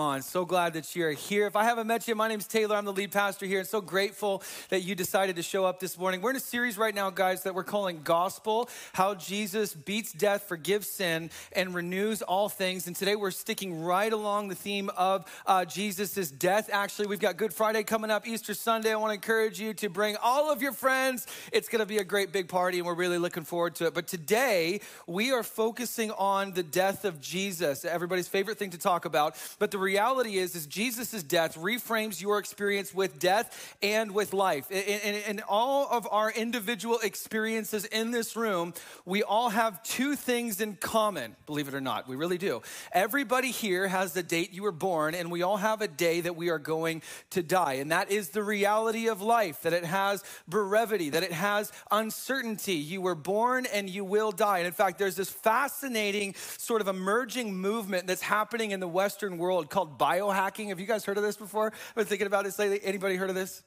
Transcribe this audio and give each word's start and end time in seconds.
So 0.00 0.46
glad 0.46 0.72
that 0.72 0.96
you're 0.96 1.12
here. 1.12 1.46
If 1.46 1.56
I 1.56 1.64
haven't 1.64 1.86
met 1.86 2.08
you, 2.08 2.14
my 2.14 2.26
name's 2.26 2.46
Taylor. 2.46 2.74
I'm 2.74 2.86
the 2.86 2.92
lead 2.92 3.12
pastor 3.12 3.44
here, 3.44 3.58
and 3.58 3.68
so 3.68 3.82
grateful 3.82 4.42
that 4.70 4.80
you 4.80 4.94
decided 4.94 5.36
to 5.36 5.42
show 5.42 5.66
up 5.66 5.78
this 5.78 5.98
morning. 5.98 6.22
We're 6.22 6.30
in 6.30 6.36
a 6.36 6.40
series 6.40 6.78
right 6.78 6.94
now, 6.94 7.10
guys, 7.10 7.42
that 7.42 7.54
we're 7.54 7.64
calling 7.64 8.00
Gospel 8.02 8.70
How 8.94 9.14
Jesus 9.14 9.74
Beats 9.74 10.14
Death, 10.14 10.44
Forgives 10.44 10.88
Sin, 10.88 11.28
and 11.52 11.74
Renews 11.74 12.22
All 12.22 12.48
Things. 12.48 12.86
And 12.86 12.96
today 12.96 13.14
we're 13.14 13.30
sticking 13.30 13.82
right 13.82 14.10
along 14.10 14.48
the 14.48 14.54
theme 14.54 14.88
of 14.96 15.26
uh, 15.46 15.66
Jesus' 15.66 16.30
death. 16.30 16.70
Actually, 16.72 17.08
we've 17.08 17.20
got 17.20 17.36
Good 17.36 17.52
Friday 17.52 17.82
coming 17.82 18.10
up, 18.10 18.26
Easter 18.26 18.54
Sunday. 18.54 18.92
I 18.92 18.96
want 18.96 19.10
to 19.10 19.16
encourage 19.16 19.60
you 19.60 19.74
to 19.74 19.90
bring 19.90 20.16
all 20.22 20.50
of 20.50 20.62
your 20.62 20.72
friends. 20.72 21.26
It's 21.52 21.68
going 21.68 21.80
to 21.80 21.86
be 21.86 21.98
a 21.98 22.04
great 22.04 22.32
big 22.32 22.48
party, 22.48 22.78
and 22.78 22.86
we're 22.86 22.94
really 22.94 23.18
looking 23.18 23.44
forward 23.44 23.74
to 23.74 23.86
it. 23.86 23.92
But 23.92 24.06
today, 24.06 24.80
we 25.06 25.30
are 25.30 25.42
focusing 25.42 26.10
on 26.12 26.54
the 26.54 26.62
death 26.62 27.04
of 27.04 27.20
Jesus, 27.20 27.84
everybody's 27.84 28.28
favorite 28.28 28.58
thing 28.58 28.70
to 28.70 28.78
talk 28.78 29.04
about. 29.04 29.36
But 29.58 29.70
the 29.70 29.89
reality 29.90 30.38
is, 30.38 30.54
is 30.54 30.66
Jesus' 30.66 31.22
death 31.24 31.56
reframes 31.56 32.20
your 32.20 32.38
experience 32.38 32.94
with 32.94 33.18
death 33.18 33.76
and 33.82 34.12
with 34.12 34.32
life. 34.32 34.70
In, 34.70 35.00
in, 35.00 35.14
in 35.28 35.40
all 35.48 35.88
of 35.90 36.06
our 36.10 36.30
individual 36.30 36.98
experiences 37.02 37.84
in 37.86 38.12
this 38.12 38.36
room, 38.36 38.72
we 39.04 39.24
all 39.24 39.50
have 39.50 39.82
two 39.82 40.14
things 40.14 40.60
in 40.60 40.76
common, 40.76 41.34
believe 41.46 41.66
it 41.66 41.74
or 41.74 41.80
not. 41.80 42.08
We 42.08 42.14
really 42.14 42.38
do. 42.38 42.62
Everybody 42.92 43.50
here 43.50 43.88
has 43.88 44.12
the 44.12 44.22
date 44.22 44.52
you 44.52 44.62
were 44.62 44.78
born, 44.88 45.14
and 45.16 45.30
we 45.32 45.42
all 45.42 45.56
have 45.56 45.82
a 45.82 45.88
day 45.88 46.20
that 46.20 46.36
we 46.36 46.50
are 46.50 46.60
going 46.60 47.02
to 47.30 47.42
die. 47.42 47.74
And 47.74 47.90
that 47.90 48.12
is 48.12 48.28
the 48.28 48.44
reality 48.44 49.08
of 49.08 49.20
life, 49.22 49.62
that 49.62 49.72
it 49.72 49.84
has 49.84 50.22
brevity, 50.46 51.10
that 51.10 51.24
it 51.24 51.32
has 51.32 51.72
uncertainty. 51.90 52.74
You 52.74 53.00
were 53.00 53.16
born 53.16 53.66
and 53.66 53.90
you 53.90 54.04
will 54.04 54.30
die. 54.30 54.58
And 54.58 54.66
in 54.66 54.72
fact, 54.72 54.98
there's 54.98 55.16
this 55.16 55.30
fascinating 55.30 56.34
sort 56.58 56.80
of 56.80 56.88
emerging 56.88 57.56
movement 57.56 58.06
that's 58.06 58.22
happening 58.22 58.70
in 58.70 58.80
the 58.80 58.92
Western 59.00 59.38
world 59.38 59.70
called 59.70 59.79
biohacking. 59.86 60.68
Have 60.68 60.80
you 60.80 60.86
guys 60.86 61.04
heard 61.04 61.16
of 61.16 61.22
this 61.22 61.36
before? 61.36 61.66
I've 61.66 61.94
been 61.94 62.06
thinking 62.06 62.26
about 62.26 62.44
this 62.44 62.58
lately. 62.58 62.80
Anybody 62.82 63.16
heard 63.16 63.30
of 63.30 63.36
this? 63.36 63.62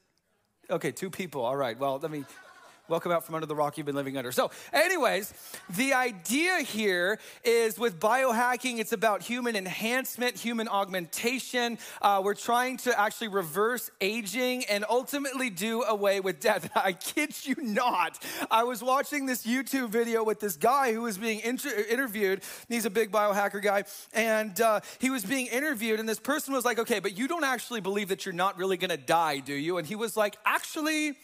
Okay, 0.70 0.91
two 0.91 1.10
people. 1.10 1.43
All 1.43 1.55
right. 1.55 1.77
Well, 1.77 1.99
let 2.01 2.12
me 2.12 2.26
Welcome 2.89 3.13
out 3.13 3.26
from 3.26 3.35
under 3.35 3.48
the 3.48 3.55
rock 3.55 3.77
you've 3.77 3.85
been 3.85 3.95
living 3.95 4.17
under. 4.17 4.34
So, 4.34 4.51
anyways, 4.73 5.34
the 5.77 5.93
idea 5.93 6.57
here 6.63 7.17
is 7.45 7.79
with 7.79 7.98
biohacking, 7.98 8.79
it's 8.79 8.91
about 8.91 9.21
human 9.21 9.55
enhancement, 9.55 10.35
human 10.35 10.67
augmentation. 10.67 11.77
Uh, 12.01 12.21
we're 12.21 12.34
trying 12.34 12.76
to 12.79 12.99
actually 12.99 13.29
reverse 13.29 13.89
aging 14.01 14.65
and 14.65 14.84
ultimately 14.89 15.49
do 15.49 15.84
away 15.84 16.20
with 16.20 16.41
death. 16.41 16.70
I 16.76 16.91
kid 16.91 17.34
you 17.45 17.55
not. 17.57 18.21
I 18.51 18.65
was 18.65 18.84
watching 18.84 19.27
this 19.27 19.45
YouTube 19.45 19.87
video 19.87 20.21
with 20.26 20.41
this 20.41 20.57
guy 20.57 20.91
who 20.91 21.04
was 21.04 21.17
being 21.17 21.39
inter- 21.39 21.85
interviewed. 21.89 22.43
He's 22.67 22.84
a 22.84 22.89
big 22.89 23.13
biohacker 23.13 23.63
guy. 23.63 23.85
And 24.11 24.59
uh, 24.59 24.81
he 24.99 25.09
was 25.09 25.23
being 25.23 25.48
interviewed, 25.48 26.01
and 26.01 26.09
this 26.09 26.20
person 26.20 26.54
was 26.54 26.65
like, 26.65 26.79
okay, 26.79 26.99
but 26.99 27.17
you 27.17 27.29
don't 27.29 27.45
actually 27.45 27.79
believe 27.79 28.09
that 28.09 28.26
you're 28.26 28.34
not 28.34 28.57
really 28.57 28.76
gonna 28.76 28.98
die, 28.98 29.39
do 29.39 29.54
you? 29.54 29.77
And 29.77 29.87
he 29.87 29.95
was 29.95 30.17
like, 30.17 30.35
actually, 30.45 31.15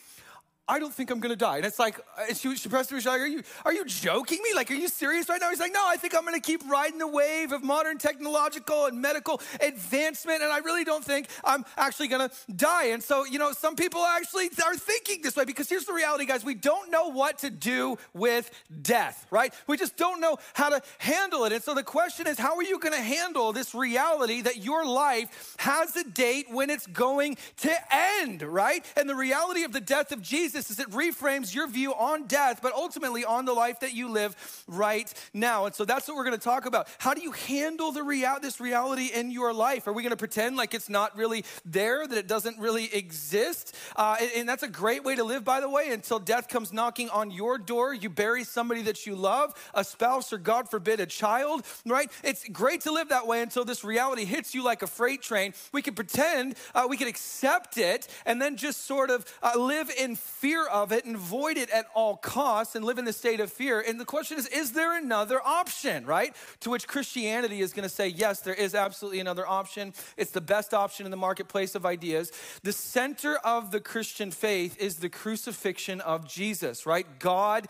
I 0.70 0.78
don't 0.78 0.94
think 0.94 1.10
I'm 1.10 1.20
gonna 1.20 1.36
die. 1.36 1.58
And 1.58 1.66
it's 1.66 1.80
like, 1.80 2.00
and 2.28 2.38
she, 2.38 2.56
she 2.56 2.70
pressed 2.70 2.92
me, 2.92 3.00
she's 3.00 3.08
like, 3.08 3.20
are 3.20 3.28
you, 3.28 3.42
are 3.66 3.74
you 3.74 3.84
joking 3.86 4.40
me? 4.44 4.52
Like, 4.54 4.70
are 4.70 4.76
you 4.76 4.88
serious 4.88 5.28
right 5.28 5.42
now? 5.42 5.50
He's 5.50 5.60
like, 5.60 5.74
no, 5.74 5.84
I 5.84 5.98
think 5.98 6.16
I'm 6.16 6.24
gonna 6.24 6.40
keep 6.40 6.62
riding 6.70 7.00
the 7.00 7.08
wave 7.08 7.52
of 7.52 7.64
modern 7.64 7.98
technological 7.98 8.86
and 8.86 9.02
medical 9.02 9.42
advancement. 9.62 10.44
And 10.44 10.52
I 10.52 10.60
really 10.60 10.84
don't 10.84 11.04
think 11.04 11.28
I'm 11.44 11.66
actually 11.76 12.08
gonna 12.08 12.30
die. 12.56 12.86
And 12.86 13.02
so, 13.02 13.26
you 13.26 13.40
know, 13.40 13.52
some 13.52 13.76
people 13.76 14.02
actually 14.06 14.50
are 14.64 14.76
thinking 14.76 15.24
this 15.24 15.36
way 15.36 15.44
because 15.44 15.68
here's 15.68 15.86
the 15.86 15.94
reality, 15.94 16.26
guys. 16.26 16.46
We 16.46 16.54
don't 16.54 16.92
know 16.92 17.08
what 17.10 17.40
to 17.40 17.50
do 17.50 17.98
with 18.14 18.52
death, 18.82 19.26
right? 19.32 19.52
We 19.66 19.76
just 19.76 19.98
don't 19.98 20.22
know 20.22 20.38
how 20.54 20.70
to 20.70 20.82
handle 21.00 21.46
it. 21.46 21.52
And 21.52 21.64
so 21.64 21.74
the 21.74 21.84
question 21.84 22.28
is, 22.28 22.38
how 22.38 22.56
are 22.58 22.64
you 22.64 22.78
gonna 22.78 22.98
handle 22.98 23.54
this 23.54 23.74
reality 23.74 24.42
that 24.42 24.58
your 24.58 24.86
life 24.86 25.56
has 25.58 25.96
a 25.96 26.04
date 26.04 26.46
when 26.52 26.70
it's 26.70 26.86
going 26.86 27.38
to 27.58 27.76
end, 27.92 28.44
right? 28.44 28.86
And 28.96 29.10
the 29.10 29.16
reality 29.16 29.64
of 29.64 29.72
the 29.72 29.82
death 29.82 30.12
of 30.12 30.22
Jesus 30.22 30.59
this 30.60 30.70
is 30.70 30.80
it 30.80 30.90
reframes 30.90 31.56
your 31.56 31.68
view 31.68 31.94
on 31.94 32.28
death, 32.28 32.60
but 32.62 32.74
ultimately 32.74 33.24
on 33.24 33.46
the 33.46 33.54
life 33.54 33.80
that 33.80 33.94
you 33.94 34.10
live 34.10 34.36
right 34.68 35.14
now. 35.34 35.68
And 35.68 35.74
so 35.74 35.86
that's 35.86 36.06
what 36.06 36.18
we're 36.18 36.26
going 36.26 36.38
to 36.38 36.44
talk 36.44 36.66
about. 36.66 36.90
How 36.98 37.14
do 37.14 37.22
you 37.22 37.32
handle 37.32 37.94
the 37.94 38.04
real, 38.04 38.40
this 38.42 38.60
reality 38.60 39.10
in 39.14 39.32
your 39.32 39.54
life? 39.54 39.88
Are 39.88 39.94
we 39.94 40.04
going 40.04 40.12
to 40.12 40.18
pretend 40.18 40.58
like 40.58 40.74
it's 40.74 40.90
not 40.90 41.16
really 41.16 41.46
there, 41.64 42.06
that 42.06 42.18
it 42.18 42.28
doesn't 42.28 42.60
really 42.60 42.94
exist? 42.94 43.74
Uh, 43.96 44.18
and, 44.20 44.32
and 44.36 44.50
that's 44.50 44.64
a 44.64 44.68
great 44.68 45.06
way 45.06 45.16
to 45.16 45.24
live, 45.24 45.46
by 45.46 45.62
the 45.62 45.70
way, 45.70 45.92
until 45.92 46.20
death 46.20 46.50
comes 46.50 46.74
knocking 46.74 47.10
on 47.10 47.32
your 47.32 47.58
door. 47.58 47.94
You 47.94 48.10
bury 48.10 48.44
somebody 48.44 48.82
that 48.82 49.06
you 49.06 49.16
love, 49.16 49.54
a 49.74 49.86
spouse, 49.86 50.34
or 50.34 50.40
God 50.40 50.70
forbid, 50.70 51.00
a 51.00 51.06
child, 51.06 51.66
right? 51.86 52.12
It's 52.22 52.46
great 52.50 52.82
to 52.82 52.92
live 52.92 53.08
that 53.10 53.28
way 53.28 53.42
until 53.42 53.64
this 53.64 53.86
reality 53.86 54.26
hits 54.26 54.54
you 54.54 54.62
like 54.62 54.82
a 54.82 54.88
freight 54.88 55.22
train. 55.22 55.54
We 55.72 55.82
can 55.82 55.94
pretend, 55.94 56.56
uh, 56.76 56.86
we 56.90 56.98
can 56.98 57.08
accept 57.08 57.78
it, 57.78 58.10
and 58.26 58.42
then 58.42 58.58
just 58.58 58.86
sort 58.86 59.10
of 59.10 59.26
uh, 59.42 59.58
live 59.58 59.90
in 59.98 60.18
fear 60.18 60.49
fear 60.50 60.66
of 60.66 60.92
it 60.92 61.06
and 61.06 61.16
avoid 61.16 61.58
it 61.58 61.70
at 61.70 61.86
all 61.94 62.18
costs 62.18 62.74
and 62.74 62.84
live 62.84 62.98
in 62.98 63.06
the 63.06 63.14
state 63.14 63.40
of 63.40 63.54
fear. 63.54 63.84
And 63.88 64.00
the 64.00 64.06
question 64.06 64.36
is, 64.36 64.48
is 64.48 64.72
there 64.72 64.98
another 64.98 65.40
option, 65.46 66.08
right? 66.08 66.36
To 66.62 66.72
which 66.72 66.88
Christianity 66.88 67.62
is 67.62 67.72
going 67.72 67.88
to 67.88 67.94
say, 67.94 68.08
yes, 68.08 68.40
there 68.40 68.56
is 68.56 68.74
absolutely 68.74 69.20
another 69.20 69.48
option. 69.48 69.94
It's 70.18 70.32
the 70.32 70.42
best 70.42 70.74
option 70.74 71.06
in 71.06 71.12
the 71.12 71.18
marketplace 71.18 71.76
of 71.76 71.86
ideas. 71.86 72.32
The 72.64 72.74
center 72.74 73.38
of 73.44 73.70
the 73.70 73.80
Christian 73.80 74.32
faith 74.32 74.76
is 74.82 74.96
the 74.96 75.10
crucifixion 75.10 76.02
of 76.02 76.28
Jesus, 76.28 76.88
right? 76.88 77.06
God 77.20 77.68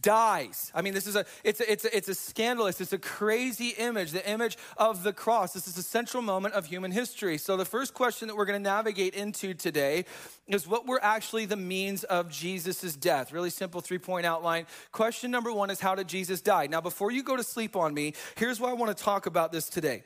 dies. 0.00 0.70
I 0.72 0.82
mean, 0.82 0.94
this 0.94 1.08
is 1.08 1.16
a, 1.16 1.24
it's 1.42 1.58
a, 1.58 1.72
it's 1.72 1.84
a, 1.84 1.96
it's 1.96 2.08
a 2.08 2.14
scandalous, 2.14 2.80
it's 2.80 2.92
a 2.92 2.98
crazy 2.98 3.70
image, 3.70 4.12
the 4.12 4.30
image 4.30 4.56
of 4.76 5.02
the 5.02 5.12
cross. 5.12 5.52
This 5.52 5.66
is 5.66 5.76
a 5.76 5.82
central 5.82 6.22
moment 6.22 6.54
of 6.54 6.66
human 6.66 6.92
history. 6.92 7.38
So 7.38 7.56
the 7.56 7.64
first 7.64 7.92
question 7.92 8.28
that 8.28 8.36
we're 8.36 8.46
going 8.46 8.62
to 8.62 8.70
navigate 8.70 9.14
into 9.14 9.52
today 9.52 10.04
is 10.46 10.66
what 10.66 10.86
were 10.86 11.02
actually 11.02 11.46
the 11.46 11.56
means 11.56 12.04
of 12.04 12.19
Jesus' 12.28 12.94
death. 12.94 13.32
Really 13.32 13.50
simple 13.50 13.80
three 13.80 13.98
point 13.98 14.26
outline. 14.26 14.66
Question 14.92 15.30
number 15.30 15.52
one 15.52 15.70
is 15.70 15.80
how 15.80 15.94
did 15.94 16.08
Jesus 16.08 16.40
die? 16.40 16.66
Now, 16.66 16.80
before 16.80 17.10
you 17.10 17.22
go 17.22 17.36
to 17.36 17.42
sleep 17.42 17.76
on 17.76 17.94
me, 17.94 18.14
here's 18.36 18.60
why 18.60 18.70
I 18.70 18.74
want 18.74 18.96
to 18.96 19.02
talk 19.02 19.26
about 19.26 19.52
this 19.52 19.68
today. 19.68 20.02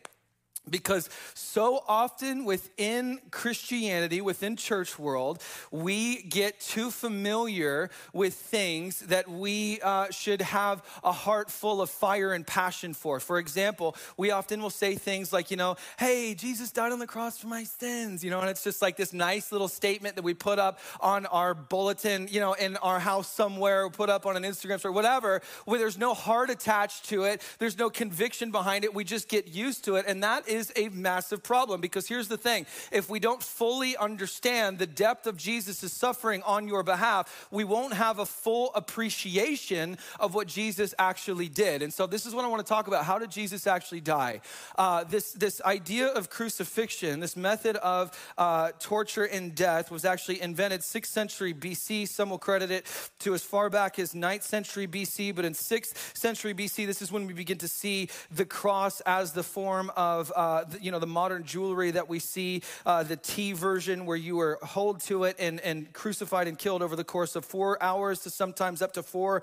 Because 0.69 1.11
so 1.35 1.85
often 1.87 2.47
within 2.47 3.21
Christianity, 3.31 4.23
within 4.23 4.57
church 4.57 4.99
world, 4.99 5.43
we 5.71 6.23
get 6.23 6.59
too 6.59 6.91
familiar 6.91 7.91
with 8.15 8.33
things 8.35 9.01
that 9.01 9.29
we 9.29 9.81
uh, 9.83 10.11
should 10.11 10.41
have 10.41 10.83
a 11.03 11.13
heart 11.13 11.51
full 11.51 11.83
of 11.83 11.91
fire 11.91 12.33
and 12.33 12.47
passion 12.47 12.95
for. 12.95 13.21
For 13.21 13.39
example, 13.39 13.95
we 14.17 14.31
often 14.31 14.63
will 14.63 14.71
say 14.71 14.95
things 14.95 15.35
like, 15.35 15.51
you 15.51 15.59
know, 15.59 15.77
hey, 15.99 16.35
Jesus 16.35 16.73
died 16.73 16.93
on 16.93 16.99
the 16.99 17.07
cross 17.07 17.37
for 17.37 17.49
my 17.49 17.65
sins, 17.65 18.25
you 18.25 18.31
know, 18.31 18.41
and 18.41 18.49
it's 18.49 18.65
just 18.65 18.81
like 18.81 18.97
this 18.97 19.13
nice 19.13 19.53
little 19.53 19.69
statement 19.69 20.17
that 20.17 20.23
we 20.23 20.33
put 20.33 20.59
up 20.59 20.79
on 21.01 21.27
our 21.27 21.53
bulletin, 21.53 22.27
you 22.31 22.41
know, 22.41 22.55
in 22.55 22.79
our 22.79 23.01
house 23.01 23.31
somewhere, 23.31 23.91
put 23.91 24.09
up 24.09 24.25
on 24.25 24.35
an 24.37 24.45
Instagram 24.45 24.79
story, 24.79 24.95
whatever, 24.95 25.43
where 25.67 25.79
there's 25.79 25.99
no 25.99 26.15
heart 26.15 26.49
attached 26.49 27.05
to 27.11 27.25
it, 27.25 27.43
there's 27.59 27.79
no 27.79 27.91
conviction 27.91 28.51
behind 28.51 28.85
it, 28.85 28.95
we 28.95 29.05
just 29.05 29.29
get 29.29 29.49
used 29.49 29.85
to 29.85 29.97
it. 29.97 30.07
And 30.09 30.23
that 30.23 30.49
is 30.49 30.54
a 30.77 30.89
massive 30.91 31.43
problem 31.43 31.81
because 31.81 32.09
here's 32.09 32.29
the 32.29 32.37
thing 32.37 32.67
if 32.93 33.09
we 33.09 33.19
don't 33.19 33.43
fully 33.43 33.97
understand 33.97 34.79
the 34.79 34.87
depth 34.87 35.27
of 35.27 35.37
Jesus' 35.37 35.93
suffering 35.93 36.43
on 36.43 36.69
your 36.69 36.83
behalf, 36.83 37.49
we 37.51 37.65
won't 37.65 37.95
have 37.95 38.19
a 38.19 38.27
full 38.27 38.71
appreciation 38.75 39.99
of 40.21 40.35
what 40.35 40.47
Jesus 40.47 40.95
actually 40.99 41.49
did. 41.49 41.83
And 41.83 41.93
so, 41.93 42.07
this 42.07 42.27
is 42.27 42.35
what 42.35 42.45
I 42.45 42.49
want 42.49 42.65
to 42.65 42.69
talk 42.69 42.87
about. 42.87 43.05
How 43.05 43.19
did 43.19 43.31
Jesus 43.31 43.67
actually 43.67 44.01
die? 44.01 44.41
Uh, 44.77 45.05
this, 45.05 45.33
this 45.33 45.61
idea 45.63 46.09
of 46.09 46.31
crucifixion, 46.31 47.21
this 47.21 47.37
method 47.37 47.77
of 47.77 48.11
uh, 48.39 48.73
torture 48.79 49.25
and 49.25 49.55
death, 49.55 49.91
was 49.91 50.05
actually 50.05 50.41
invented 50.41 50.81
6th 50.81 51.07
century 51.07 51.55
BC. 51.55 52.09
Some 52.09 52.31
will 52.31 52.39
credit 52.39 52.71
it 52.71 52.87
to 53.21 53.35
as 53.35 53.43
far 53.43 53.71
back 53.71 53.99
as 53.99 54.15
9th 54.15 54.43
century 54.43 54.87
BC, 54.87 55.35
but 55.35 55.45
in 55.45 55.53
6th 55.53 56.17
century 56.17 56.55
BC, 56.55 56.87
this 56.87 57.03
is 57.03 57.11
when 57.11 57.27
we 57.27 57.33
begin 57.33 57.59
to 57.59 57.69
see 57.69 58.09
the 58.31 58.45
cross 58.45 59.01
as 59.03 59.33
the 59.33 59.43
form 59.43 59.91
of 59.97 60.33
uh, 60.35 60.41
you 60.81 60.91
know, 60.91 60.99
the 60.99 61.07
modern 61.07 61.45
jewelry 61.45 61.91
that 61.91 62.09
we 62.09 62.19
see, 62.19 62.63
uh, 62.87 63.03
the 63.03 63.17
T 63.17 63.53
version 63.53 64.07
where 64.07 64.17
you 64.17 64.37
were 64.37 64.59
hold 64.63 65.01
to 65.03 65.25
it 65.25 65.37
and, 65.39 65.61
and 65.61 65.93
crucified 65.93 66.49
and 66.49 66.59
killed 66.59 66.83
over 66.83 66.97
the 66.97 67.05
course 67.05 67.37
of 67.37 67.45
four 67.45 67.83
hours 67.83 68.21
to 68.21 68.31
sometimes 68.31 68.83
up 68.83 68.93
to 68.93 69.03
four 69.03 69.43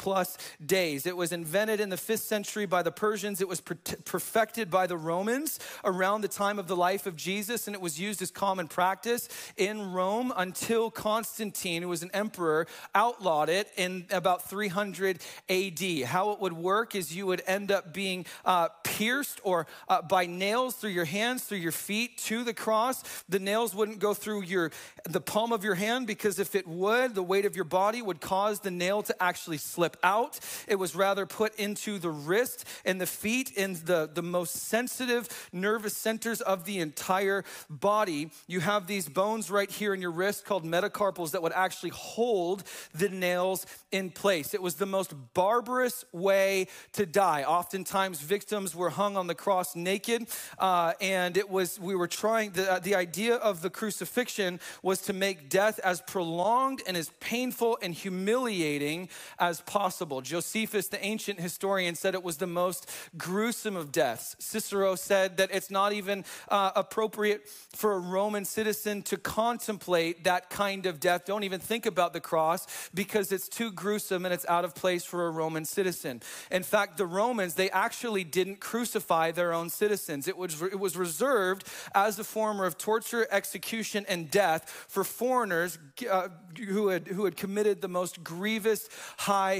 plus 0.00 0.38
days. 0.64 1.04
It 1.04 1.16
was 1.16 1.30
invented 1.30 1.78
in 1.78 1.90
the 1.90 1.96
fifth 1.98 2.22
century 2.22 2.64
by 2.64 2.82
the 2.82 2.90
Persians. 2.90 3.42
It 3.42 3.48
was 3.48 3.60
per- 3.60 3.76
perfected 4.06 4.70
by 4.70 4.86
the 4.86 4.96
Romans 4.96 5.60
around 5.84 6.22
the 6.22 6.28
time 6.28 6.58
of 6.58 6.68
the 6.68 6.74
life 6.74 7.06
of 7.06 7.16
Jesus, 7.16 7.66
and 7.66 7.76
it 7.76 7.82
was 7.82 8.00
used 8.00 8.22
as 8.22 8.30
common 8.30 8.66
practice 8.66 9.28
in 9.58 9.92
Rome 9.92 10.32
until 10.34 10.90
Constantine, 10.90 11.82
who 11.82 11.88
was 11.88 12.02
an 12.02 12.10
emperor, 12.14 12.66
outlawed 12.94 13.50
it 13.50 13.70
in 13.76 14.06
about 14.10 14.48
300 14.48 15.18
AD. 15.50 16.02
How 16.04 16.30
it 16.30 16.40
would 16.40 16.54
work 16.54 16.94
is 16.94 17.14
you 17.14 17.26
would 17.26 17.42
end 17.46 17.70
up 17.70 17.92
being 17.92 18.24
uh, 18.46 18.68
pierced 18.82 19.38
or 19.44 19.66
uh, 19.86 20.00
by 20.00 20.24
nails 20.24 20.76
through 20.76 20.90
your 20.90 21.04
hands, 21.04 21.44
through 21.44 21.58
your 21.58 21.72
feet 21.72 22.16
to 22.18 22.42
the 22.42 22.54
cross. 22.54 23.02
The 23.28 23.38
nails 23.38 23.74
wouldn't 23.74 23.98
go 23.98 24.14
through 24.14 24.44
your 24.44 24.70
the 25.04 25.20
palm 25.20 25.52
of 25.52 25.62
your 25.62 25.74
hand 25.74 26.06
because 26.06 26.38
if 26.38 26.54
it 26.54 26.66
would, 26.66 27.14
the 27.14 27.22
weight 27.22 27.44
of 27.44 27.54
your 27.54 27.66
body 27.66 28.00
would 28.00 28.22
cause 28.22 28.60
the 28.60 28.70
nail 28.70 29.02
to 29.02 29.22
actually 29.22 29.58
slip 29.58 29.89
slip 29.90 30.04
out. 30.04 30.38
It 30.66 30.76
was 30.76 30.94
rather 30.94 31.26
put 31.26 31.54
into 31.56 31.98
the 31.98 32.10
wrist 32.10 32.64
and 32.84 33.00
the 33.00 33.06
feet 33.06 33.52
in 33.56 33.74
the, 33.84 34.08
the 34.12 34.22
most 34.22 34.54
sensitive 34.54 35.28
nervous 35.52 35.96
centers 35.96 36.40
of 36.40 36.64
the 36.64 36.78
entire 36.78 37.44
body. 37.68 38.30
You 38.46 38.60
have 38.60 38.86
these 38.86 39.08
bones 39.08 39.50
right 39.50 39.70
here 39.70 39.94
in 39.94 40.00
your 40.00 40.10
wrist 40.10 40.44
called 40.44 40.64
metacarpals 40.64 41.32
that 41.32 41.42
would 41.42 41.52
actually 41.52 41.90
hold 41.90 42.64
the 42.94 43.08
nails 43.08 43.66
in 43.90 44.10
place. 44.10 44.54
It 44.54 44.62
was 44.62 44.74
the 44.74 44.86
most 44.86 45.12
barbarous 45.34 46.04
way 46.12 46.68
to 46.92 47.06
die. 47.06 47.44
Oftentimes, 47.44 48.20
victims 48.20 48.74
were 48.74 48.90
hung 48.90 49.16
on 49.16 49.26
the 49.26 49.34
cross 49.34 49.74
naked, 49.74 50.28
uh, 50.58 50.92
and 51.00 51.36
it 51.36 51.48
was 51.48 51.78
we 51.80 51.94
were 51.94 52.08
trying 52.08 52.52
the, 52.52 52.80
the 52.82 52.94
idea 52.94 53.36
of 53.36 53.62
the 53.62 53.70
crucifixion 53.70 54.60
was 54.82 55.00
to 55.02 55.12
make 55.12 55.48
death 55.48 55.80
as 55.80 56.00
prolonged 56.02 56.82
and 56.86 56.96
as 56.96 57.10
painful 57.20 57.78
and 57.82 57.94
humiliating 57.94 59.08
as 59.38 59.60
possible. 59.62 59.79
Josephus, 60.22 60.88
the 60.88 61.02
ancient 61.04 61.40
historian, 61.40 61.94
said 61.94 62.14
it 62.14 62.22
was 62.22 62.36
the 62.36 62.46
most 62.46 62.88
gruesome 63.16 63.76
of 63.76 63.92
deaths. 63.92 64.36
Cicero 64.38 64.94
said 64.94 65.36
that 65.38 65.50
it's 65.52 65.70
not 65.70 65.92
even 65.92 66.24
uh, 66.48 66.70
appropriate 66.76 67.48
for 67.74 67.92
a 67.92 67.98
Roman 67.98 68.44
citizen 68.44 69.02
to 69.02 69.16
contemplate 69.16 70.24
that 70.24 70.50
kind 70.50 70.86
of 70.86 71.00
death. 71.00 71.24
Don't 71.24 71.44
even 71.44 71.60
think 71.60 71.86
about 71.86 72.12
the 72.12 72.20
cross 72.20 72.66
because 72.94 73.32
it's 73.32 73.48
too 73.48 73.72
gruesome 73.72 74.24
and 74.24 74.34
it's 74.34 74.46
out 74.48 74.64
of 74.64 74.74
place 74.74 75.04
for 75.04 75.26
a 75.26 75.30
Roman 75.30 75.64
citizen. 75.64 76.20
In 76.50 76.62
fact, 76.62 76.96
the 76.96 77.06
Romans, 77.06 77.54
they 77.54 77.70
actually 77.70 78.24
didn't 78.24 78.60
crucify 78.60 79.30
their 79.30 79.52
own 79.52 79.70
citizens. 79.70 80.28
It 80.28 80.36
was, 80.36 80.60
it 80.62 80.78
was 80.78 80.96
reserved 80.96 81.66
as 81.94 82.18
a 82.18 82.24
form 82.24 82.60
of 82.60 82.76
torture, 82.76 83.26
execution, 83.30 84.04
and 84.08 84.30
death 84.30 84.68
for 84.88 85.04
foreigners 85.04 85.78
uh, 86.10 86.28
who, 86.68 86.88
had, 86.88 87.08
who 87.08 87.24
had 87.24 87.36
committed 87.36 87.80
the 87.80 87.88
most 87.88 88.22
grievous 88.22 88.88
high 89.18 89.59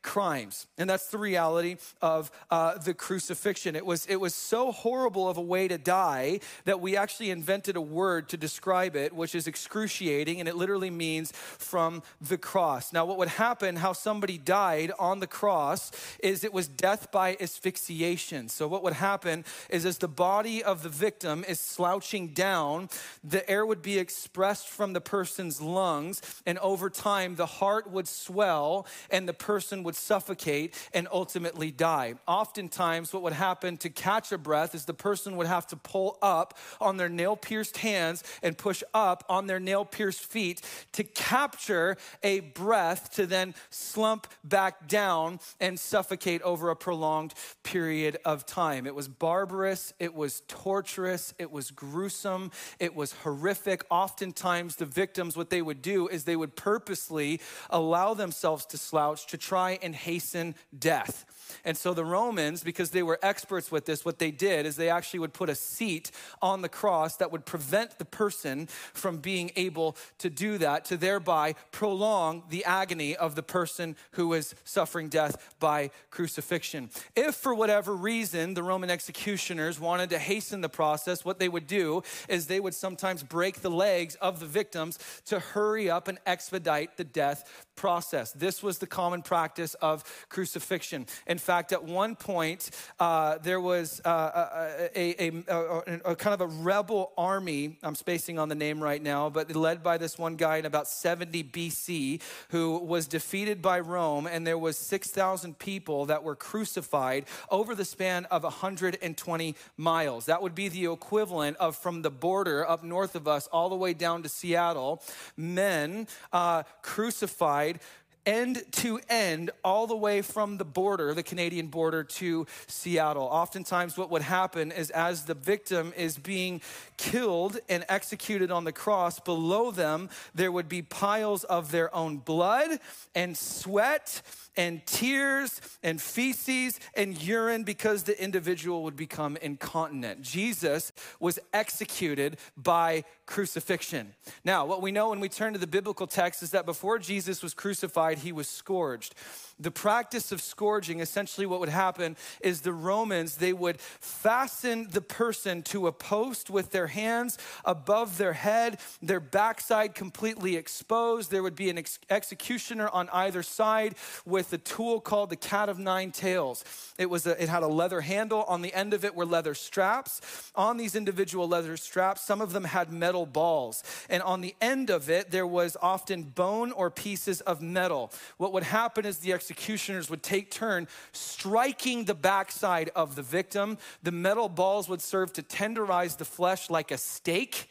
crimes. 0.01 0.67
And 0.77 0.89
that's 0.89 1.07
the 1.07 1.17
reality 1.17 1.77
of 2.01 2.31
uh, 2.49 2.77
the 2.77 2.93
crucifixion. 2.93 3.75
It 3.75 3.85
was, 3.85 4.05
it 4.07 4.17
was 4.17 4.33
so 4.33 4.71
horrible 4.71 5.29
of 5.29 5.37
a 5.37 5.41
way 5.41 5.67
to 5.67 5.77
die 5.77 6.39
that 6.65 6.81
we 6.81 6.97
actually 6.97 7.29
invented 7.29 7.75
a 7.75 7.81
word 7.81 8.29
to 8.29 8.37
describe 8.37 8.95
it, 8.95 9.13
which 9.13 9.35
is 9.35 9.47
excruciating, 9.47 10.39
and 10.39 10.49
it 10.49 10.55
literally 10.55 10.89
means 10.89 11.31
from 11.31 12.03
the 12.19 12.37
cross. 12.37 12.91
Now, 12.93 13.05
what 13.05 13.17
would 13.17 13.27
happen, 13.27 13.77
how 13.77 13.93
somebody 13.93 14.37
died 14.37 14.91
on 14.99 15.19
the 15.19 15.27
cross, 15.27 15.91
is 16.19 16.43
it 16.43 16.53
was 16.53 16.67
death 16.67 17.11
by 17.11 17.37
asphyxiation. 17.39 18.49
So, 18.49 18.67
what 18.67 18.83
would 18.83 18.93
happen 18.93 19.45
is 19.69 19.85
as 19.85 19.99
the 19.99 20.07
body 20.07 20.63
of 20.63 20.83
the 20.83 20.89
victim 20.89 21.45
is 21.47 21.59
slouching 21.59 22.29
down, 22.29 22.89
the 23.23 23.47
air 23.49 23.65
would 23.65 23.81
be 23.81 23.99
expressed 23.99 24.67
from 24.67 24.93
the 24.93 25.01
person's 25.01 25.61
lungs, 25.61 26.21
and 26.45 26.57
over 26.59 26.89
time, 26.89 27.35
the 27.35 27.45
heart 27.45 27.89
would 27.89 28.07
swell 28.07 28.85
and 29.09 29.27
the 29.27 29.33
person 29.33 29.83
would 29.83 29.90
suffocate 29.95 30.75
and 30.93 31.07
ultimately 31.11 31.71
die. 31.71 32.15
Oftentimes, 32.27 33.13
what 33.13 33.23
would 33.23 33.33
happen 33.33 33.77
to 33.77 33.89
catch 33.89 34.31
a 34.31 34.37
breath 34.37 34.75
is 34.75 34.85
the 34.85 34.93
person 34.93 35.37
would 35.37 35.47
have 35.47 35.67
to 35.67 35.75
pull 35.75 36.17
up 36.21 36.57
on 36.79 36.97
their 36.97 37.09
nail 37.09 37.35
pierced 37.35 37.77
hands 37.77 38.23
and 38.43 38.57
push 38.57 38.83
up 38.93 39.23
on 39.29 39.47
their 39.47 39.59
nail 39.59 39.85
pierced 39.85 40.25
feet 40.25 40.61
to 40.93 41.03
capture 41.03 41.97
a 42.23 42.39
breath 42.39 43.11
to 43.13 43.25
then 43.25 43.53
slump 43.69 44.27
back 44.43 44.87
down 44.87 45.39
and 45.59 45.79
suffocate 45.79 46.41
over 46.41 46.69
a 46.69 46.75
prolonged 46.75 47.33
period 47.63 48.17
of 48.25 48.45
time. 48.45 48.85
It 48.85 48.95
was 48.95 49.07
barbarous, 49.07 49.93
it 49.99 50.13
was 50.13 50.41
torturous, 50.47 51.33
it 51.37 51.51
was 51.51 51.71
gruesome, 51.71 52.51
it 52.79 52.95
was 52.95 53.13
horrific. 53.13 53.83
Oftentimes, 53.89 54.75
the 54.75 54.85
victims, 54.85 55.37
what 55.37 55.49
they 55.49 55.61
would 55.61 55.81
do 55.81 56.07
is 56.07 56.23
they 56.23 56.35
would 56.35 56.55
purposely 56.55 57.39
allow 57.69 58.13
themselves 58.13 58.65
to 58.67 58.77
slouch 58.77 59.27
to 59.27 59.37
try 59.37 59.71
and 59.81 59.95
hasten 59.95 60.55
death. 60.77 61.25
And 61.65 61.77
so 61.77 61.93
the 61.93 62.05
Romans, 62.05 62.63
because 62.63 62.91
they 62.91 63.03
were 63.03 63.19
experts 63.21 63.71
with 63.71 63.85
this, 63.85 64.03
what 64.05 64.19
they 64.19 64.31
did 64.31 64.65
is 64.65 64.75
they 64.75 64.89
actually 64.89 65.19
would 65.19 65.33
put 65.33 65.49
a 65.49 65.55
seat 65.55 66.11
on 66.41 66.61
the 66.61 66.69
cross 66.69 67.17
that 67.17 67.31
would 67.31 67.45
prevent 67.45 67.97
the 67.97 68.05
person 68.05 68.67
from 68.93 69.17
being 69.17 69.51
able 69.55 69.95
to 70.19 70.29
do 70.29 70.57
that, 70.57 70.85
to 70.85 70.97
thereby 70.97 71.55
prolong 71.71 72.43
the 72.49 72.65
agony 72.65 73.15
of 73.15 73.35
the 73.35 73.43
person 73.43 73.95
who 74.11 74.29
was 74.29 74.55
suffering 74.63 75.09
death 75.09 75.55
by 75.59 75.91
crucifixion. 76.09 76.89
If 77.15 77.35
for 77.35 77.53
whatever 77.53 77.95
reason 77.95 78.53
the 78.53 78.63
Roman 78.63 78.89
executioners 78.89 79.79
wanted 79.79 80.09
to 80.11 80.19
hasten 80.19 80.61
the 80.61 80.69
process, 80.69 81.25
what 81.25 81.39
they 81.39 81.49
would 81.49 81.67
do 81.67 82.03
is 82.27 82.47
they 82.47 82.59
would 82.59 82.75
sometimes 82.75 83.23
break 83.23 83.61
the 83.61 83.69
legs 83.69 84.15
of 84.15 84.39
the 84.39 84.45
victims 84.45 84.99
to 85.25 85.39
hurry 85.39 85.89
up 85.89 86.07
and 86.07 86.19
expedite 86.25 86.97
the 86.97 87.03
death 87.03 87.67
process. 87.75 88.31
This 88.31 88.61
was 88.61 88.77
the 88.77 88.87
common 88.87 89.21
practice 89.21 89.73
of 89.75 90.03
crucifixion. 90.29 91.07
In 91.25 91.37
fact, 91.41 91.73
at 91.73 91.83
one 91.83 92.15
point, 92.15 92.69
uh, 92.99 93.37
there 93.39 93.59
was 93.59 94.01
uh, 94.05 94.87
a, 94.95 95.27
a, 95.27 95.43
a, 95.47 96.11
a, 96.11 96.15
kind 96.15 96.33
of 96.33 96.41
a 96.41 96.47
rebel 96.47 97.11
army. 97.17 97.77
I'm 97.83 97.95
spacing 97.95 98.39
on 98.39 98.47
the 98.47 98.55
name 98.55 98.81
right 98.81 99.01
now, 99.01 99.29
but 99.29 99.53
led 99.55 99.83
by 99.83 99.97
this 99.97 100.17
one 100.17 100.35
guy 100.35 100.57
in 100.57 100.65
about 100.65 100.87
70 100.87 101.43
BC 101.43 102.21
who 102.49 102.77
was 102.77 103.07
defeated 103.07 103.61
by 103.61 103.79
Rome, 103.79 104.27
and 104.27 104.47
there 104.47 104.57
was 104.57 104.77
6,000 104.77 105.59
people 105.59 106.05
that 106.05 106.23
were 106.23 106.35
crucified 106.35 107.25
over 107.49 107.75
the 107.75 107.85
span 107.85 108.25
of 108.25 108.43
120 108.43 109.55
miles. 109.77 110.25
That 110.27 110.41
would 110.41 110.55
be 110.55 110.69
the 110.69 110.91
equivalent 110.91 111.57
of 111.57 111.75
from 111.75 112.01
the 112.01 112.11
border 112.11 112.67
up 112.67 112.83
north 112.83 113.15
of 113.15 113.27
us 113.27 113.47
all 113.47 113.69
the 113.69 113.75
way 113.75 113.93
down 113.93 114.23
to 114.23 114.29
Seattle, 114.29 115.01
men 115.35 116.07
uh, 116.31 116.63
crucified 116.81 117.79
end 118.25 118.63
to 118.71 118.99
end, 119.09 119.51
all 119.63 119.87
the 119.87 119.95
way 119.95 120.21
from 120.21 120.57
the 120.57 120.65
border, 120.65 121.13
the 121.13 121.23
Canadian 121.23 121.67
border, 121.67 122.03
to 122.03 122.45
Seattle. 122.67 123.23
Oftentimes, 123.23 123.97
what 123.97 124.09
would 124.11 124.21
happen 124.21 124.71
is 124.71 124.89
as 124.91 125.25
the 125.25 125.33
victim 125.33 125.93
is 125.95 126.17
being 126.17 126.61
killed 126.97 127.57
and 127.69 127.85
executed 127.89 128.51
on 128.51 128.63
the 128.63 128.71
cross, 128.71 129.19
below 129.19 129.71
them, 129.71 130.09
there 130.35 130.51
would 130.51 130.69
be 130.69 130.81
piles 130.81 131.43
of 131.45 131.71
their 131.71 131.93
own 131.95 132.17
blood 132.17 132.79
and 133.15 133.35
sweat 133.35 134.21
and 134.57 134.85
tears 134.85 135.61
and 135.81 136.01
feces 136.01 136.79
and 136.93 137.21
urine 137.21 137.63
because 137.63 138.03
the 138.03 138.21
individual 138.21 138.83
would 138.83 138.95
become 138.95 139.37
incontinent. 139.37 140.21
Jesus 140.21 140.91
was 141.19 141.39
executed 141.53 142.37
by 142.57 143.03
crucifixion. 143.25 144.13
Now, 144.43 144.65
what 144.65 144.81
we 144.81 144.91
know 144.91 145.09
when 145.09 145.21
we 145.21 145.29
turn 145.29 145.53
to 145.53 145.59
the 145.59 145.67
biblical 145.67 146.05
text 146.05 146.43
is 146.43 146.51
that 146.51 146.65
before 146.65 146.99
Jesus 146.99 147.41
was 147.41 147.53
crucified, 147.53 148.10
he 148.19 148.31
was 148.31 148.47
scourged 148.47 149.15
the 149.61 149.71
practice 149.71 150.31
of 150.31 150.41
scourging 150.41 150.99
essentially 150.99 151.45
what 151.45 151.59
would 151.59 151.69
happen 151.69 152.15
is 152.41 152.61
the 152.61 152.73
romans 152.73 153.37
they 153.37 153.53
would 153.53 153.79
fasten 153.79 154.87
the 154.91 155.01
person 155.01 155.61
to 155.63 155.87
a 155.87 155.91
post 155.91 156.49
with 156.49 156.71
their 156.71 156.87
hands 156.87 157.37
above 157.65 158.17
their 158.17 158.33
head 158.33 158.79
their 159.01 159.19
backside 159.19 159.95
completely 159.95 160.55
exposed. 160.55 161.31
There 161.31 161.43
would 161.43 161.55
be 161.55 161.69
an 161.69 161.77
ex- 161.77 161.99
executioner 162.09 162.89
on 162.89 163.09
either 163.09 163.43
side 163.43 163.95
with 164.25 164.53
a 164.53 164.57
tool 164.57 164.99
called 164.99 165.29
the 165.29 165.35
cat 165.35 165.69
of 165.69 165.79
nine 165.79 166.11
tails. 166.11 166.63
It 166.97 167.09
was 167.09 167.27
a, 167.27 167.41
it 167.41 167.49
had 167.49 167.63
a 167.63 167.67
leather 167.67 168.01
handle. 168.01 168.43
On 168.43 168.61
the 168.61 168.73
end 168.73 168.93
of 168.93 169.05
it 169.05 169.15
were 169.15 169.25
leather 169.25 169.53
straps. 169.53 170.51
On 170.55 170.77
these 170.77 170.95
individual 170.95 171.47
leather 171.47 171.77
straps 171.77 172.21
some 172.21 172.41
of 172.41 172.53
them 172.53 172.63
had 172.63 172.91
metal 172.91 173.25
balls. 173.25 173.83
And 174.09 174.23
on 174.23 174.41
the 174.41 174.55
end 174.61 174.89
of 174.89 175.09
it 175.09 175.31
there 175.31 175.47
was 175.47 175.77
often 175.81 176.23
bone 176.23 176.71
or 176.71 176.89
pieces 176.89 177.41
of 177.41 177.61
metal. 177.61 178.11
What 178.37 178.53
would 178.53 178.63
happen 178.63 179.05
is 179.05 179.19
the 179.19 179.33
executioner 179.33 179.50
executioners 179.51 180.09
would 180.09 180.23
take 180.23 180.49
turn 180.49 180.87
striking 181.11 182.05
the 182.05 182.15
backside 182.15 182.89
of 182.95 183.15
the 183.15 183.21
victim. 183.21 183.77
The 184.01 184.11
metal 184.11 184.49
balls 184.49 184.87
would 184.87 185.01
serve 185.01 185.33
to 185.33 185.43
tenderize 185.43 186.17
the 186.17 186.25
flesh 186.25 186.69
like 186.69 186.91
a 186.91 186.97
steak, 186.97 187.69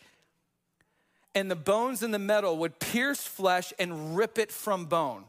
and 1.35 1.51
the 1.51 1.57
bones 1.57 2.03
in 2.03 2.11
the 2.11 2.19
metal 2.19 2.59
would 2.59 2.79
pierce 2.79 3.23
flesh 3.23 3.73
and 3.79 4.17
rip 4.17 4.39
it 4.39 4.53
from 4.53 4.87
bone. 4.87 5.25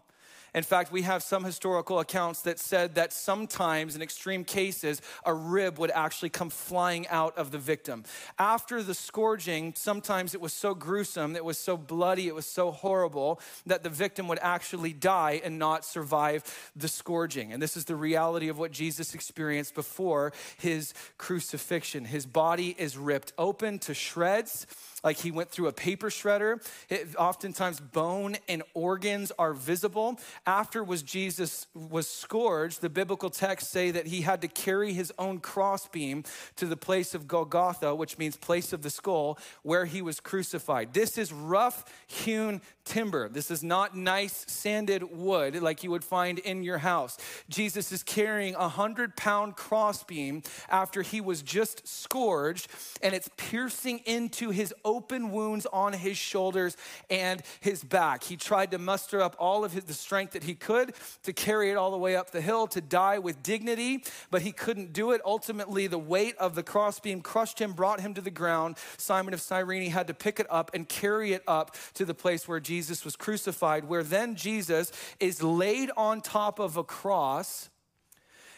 In 0.54 0.64
fact, 0.64 0.92
we 0.92 1.04
have 1.04 1.24
some 1.24 1.46
historical 1.46 2.00
accounts 2.00 2.42
that 2.42 2.60
said 2.60 2.96
that 2.96 3.14
sometimes, 3.14 3.96
in 3.96 4.02
extreme 4.02 4.44
cases, 4.44 5.02
a 5.26 5.34
rib 5.34 5.80
would 5.80 5.92
actually 5.92 6.30
come 6.30 6.50
flying 6.50 7.08
out 7.08 7.38
of 7.38 7.52
the 7.52 7.58
victim. 7.58 8.04
After 8.38 8.84
the 8.84 8.94
scourging, 8.94 9.74
sometimes 9.78 10.34
it 10.34 10.42
was 10.42 10.52
so 10.52 10.74
gruesome, 10.74 11.38
it 11.38 11.46
was 11.46 11.58
so 11.58 11.78
bloody, 11.78 12.28
it 12.28 12.36
was 12.36 12.46
so 12.46 12.72
horrible 12.72 13.40
that 13.66 13.84
the 13.84 13.90
victim 13.90 14.28
would 14.28 14.40
actually 14.42 14.92
die 14.92 15.42
and 15.42 15.58
not 15.58 15.86
survive 15.86 16.44
the 16.76 16.90
scourging. 16.90 17.54
And 17.54 17.62
this 17.62 17.78
is 17.78 17.86
the 17.86 17.96
reality 17.96 18.50
of 18.50 18.60
what 18.60 18.72
Jesus 18.72 19.16
experienced 19.16 19.74
before 19.74 20.34
his 20.58 20.94
crucifixion. 21.18 22.04
His 22.04 22.26
body 22.26 22.76
is 22.78 22.98
ripped 22.98 23.32
open 23.38 23.80
to 23.80 23.94
shreds 23.94 24.68
like 25.04 25.18
he 25.18 25.32
went 25.32 25.50
through 25.50 25.68
a 25.68 25.74
paper 25.74 26.10
shredder. 26.10 26.66
It, 26.90 27.16
oftentimes, 27.18 27.80
bone 27.80 28.38
and 28.48 28.64
organs 28.74 29.32
are 29.38 29.54
visible 29.54 30.20
after 30.46 30.84
was 30.84 31.04
Jesus 31.04 31.68
was 31.74 32.08
scourged, 32.08 32.82
the 32.82 32.90
biblical 32.90 33.30
texts 33.30 33.72
say 33.72 33.92
that 33.92 34.08
he 34.08 34.22
had 34.22 34.42
to 34.42 34.48
carry 34.48 34.94
his 34.94 35.12
own 35.18 35.40
crossbeam 35.40 36.24
to 36.58 36.66
the 36.66 36.78
place 36.78 37.14
of 37.14 37.28
Golgotha, 37.28 37.96
which 37.96 38.18
means 38.18 38.38
place 38.38 38.74
of 38.74 38.82
the 38.82 38.90
skull, 38.90 39.38
where 39.64 39.86
he 39.86 40.02
was 40.02 40.20
crucified. 40.20 40.94
This 40.94 41.18
is 41.18 41.32
rough 41.34 41.86
hewn 42.08 42.62
timber. 42.86 43.30
This 43.30 43.52
is 43.52 43.64
not 43.64 43.96
nice 43.96 44.46
sanded 44.48 45.04
wood 45.04 45.62
like 45.62 45.84
you 45.84 45.92
would 45.92 46.04
find 46.04 46.40
in 46.40 46.64
your 46.64 46.80
house. 46.80 47.18
Jesus 47.50 47.92
is 47.92 48.04
carrying 48.04 48.56
a 48.56 48.68
hundred 48.70 49.16
pound 49.16 49.56
crossbeam 49.56 50.44
after 50.70 51.02
he 51.02 51.22
was 51.22 51.42
just 51.42 51.88
scourged, 51.88 52.68
and 53.02 53.14
it's 53.14 53.30
piercing 53.38 54.00
into 54.00 54.50
his 54.50 54.74
open 54.92 55.32
wounds 55.32 55.66
on 55.72 55.94
his 55.94 56.18
shoulders 56.18 56.76
and 57.10 57.42
his 57.62 57.82
back. 57.82 58.24
He 58.24 58.36
tried 58.36 58.72
to 58.72 58.78
muster 58.78 59.22
up 59.22 59.38
all 59.40 59.64
of 59.64 59.72
his, 59.72 59.86
the 59.86 59.94
strength 59.94 60.34
that 60.34 60.44
he 60.44 60.54
could 60.54 60.94
to 61.24 61.32
carry 61.32 61.72
it 61.72 61.76
all 61.76 61.92
the 61.92 61.98
way 61.98 62.18
up 62.18 62.32
the 62.32 62.42
hill 62.42 62.68
to 62.68 62.82
die 62.82 63.20
with 63.20 63.42
dignity, 63.42 64.04
but 64.30 64.42
he 64.42 64.52
couldn't 64.52 64.92
do 64.92 65.12
it. 65.12 65.22
Ultimately, 65.24 65.88
the 65.88 65.98
weight 65.98 66.36
of 66.38 66.56
the 66.56 66.64
crossbeam 66.64 67.22
crushed 67.22 67.60
him, 67.60 67.72
brought 67.72 68.02
him 68.02 68.14
to 68.16 68.22
the 68.22 68.30
ground. 68.30 68.78
Simon 68.98 69.34
of 69.34 69.40
Cyrene 69.42 69.90
had 69.90 70.08
to 70.08 70.14
pick 70.14 70.40
it 70.40 70.48
up 70.50 70.72
and 70.74 70.88
carry 70.90 71.32
it 71.34 71.44
up 71.48 71.76
to 71.94 72.04
the 72.04 72.14
place 72.14 72.48
where 72.48 72.60
Jesus 72.60 73.06
was 73.06 73.16
crucified, 73.16 73.86
where 73.86 74.04
then 74.04 74.36
Jesus 74.36 74.92
is 75.20 75.42
laid 75.42 75.90
on 75.96 76.20
top 76.22 76.60
of 76.60 76.76
a 76.76 76.84
cross. 76.84 77.71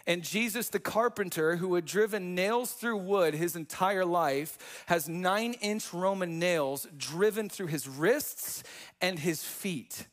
And 0.06 0.24
Jesus, 0.24 0.70
the 0.70 0.80
carpenter 0.80 1.56
who 1.56 1.76
had 1.76 1.86
driven 1.86 2.36
nails 2.36 2.74
through 2.74 2.98
wood 2.98 3.34
his 3.34 3.56
entire 3.56 4.06
life, 4.06 4.84
has 4.88 5.08
nine 5.08 5.54
inch 5.62 5.94
Roman 5.94 6.40
nails 6.40 6.88
driven 6.98 7.50
through 7.50 7.68
his 7.68 7.88
wrists 7.88 8.64
and 9.00 9.18
his 9.18 9.44
feet. 9.44 10.08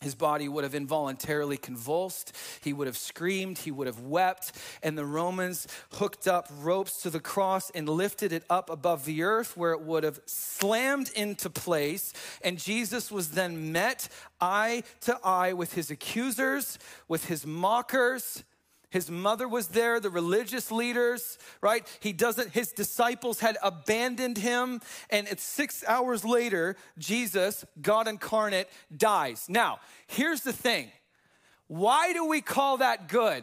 His 0.00 0.14
body 0.14 0.48
would 0.48 0.64
have 0.64 0.74
involuntarily 0.74 1.56
convulsed. 1.56 2.36
He 2.60 2.74
would 2.74 2.86
have 2.86 2.96
screamed. 2.96 3.58
He 3.58 3.70
would 3.70 3.86
have 3.86 4.00
wept. 4.00 4.52
And 4.82 4.98
the 4.98 5.06
Romans 5.06 5.66
hooked 5.92 6.28
up 6.28 6.48
ropes 6.60 7.00
to 7.02 7.10
the 7.10 7.20
cross 7.20 7.70
and 7.70 7.88
lifted 7.88 8.32
it 8.32 8.44
up 8.50 8.68
above 8.68 9.06
the 9.06 9.22
earth 9.22 9.56
where 9.56 9.72
it 9.72 9.80
would 9.80 10.04
have 10.04 10.20
slammed 10.26 11.10
into 11.16 11.48
place. 11.48 12.12
And 12.42 12.58
Jesus 12.58 13.10
was 13.10 13.30
then 13.30 13.72
met 13.72 14.08
eye 14.40 14.82
to 15.02 15.18
eye 15.24 15.54
with 15.54 15.72
his 15.72 15.90
accusers, 15.90 16.78
with 17.08 17.26
his 17.26 17.46
mockers 17.46 18.44
his 18.94 19.10
mother 19.10 19.48
was 19.48 19.66
there, 19.66 19.98
the 19.98 20.08
religious 20.08 20.70
leaders, 20.70 21.36
right? 21.60 21.84
He 21.98 22.12
doesn't, 22.12 22.50
his 22.50 22.70
disciples 22.70 23.40
had 23.40 23.58
abandoned 23.60 24.38
him. 24.38 24.80
And 25.10 25.26
it's 25.26 25.42
six 25.42 25.82
hours 25.88 26.24
later, 26.24 26.76
Jesus, 26.96 27.64
God 27.82 28.06
incarnate, 28.06 28.68
dies. 28.96 29.46
Now, 29.48 29.80
here's 30.06 30.42
the 30.42 30.52
thing 30.52 30.92
why 31.66 32.12
do 32.12 32.24
we 32.26 32.40
call 32.40 32.76
that 32.76 33.08
good, 33.08 33.42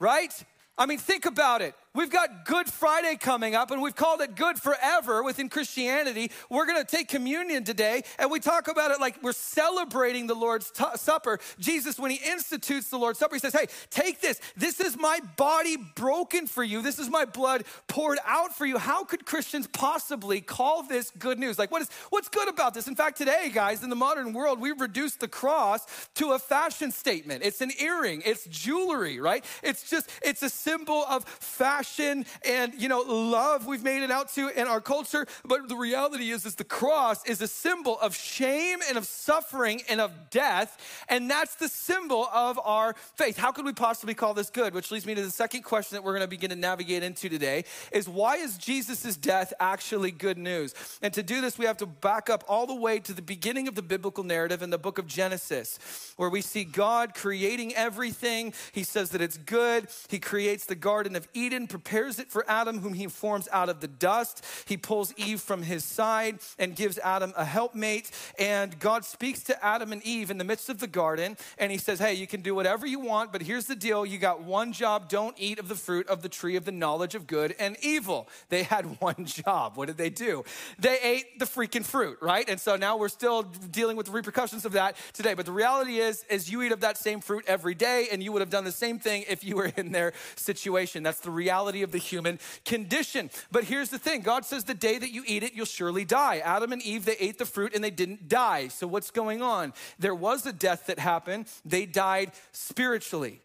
right? 0.00 0.32
I 0.78 0.86
mean, 0.86 0.96
think 0.96 1.26
about 1.26 1.60
it. 1.60 1.74
We've 1.94 2.08
got 2.08 2.46
Good 2.46 2.68
Friday 2.68 3.16
coming 3.16 3.54
up, 3.54 3.70
and 3.70 3.82
we've 3.82 3.94
called 3.94 4.22
it 4.22 4.34
Good 4.34 4.58
Forever 4.58 5.22
within 5.22 5.50
Christianity. 5.50 6.30
We're 6.48 6.64
going 6.64 6.82
to 6.82 6.90
take 6.90 7.06
communion 7.06 7.64
today, 7.64 8.04
and 8.18 8.30
we 8.30 8.40
talk 8.40 8.68
about 8.68 8.92
it 8.92 8.98
like 8.98 9.22
we're 9.22 9.32
celebrating 9.32 10.26
the 10.26 10.34
Lord's 10.34 10.70
t- 10.70 10.84
Supper. 10.94 11.38
Jesus, 11.58 11.98
when 11.98 12.10
he 12.10 12.18
institutes 12.30 12.88
the 12.88 12.96
Lord's 12.96 13.18
Supper, 13.18 13.34
he 13.34 13.40
says, 13.40 13.52
Hey, 13.52 13.66
take 13.90 14.22
this. 14.22 14.40
This 14.56 14.80
is 14.80 14.96
my 14.96 15.20
body 15.36 15.76
broken 15.76 16.46
for 16.46 16.64
you. 16.64 16.80
This 16.80 16.98
is 16.98 17.10
my 17.10 17.26
blood 17.26 17.64
poured 17.88 18.18
out 18.24 18.54
for 18.54 18.64
you. 18.64 18.78
How 18.78 19.04
could 19.04 19.26
Christians 19.26 19.66
possibly 19.66 20.40
call 20.40 20.84
this 20.84 21.10
good 21.18 21.38
news? 21.38 21.58
Like, 21.58 21.70
what 21.70 21.82
is, 21.82 21.90
what's 22.08 22.30
good 22.30 22.48
about 22.48 22.72
this? 22.72 22.88
In 22.88 22.94
fact, 22.96 23.18
today, 23.18 23.50
guys, 23.52 23.82
in 23.82 23.90
the 23.90 23.96
modern 23.96 24.32
world, 24.32 24.60
we've 24.60 24.80
reduced 24.80 25.20
the 25.20 25.28
cross 25.28 25.86
to 26.14 26.32
a 26.32 26.38
fashion 26.38 26.90
statement. 26.90 27.42
It's 27.44 27.60
an 27.60 27.70
earring, 27.78 28.22
it's 28.24 28.46
jewelry, 28.46 29.20
right? 29.20 29.44
It's 29.62 29.90
just, 29.90 30.08
it's 30.22 30.42
a 30.42 30.48
symbol 30.48 31.04
of 31.04 31.24
fashion 31.24 31.81
passion 31.82 32.24
and, 32.46 32.72
you 32.80 32.88
know, 32.88 33.00
love 33.00 33.66
we've 33.66 33.82
made 33.82 34.02
it 34.02 34.10
out 34.10 34.32
to 34.32 34.48
in 34.48 34.68
our 34.68 34.80
culture. 34.80 35.26
But 35.44 35.68
the 35.68 35.76
reality 35.76 36.30
is, 36.30 36.46
is 36.46 36.54
the 36.54 36.64
cross 36.64 37.24
is 37.26 37.40
a 37.42 37.48
symbol 37.48 37.98
of 38.00 38.14
shame 38.14 38.78
and 38.88 38.96
of 38.96 39.06
suffering 39.06 39.82
and 39.88 40.00
of 40.00 40.30
death. 40.30 40.78
And 41.08 41.30
that's 41.30 41.56
the 41.56 41.68
symbol 41.68 42.28
of 42.32 42.58
our 42.64 42.94
faith. 43.16 43.36
How 43.36 43.52
could 43.52 43.64
we 43.64 43.72
possibly 43.72 44.14
call 44.14 44.34
this 44.34 44.50
good? 44.50 44.74
Which 44.74 44.90
leads 44.90 45.06
me 45.06 45.14
to 45.14 45.22
the 45.22 45.30
second 45.30 45.62
question 45.62 45.96
that 45.96 46.02
we're 46.04 46.12
going 46.12 46.22
to 46.22 46.28
begin 46.28 46.50
to 46.50 46.56
navigate 46.56 47.02
into 47.02 47.28
today 47.28 47.64
is 47.90 48.08
why 48.08 48.36
is 48.36 48.56
Jesus' 48.58 49.16
death 49.16 49.52
actually 49.58 50.10
good 50.10 50.38
news? 50.38 50.74
And 51.02 51.12
to 51.14 51.22
do 51.22 51.40
this, 51.40 51.58
we 51.58 51.66
have 51.66 51.78
to 51.78 51.86
back 51.86 52.30
up 52.30 52.44
all 52.48 52.66
the 52.66 52.74
way 52.74 53.00
to 53.00 53.12
the 53.12 53.22
beginning 53.22 53.66
of 53.66 53.74
the 53.74 53.82
biblical 53.82 54.24
narrative 54.24 54.62
in 54.62 54.70
the 54.70 54.78
book 54.78 54.98
of 54.98 55.06
Genesis, 55.06 56.14
where 56.16 56.30
we 56.30 56.42
see 56.42 56.64
God 56.64 57.14
creating 57.14 57.74
everything. 57.74 58.54
He 58.72 58.84
says 58.84 59.10
that 59.10 59.20
it's 59.20 59.36
good. 59.36 59.88
He 60.08 60.20
creates 60.20 60.66
the 60.66 60.74
Garden 60.74 61.16
of 61.16 61.26
Eden, 61.34 61.66
prepares 61.72 62.18
it 62.18 62.30
for 62.30 62.44
Adam, 62.48 62.80
whom 62.80 62.92
he 62.92 63.06
forms 63.06 63.48
out 63.50 63.70
of 63.70 63.80
the 63.80 63.88
dust. 63.88 64.44
He 64.66 64.76
pulls 64.76 65.14
Eve 65.16 65.40
from 65.40 65.62
his 65.62 65.84
side 65.84 66.38
and 66.58 66.76
gives 66.76 66.98
Adam 66.98 67.32
a 67.34 67.46
helpmate. 67.46 68.10
And 68.38 68.78
God 68.78 69.06
speaks 69.06 69.42
to 69.44 69.64
Adam 69.64 69.90
and 69.90 70.02
Eve 70.02 70.30
in 70.30 70.36
the 70.36 70.44
midst 70.44 70.68
of 70.68 70.80
the 70.80 70.86
garden, 70.86 71.38
and 71.56 71.72
he 71.72 71.78
says, 71.78 71.98
Hey, 71.98 72.12
you 72.12 72.26
can 72.26 72.42
do 72.42 72.54
whatever 72.54 72.86
you 72.86 73.00
want, 73.00 73.32
but 73.32 73.40
here's 73.40 73.64
the 73.64 73.74
deal 73.74 74.04
you 74.04 74.18
got 74.18 74.42
one 74.42 74.74
job 74.74 75.08
don't 75.08 75.34
eat 75.38 75.58
of 75.58 75.68
the 75.68 75.74
fruit 75.74 76.06
of 76.08 76.20
the 76.20 76.28
tree 76.28 76.56
of 76.56 76.66
the 76.66 76.72
knowledge 76.72 77.14
of 77.14 77.26
good 77.26 77.54
and 77.58 77.78
evil. 77.80 78.28
They 78.50 78.64
had 78.64 79.00
one 79.00 79.24
job. 79.24 79.78
What 79.78 79.86
did 79.86 79.96
they 79.96 80.10
do? 80.10 80.44
They 80.78 80.98
ate 81.00 81.38
the 81.38 81.46
freaking 81.46 81.86
fruit, 81.86 82.18
right? 82.20 82.46
And 82.46 82.60
so 82.60 82.76
now 82.76 82.98
we're 82.98 83.08
still 83.08 83.44
dealing 83.44 83.96
with 83.96 84.06
the 84.06 84.12
repercussions 84.12 84.66
of 84.66 84.72
that 84.72 84.96
today. 85.14 85.32
But 85.32 85.46
the 85.46 85.52
reality 85.52 86.00
is, 86.00 86.22
is 86.28 86.50
you 86.50 86.60
eat 86.60 86.72
of 86.72 86.80
that 86.80 86.98
same 86.98 87.22
fruit 87.22 87.44
every 87.46 87.74
day, 87.74 88.08
and 88.12 88.22
you 88.22 88.30
would 88.32 88.42
have 88.42 88.50
done 88.50 88.64
the 88.64 88.72
same 88.72 88.98
thing 88.98 89.24
if 89.26 89.42
you 89.42 89.56
were 89.56 89.72
in 89.76 89.90
their 89.92 90.12
situation. 90.36 91.02
That's 91.02 91.20
the 91.20 91.30
reality 91.30 91.61
reality 91.62 91.82
of 91.82 91.92
the 91.92 91.98
human 91.98 92.38
condition. 92.64 93.30
But 93.50 93.64
here's 93.64 93.88
the 93.88 93.98
thing 93.98 94.22
God 94.22 94.44
says, 94.44 94.64
the 94.64 94.74
day 94.74 94.98
that 94.98 95.12
you 95.12 95.22
eat 95.26 95.42
it, 95.42 95.52
you'll 95.54 95.66
surely 95.66 96.04
die. 96.04 96.38
Adam 96.38 96.72
and 96.72 96.82
Eve, 96.82 97.04
they 97.04 97.16
ate 97.18 97.38
the 97.38 97.46
fruit 97.46 97.74
and 97.74 97.82
they 97.82 97.90
didn't 97.90 98.28
die. 98.28 98.68
So 98.68 98.86
what's 98.86 99.10
going 99.10 99.42
on? 99.42 99.72
There 99.98 100.14
was 100.14 100.44
a 100.44 100.52
death 100.52 100.86
that 100.86 100.98
happened, 100.98 101.46
they 101.64 101.86
died 101.86 102.32
spiritually 102.52 103.40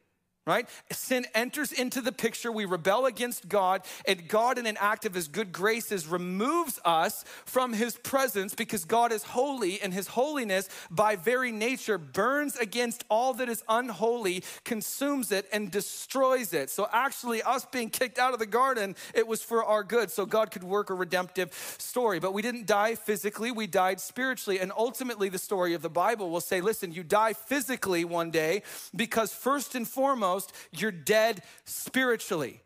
right? 0.47 0.67
Sin 0.91 1.25
enters 1.35 1.71
into 1.71 2.01
the 2.01 2.11
picture. 2.11 2.51
We 2.51 2.65
rebel 2.65 3.05
against 3.05 3.49
God, 3.49 3.83
and 4.07 4.27
God, 4.27 4.57
in 4.57 4.65
an 4.65 4.77
act 4.79 5.05
of 5.05 5.13
his 5.13 5.27
good 5.27 5.51
graces, 5.51 6.07
removes 6.07 6.79
us 6.85 7.25
from 7.45 7.73
his 7.73 7.97
presence 7.97 8.55
because 8.55 8.85
God 8.85 9.11
is 9.11 9.23
holy, 9.23 9.81
and 9.81 9.93
his 9.93 10.07
holiness, 10.07 10.69
by 10.89 11.17
very 11.17 11.51
nature, 11.51 11.97
burns 11.97 12.55
against 12.55 13.03
all 13.09 13.33
that 13.33 13.49
is 13.49 13.63
unholy, 13.67 14.43
consumes 14.63 15.31
it, 15.31 15.45
and 15.51 15.69
destroys 15.69 16.53
it. 16.53 16.69
So, 16.69 16.87
actually, 16.91 17.43
us 17.43 17.65
being 17.65 17.89
kicked 17.89 18.17
out 18.17 18.33
of 18.33 18.39
the 18.39 18.45
garden, 18.45 18.95
it 19.13 19.27
was 19.27 19.43
for 19.43 19.65
our 19.65 19.83
good, 19.83 20.09
so 20.09 20.25
God 20.25 20.49
could 20.51 20.63
work 20.63 20.89
a 20.89 20.93
redemptive 20.93 21.53
story. 21.77 22.19
But 22.19 22.33
we 22.33 22.41
didn't 22.41 22.65
die 22.65 22.95
physically, 22.95 23.51
we 23.51 23.67
died 23.67 23.99
spiritually. 23.99 24.59
And 24.59 24.71
ultimately, 24.77 25.27
the 25.27 25.37
story 25.37 25.73
of 25.73 25.81
the 25.81 25.89
Bible 25.89 26.29
will 26.29 26.41
say, 26.41 26.61
listen, 26.61 26.93
you 26.93 27.03
die 27.03 27.33
physically 27.33 28.05
one 28.05 28.31
day 28.31 28.63
because, 28.95 29.33
first 29.33 29.75
and 29.75 29.87
foremost, 29.87 30.36
you're 30.71 30.91
dead 30.91 31.43
spiritually 31.65 32.61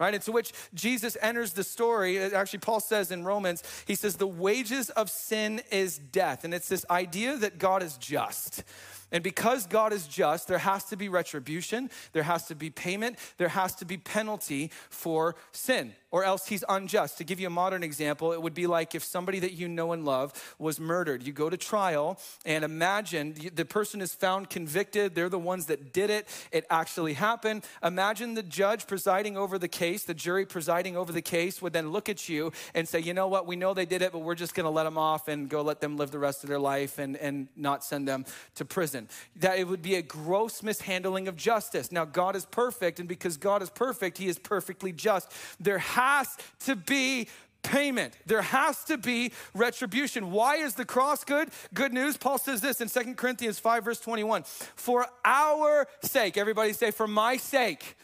right? 0.00 0.14
Into 0.14 0.32
which 0.32 0.52
Jesus 0.72 1.16
enters 1.20 1.52
the 1.52 1.62
story. 1.62 2.18
Actually, 2.18 2.60
Paul 2.60 2.80
says 2.80 3.10
in 3.10 3.22
Romans, 3.22 3.62
he 3.86 3.94
says, 3.94 4.16
the 4.16 4.26
wages 4.26 4.88
of 4.88 5.10
sin 5.10 5.60
is 5.70 5.98
death. 5.98 6.42
And 6.42 6.54
it's 6.54 6.68
this 6.70 6.86
idea 6.90 7.36
that 7.36 7.58
God 7.58 7.82
is 7.82 7.98
just. 7.98 8.64
And 9.12 9.24
because 9.24 9.66
God 9.66 9.92
is 9.92 10.06
just, 10.06 10.46
there 10.46 10.58
has 10.58 10.84
to 10.84 10.96
be 10.96 11.08
retribution, 11.08 11.90
there 12.12 12.22
has 12.22 12.46
to 12.46 12.54
be 12.54 12.70
payment, 12.70 13.18
there 13.38 13.48
has 13.48 13.74
to 13.76 13.84
be 13.84 13.96
penalty 13.96 14.70
for 14.88 15.34
sin, 15.50 15.94
or 16.12 16.22
else 16.24 16.46
he's 16.46 16.62
unjust. 16.68 17.18
To 17.18 17.24
give 17.24 17.40
you 17.40 17.48
a 17.48 17.50
modern 17.50 17.82
example, 17.82 18.32
it 18.32 18.40
would 18.40 18.54
be 18.54 18.66
like 18.68 18.94
if 18.94 19.02
somebody 19.02 19.40
that 19.40 19.52
you 19.52 19.68
know 19.68 19.92
and 19.92 20.04
love 20.04 20.54
was 20.58 20.78
murdered. 20.78 21.24
You 21.24 21.32
go 21.32 21.50
to 21.50 21.56
trial, 21.56 22.18
and 22.44 22.64
imagine 22.64 23.34
the 23.52 23.64
person 23.64 24.00
is 24.00 24.14
found 24.14 24.48
convicted, 24.48 25.14
they're 25.14 25.28
the 25.28 25.38
ones 25.38 25.66
that 25.66 25.92
did 25.92 26.10
it, 26.10 26.28
it 26.52 26.64
actually 26.70 27.14
happened. 27.14 27.64
Imagine 27.82 28.34
the 28.34 28.42
judge 28.44 28.86
presiding 28.86 29.36
over 29.36 29.58
the 29.58 29.68
case, 29.68 30.04
the 30.04 30.14
jury 30.14 30.46
presiding 30.46 30.96
over 30.96 31.12
the 31.12 31.22
case 31.22 31.60
would 31.60 31.72
then 31.72 31.90
look 31.90 32.08
at 32.08 32.28
you 32.28 32.52
and 32.74 32.88
say, 32.88 33.00
you 33.00 33.12
know 33.14 33.26
what, 33.26 33.46
we 33.46 33.56
know 33.56 33.74
they 33.74 33.86
did 33.86 34.02
it, 34.02 34.12
but 34.12 34.20
we're 34.20 34.34
just 34.36 34.54
gonna 34.54 34.70
let 34.70 34.84
them 34.84 34.98
off 34.98 35.26
and 35.26 35.48
go 35.48 35.62
let 35.62 35.80
them 35.80 35.96
live 35.96 36.12
the 36.12 36.18
rest 36.18 36.44
of 36.44 36.48
their 36.48 36.58
life 36.60 36.98
and, 36.98 37.16
and 37.16 37.48
not 37.56 37.82
send 37.82 38.06
them 38.06 38.24
to 38.54 38.64
prison 38.64 38.99
that 39.36 39.58
it 39.58 39.66
would 39.68 39.82
be 39.82 39.94
a 39.94 40.02
gross 40.02 40.62
mishandling 40.62 41.28
of 41.28 41.36
justice. 41.36 41.92
Now, 41.92 42.04
God 42.04 42.36
is 42.36 42.46
perfect, 42.46 42.98
and 42.98 43.08
because 43.08 43.36
God 43.36 43.62
is 43.62 43.70
perfect, 43.70 44.18
He 44.18 44.28
is 44.28 44.38
perfectly 44.38 44.92
just. 44.92 45.30
There 45.58 45.78
has 45.78 46.36
to 46.60 46.76
be 46.76 47.28
payment. 47.62 48.14
There 48.26 48.42
has 48.42 48.84
to 48.84 48.96
be 48.96 49.32
retribution. 49.54 50.30
Why 50.30 50.56
is 50.56 50.74
the 50.74 50.84
cross 50.84 51.24
good? 51.24 51.50
Good 51.74 51.92
news. 51.92 52.16
Paul 52.16 52.38
says 52.38 52.60
this 52.60 52.80
in 52.80 52.88
Second 52.88 53.16
Corinthians 53.16 53.58
5, 53.58 53.84
verse 53.84 54.00
21. 54.00 54.44
For 54.76 55.06
our 55.24 55.86
sake, 56.02 56.36
everybody 56.36 56.72
say, 56.72 56.90
for 56.90 57.06
my 57.06 57.36
sake 57.36 57.96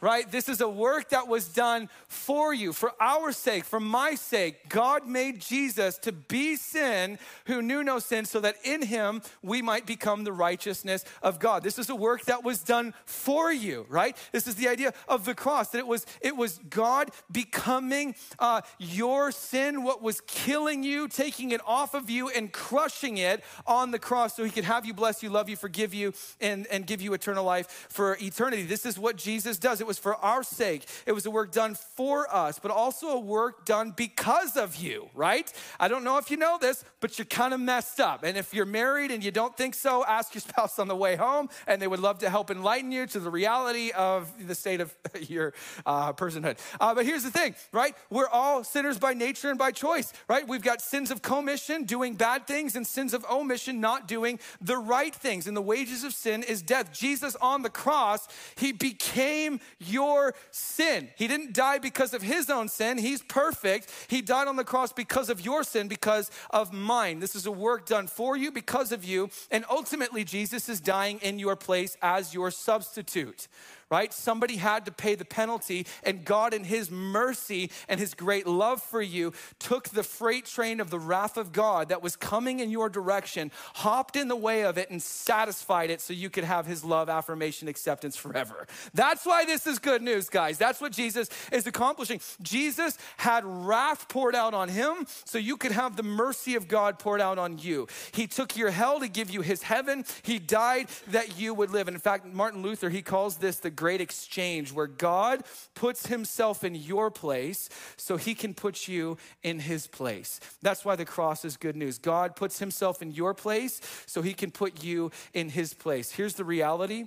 right? 0.00 0.30
This 0.30 0.48
is 0.48 0.60
a 0.60 0.68
work 0.68 1.10
that 1.10 1.28
was 1.28 1.48
done 1.48 1.88
for 2.08 2.52
you, 2.52 2.72
for 2.72 2.92
our 3.00 3.32
sake, 3.32 3.64
for 3.64 3.80
my 3.80 4.14
sake. 4.14 4.68
God 4.68 5.06
made 5.06 5.40
Jesus 5.40 5.98
to 5.98 6.12
be 6.12 6.56
sin 6.56 7.18
who 7.46 7.62
knew 7.62 7.82
no 7.82 7.98
sin, 7.98 8.24
so 8.24 8.40
that 8.40 8.56
in 8.64 8.82
him 8.82 9.22
we 9.42 9.62
might 9.62 9.86
become 9.86 10.24
the 10.24 10.32
righteousness 10.32 11.04
of 11.22 11.38
God. 11.38 11.62
This 11.62 11.78
is 11.78 11.88
a 11.90 11.94
work 11.94 12.24
that 12.26 12.44
was 12.44 12.62
done 12.62 12.94
for 13.04 13.52
you, 13.52 13.86
right? 13.88 14.16
This 14.32 14.46
is 14.46 14.56
the 14.56 14.68
idea 14.68 14.92
of 15.08 15.24
the 15.24 15.34
cross, 15.34 15.70
that 15.70 15.78
it 15.78 15.86
was, 15.86 16.06
it 16.20 16.36
was 16.36 16.58
God 16.70 17.10
becoming 17.30 18.14
uh, 18.38 18.62
your 18.78 19.32
sin, 19.32 19.82
what 19.82 20.02
was 20.02 20.20
killing 20.22 20.82
you, 20.82 21.08
taking 21.08 21.50
it 21.50 21.60
off 21.66 21.94
of 21.94 22.10
you 22.10 22.28
and 22.28 22.52
crushing 22.52 23.18
it 23.18 23.42
on 23.66 23.90
the 23.90 23.98
cross 23.98 24.36
so 24.36 24.44
he 24.44 24.50
could 24.50 24.64
have 24.64 24.84
you, 24.84 24.94
bless 24.94 25.22
you, 25.22 25.30
love 25.30 25.48
you, 25.48 25.56
forgive 25.56 25.94
you, 25.94 26.12
and, 26.40 26.66
and 26.68 26.86
give 26.86 27.00
you 27.00 27.14
eternal 27.14 27.44
life 27.44 27.86
for 27.88 28.16
eternity. 28.20 28.64
This 28.64 28.86
is 28.86 28.98
what 28.98 29.16
Jesus 29.16 29.58
does. 29.58 29.80
It 29.80 29.85
was 29.86 29.98
for 29.98 30.16
our 30.16 30.42
sake. 30.42 30.86
It 31.06 31.12
was 31.12 31.26
a 31.26 31.30
work 31.30 31.52
done 31.52 31.74
for 31.74 32.32
us, 32.34 32.58
but 32.58 32.70
also 32.70 33.08
a 33.08 33.20
work 33.20 33.64
done 33.64 33.92
because 33.96 34.56
of 34.56 34.76
you, 34.76 35.08
right? 35.14 35.52
I 35.78 35.88
don't 35.88 36.04
know 36.04 36.18
if 36.18 36.30
you 36.30 36.36
know 36.36 36.58
this, 36.60 36.84
but 37.00 37.18
you're 37.18 37.26
kind 37.26 37.54
of 37.54 37.60
messed 37.60 38.00
up. 38.00 38.22
And 38.22 38.36
if 38.36 38.52
you're 38.52 38.66
married 38.66 39.10
and 39.10 39.24
you 39.24 39.30
don't 39.30 39.56
think 39.56 39.74
so, 39.74 40.04
ask 40.04 40.34
your 40.34 40.40
spouse 40.48 40.78
on 40.78 40.88
the 40.88 40.96
way 40.96 41.16
home, 41.16 41.48
and 41.66 41.80
they 41.80 41.86
would 41.86 42.00
love 42.00 42.18
to 42.18 42.30
help 42.30 42.50
enlighten 42.50 42.92
you 42.92 43.06
to 43.06 43.20
the 43.20 43.30
reality 43.30 43.90
of 43.92 44.32
the 44.46 44.54
state 44.54 44.80
of 44.80 44.94
your 45.28 45.54
uh, 45.84 46.12
personhood. 46.12 46.58
Uh, 46.80 46.94
but 46.94 47.04
here's 47.04 47.22
the 47.22 47.30
thing, 47.30 47.54
right? 47.72 47.94
We're 48.10 48.28
all 48.28 48.64
sinners 48.64 48.98
by 48.98 49.14
nature 49.14 49.50
and 49.50 49.58
by 49.58 49.72
choice, 49.72 50.12
right? 50.28 50.46
We've 50.46 50.62
got 50.62 50.80
sins 50.80 51.10
of 51.10 51.22
commission, 51.22 51.84
doing 51.84 52.14
bad 52.14 52.46
things, 52.46 52.76
and 52.76 52.86
sins 52.86 53.14
of 53.14 53.24
omission, 53.30 53.80
not 53.80 54.08
doing 54.08 54.38
the 54.60 54.76
right 54.76 55.14
things. 55.14 55.46
And 55.46 55.56
the 55.56 55.62
wages 55.62 56.04
of 56.04 56.12
sin 56.12 56.42
is 56.42 56.62
death. 56.62 56.92
Jesus 56.92 57.36
on 57.36 57.62
the 57.62 57.70
cross, 57.70 58.28
he 58.56 58.72
became 58.72 59.60
your 59.78 60.34
sin. 60.50 61.08
He 61.16 61.28
didn't 61.28 61.52
die 61.52 61.78
because 61.78 62.14
of 62.14 62.22
his 62.22 62.48
own 62.48 62.68
sin. 62.68 62.98
He's 62.98 63.22
perfect. 63.22 63.92
He 64.08 64.22
died 64.22 64.48
on 64.48 64.56
the 64.56 64.64
cross 64.64 64.92
because 64.92 65.28
of 65.28 65.44
your 65.44 65.64
sin, 65.64 65.88
because 65.88 66.30
of 66.50 66.72
mine. 66.72 67.20
This 67.20 67.34
is 67.34 67.46
a 67.46 67.52
work 67.52 67.86
done 67.86 68.06
for 68.06 68.36
you, 68.36 68.50
because 68.50 68.92
of 68.92 69.04
you. 69.04 69.30
And 69.50 69.64
ultimately, 69.70 70.24
Jesus 70.24 70.68
is 70.68 70.80
dying 70.80 71.18
in 71.18 71.38
your 71.38 71.56
place 71.56 71.96
as 72.02 72.32
your 72.32 72.50
substitute 72.50 73.48
right? 73.90 74.12
Somebody 74.12 74.56
had 74.56 74.84
to 74.86 74.92
pay 74.92 75.14
the 75.14 75.24
penalty, 75.24 75.86
and 76.02 76.24
God, 76.24 76.52
in 76.54 76.64
His 76.64 76.90
mercy 76.90 77.70
and 77.88 78.00
His 78.00 78.14
great 78.14 78.46
love 78.46 78.82
for 78.82 79.00
you, 79.00 79.32
took 79.58 79.88
the 79.88 80.02
freight 80.02 80.46
train 80.46 80.80
of 80.80 80.90
the 80.90 80.98
wrath 80.98 81.36
of 81.36 81.52
God 81.52 81.88
that 81.90 82.02
was 82.02 82.16
coming 82.16 82.60
in 82.60 82.70
your 82.70 82.88
direction, 82.88 83.52
hopped 83.74 84.16
in 84.16 84.28
the 84.28 84.36
way 84.36 84.64
of 84.64 84.78
it, 84.78 84.90
and 84.90 85.00
satisfied 85.00 85.90
it 85.90 86.00
so 86.00 86.12
you 86.12 86.30
could 86.30 86.44
have 86.44 86.66
His 86.66 86.84
love, 86.84 87.08
affirmation, 87.08 87.68
acceptance 87.68 88.16
forever. 88.16 88.66
That's 88.94 89.24
why 89.24 89.44
this 89.44 89.66
is 89.66 89.78
good 89.78 90.02
news, 90.02 90.28
guys. 90.28 90.58
That's 90.58 90.80
what 90.80 90.92
Jesus 90.92 91.28
is 91.52 91.66
accomplishing. 91.66 92.20
Jesus 92.42 92.98
had 93.18 93.44
wrath 93.44 94.08
poured 94.08 94.34
out 94.34 94.54
on 94.54 94.68
Him 94.68 95.06
so 95.24 95.38
you 95.38 95.56
could 95.56 95.72
have 95.72 95.96
the 95.96 96.02
mercy 96.02 96.56
of 96.56 96.66
God 96.68 96.98
poured 96.98 97.20
out 97.20 97.38
on 97.38 97.58
you. 97.58 97.86
He 98.12 98.26
took 98.26 98.56
your 98.56 98.70
hell 98.70 99.00
to 99.00 99.08
give 99.08 99.30
you 99.30 99.42
His 99.42 99.62
heaven. 99.62 100.04
He 100.22 100.38
died 100.38 100.88
that 101.08 101.38
you 101.38 101.54
would 101.54 101.70
live. 101.70 101.88
And 101.88 101.94
in 101.94 102.00
fact, 102.00 102.26
Martin 102.26 102.62
Luther, 102.62 102.90
he 102.90 103.02
calls 103.02 103.36
this 103.36 103.58
the 103.58 103.70
great 103.76 104.00
exchange 104.00 104.72
where 104.72 104.86
God 104.86 105.44
puts 105.74 106.06
himself 106.06 106.64
in 106.64 106.74
your 106.74 107.10
place 107.10 107.68
so 107.96 108.16
he 108.16 108.34
can 108.34 108.54
put 108.54 108.88
you 108.88 109.16
in 109.42 109.60
his 109.60 109.86
place. 109.86 110.40
That's 110.62 110.84
why 110.84 110.96
the 110.96 111.04
cross 111.04 111.44
is 111.44 111.56
good 111.56 111.76
news. 111.76 111.98
God 111.98 112.34
puts 112.34 112.58
himself 112.58 113.02
in 113.02 113.12
your 113.12 113.34
place 113.34 113.80
so 114.06 114.22
he 114.22 114.34
can 114.34 114.50
put 114.50 114.82
you 114.82 115.10
in 115.34 115.50
his 115.50 115.74
place. 115.74 116.10
Here's 116.10 116.34
the 116.34 116.44
reality. 116.44 117.04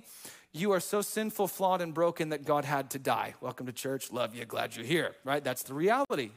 You 0.52 0.72
are 0.72 0.80
so 0.80 1.00
sinful, 1.00 1.46
flawed, 1.46 1.80
and 1.80 1.94
broken 1.94 2.30
that 2.30 2.44
God 2.44 2.64
had 2.64 2.90
to 2.90 2.98
die. 2.98 3.34
Welcome 3.40 3.66
to 3.66 3.72
church. 3.72 4.10
Love 4.10 4.34
you. 4.34 4.44
Glad 4.44 4.74
you're 4.74 4.84
here, 4.84 5.14
right? 5.24 5.44
That's 5.44 5.62
the 5.62 5.74
reality. 5.74 6.30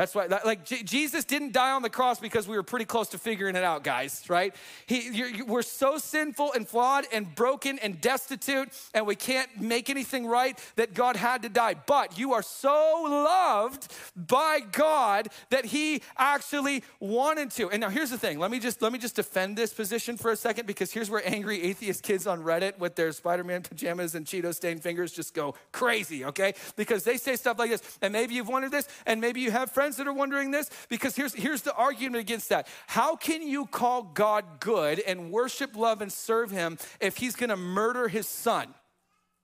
That's 0.00 0.14
why, 0.14 0.28
like, 0.46 0.64
Jesus 0.64 1.26
didn't 1.26 1.52
die 1.52 1.72
on 1.72 1.82
the 1.82 1.90
cross 1.90 2.18
because 2.18 2.48
we 2.48 2.56
were 2.56 2.62
pretty 2.62 2.86
close 2.86 3.10
to 3.10 3.18
figuring 3.18 3.54
it 3.54 3.62
out, 3.62 3.84
guys, 3.84 4.24
right? 4.30 4.56
He, 4.86 5.42
we're 5.46 5.60
so 5.60 5.98
sinful 5.98 6.54
and 6.54 6.66
flawed 6.66 7.04
and 7.12 7.34
broken 7.34 7.78
and 7.80 8.00
destitute, 8.00 8.70
and 8.94 9.06
we 9.06 9.14
can't 9.14 9.60
make 9.60 9.90
anything 9.90 10.26
right 10.26 10.58
that 10.76 10.94
God 10.94 11.16
had 11.16 11.42
to 11.42 11.50
die. 11.50 11.74
But 11.74 12.18
you 12.18 12.32
are 12.32 12.40
so 12.40 13.02
loved 13.06 13.92
by 14.16 14.60
God 14.72 15.28
that 15.50 15.66
He 15.66 16.00
actually 16.16 16.82
wanted 16.98 17.50
to. 17.50 17.68
And 17.68 17.82
now 17.82 17.90
here's 17.90 18.08
the 18.08 18.16
thing. 18.16 18.38
Let 18.38 18.50
me 18.50 18.58
just 18.58 18.80
let 18.80 18.92
me 18.92 18.98
just 18.98 19.16
defend 19.16 19.58
this 19.58 19.74
position 19.74 20.16
for 20.16 20.30
a 20.30 20.36
second 20.36 20.64
because 20.64 20.90
here's 20.90 21.10
where 21.10 21.20
angry 21.28 21.62
atheist 21.62 22.02
kids 22.02 22.26
on 22.26 22.42
Reddit 22.42 22.78
with 22.78 22.94
their 22.94 23.12
Spider-Man 23.12 23.64
pajamas 23.64 24.14
and 24.14 24.24
Cheeto 24.24 24.54
stained 24.54 24.82
fingers 24.82 25.12
just 25.12 25.34
go 25.34 25.56
crazy, 25.72 26.24
okay? 26.24 26.54
Because 26.76 27.04
they 27.04 27.18
say 27.18 27.36
stuff 27.36 27.58
like 27.58 27.68
this, 27.68 27.98
and 28.00 28.14
maybe 28.14 28.32
you've 28.32 28.48
wondered 28.48 28.70
this, 28.70 28.88
and 29.04 29.20
maybe 29.20 29.42
you 29.42 29.50
have 29.50 29.70
friends 29.70 29.89
friends 29.90 29.96
that 29.96 30.06
are 30.06 30.12
wondering 30.12 30.50
this? 30.50 30.70
Because 30.88 31.16
here's, 31.16 31.34
here's 31.34 31.62
the 31.62 31.74
argument 31.74 32.20
against 32.20 32.48
that. 32.50 32.68
How 32.86 33.16
can 33.16 33.42
you 33.42 33.66
call 33.66 34.02
God 34.02 34.60
good 34.60 35.00
and 35.00 35.32
worship, 35.32 35.74
love, 35.74 36.00
and 36.00 36.12
serve 36.12 36.50
Him 36.50 36.78
if 37.00 37.16
He's 37.16 37.34
gonna 37.34 37.56
murder 37.56 38.06
His 38.08 38.28
son? 38.28 38.72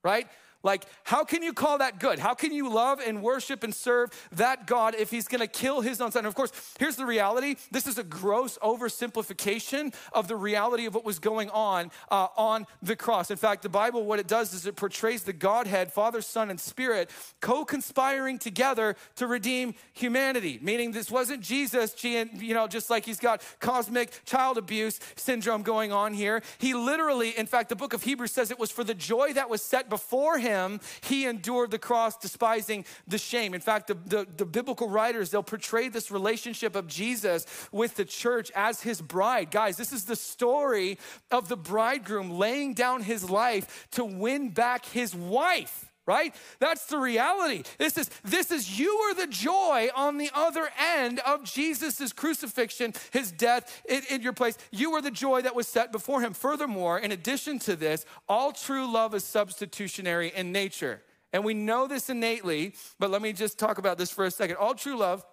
Right? 0.05 0.29
Like, 0.67 0.85
how 1.05 1.23
can 1.23 1.45
you 1.45 1.53
call 1.53 1.79
that 1.79 2.01
good? 2.01 2.19
How 2.19 2.35
can 2.35 2.53
you 2.53 2.69
love 2.69 2.99
and 2.99 3.23
worship 3.23 3.63
and 3.63 3.73
serve 3.73 4.11
that 4.33 4.67
God 4.67 4.97
if 4.97 5.13
he's 5.13 5.29
gonna 5.29 5.47
kill 5.47 5.81
his 5.81 6.01
own 6.01 6.11
son? 6.11 6.23
And 6.23 6.27
of 6.27 6.35
course, 6.35 6.51
here's 6.81 6.97
the 6.97 7.07
reality 7.07 7.55
this 7.71 7.87
is 7.87 7.99
a 7.99 8.03
gross 8.03 8.59
oversimplification 8.59 9.95
of 10.13 10.27
the 10.27 10.35
reality 10.35 10.85
of 10.87 10.95
what 10.97 11.05
was 11.05 11.21
going 11.21 11.51
on 11.51 11.93
uh, 12.11 12.27
on 12.37 12.67
the 12.83 12.97
cross. 12.97 13.31
In 13.31 13.37
fact, 13.37 13.63
the 13.63 13.69
Bible, 13.69 14.05
what 14.05 14.19
it 14.19 14.27
does 14.27 14.53
is 14.53 14.67
it 14.67 14.75
portrays 14.75 15.23
the 15.23 15.33
Godhead, 15.33 15.93
Father, 15.93 16.21
Son, 16.21 16.51
and 16.51 16.59
Spirit, 16.59 17.11
co 17.41 17.65
conspiring 17.65 18.37
together 18.37 18.97
to 19.15 19.29
redeem 19.29 19.73
humanity, 19.93 20.59
meaning 20.61 20.91
this 20.91 21.13
wasn't 21.13 21.43
Jesus, 21.43 21.95
you 22.03 22.55
know, 22.55 22.67
just 22.67 22.91
like 22.91 23.05
he's 23.05 23.21
got 23.21 23.41
cosmic 23.61 24.21
child 24.25 24.59
abuse 24.59 24.99
syndrome 25.15 25.63
going 25.63 25.93
on 25.93 26.13
here. 26.13 26.43
He 26.59 26.75
literally, 26.75 27.39
in 27.39 27.47
fact, 27.47 27.69
the 27.69 27.77
book 27.77 27.93
of 27.93 28.03
Hebrews 28.03 28.33
says 28.33 28.51
it 28.51 28.59
was 28.59 28.73
for 28.73 28.83
the 28.83 28.95
joy 28.95 29.33
that 29.35 29.49
was 29.49 29.63
set 29.63 29.89
before 29.89 30.39
him 30.41 30.56
him, 30.57 30.81
he 31.03 31.27
endured 31.27 31.71
the 31.71 31.79
cross, 31.79 32.17
despising 32.17 32.85
the 33.07 33.19
shame. 33.19 33.55
In 33.55 33.61
fact, 33.61 33.87
the, 33.87 33.95
the, 33.95 34.27
the 34.37 34.47
biblical 34.47 34.89
writers, 34.89 35.31
they'll 35.31 35.43
portray 35.43 35.89
this 35.89 36.11
relationship 36.11 36.75
of 36.77 36.87
Jesus 36.87 37.47
with 37.73 37.97
the 37.97 38.05
church 38.05 38.51
as 38.55 38.81
his 38.83 39.01
bride. 39.01 39.51
Guys, 39.51 39.77
this 39.77 39.93
is 39.93 40.05
the 40.05 40.17
story 40.17 40.99
of 41.31 41.49
the 41.49 41.57
bridegroom 41.57 42.31
laying 42.31 42.75
down 42.75 43.03
his 43.03 43.29
life 43.29 43.87
to 43.93 44.05
win 44.05 44.51
back 44.51 44.85
his 44.87 45.15
wife 45.15 45.86
right? 46.07 46.35
That's 46.61 46.87
the 46.87 46.99
reality. 46.99 47.65
This 47.79 47.99
is 47.99 48.09
this 48.25 48.51
is 48.51 48.79
you 48.79 48.91
are 48.91 49.15
the 49.15 49.27
joy 49.27 49.89
on 49.95 50.19
the 50.19 50.31
other 50.33 50.69
end 50.97 51.21
of 51.21 51.45
jesus' 51.45 52.13
crucifixion 52.13 52.93
his 53.13 53.33
death 53.33 53.83
in, 53.89 54.03
in, 54.11 54.23
your 54.23 54.33
place. 54.33 54.57
You 54.71 54.93
are 54.93 55.03
the 55.03 55.11
joy 55.11 55.43
that 55.43 55.55
was 55.55 55.67
set 55.67 55.93
before 55.93 56.21
him. 56.21 56.33
Furthermore 56.33 56.99
in 56.99 57.13
addition 57.13 57.59
to 57.61 57.77
this 57.77 58.07
all 58.29 58.53
true 58.53 58.91
love 58.91 59.15
is 59.15 59.25
substitutionary 59.25 60.33
in 60.35 60.53
nature. 60.53 61.03
And 61.33 61.45
we 61.45 61.55
know 61.55 61.87
this 61.87 62.09
innately 62.09 62.75
but 62.99 63.11
let 63.11 63.21
me 63.21 63.33
just 63.33 63.59
talk 63.59 63.79
about 63.79 63.99
this 63.99 64.11
for 64.11 64.25
a 64.25 64.31
second. 64.31 64.57
All 64.57 64.75
true 64.75 64.97
love 64.97 65.25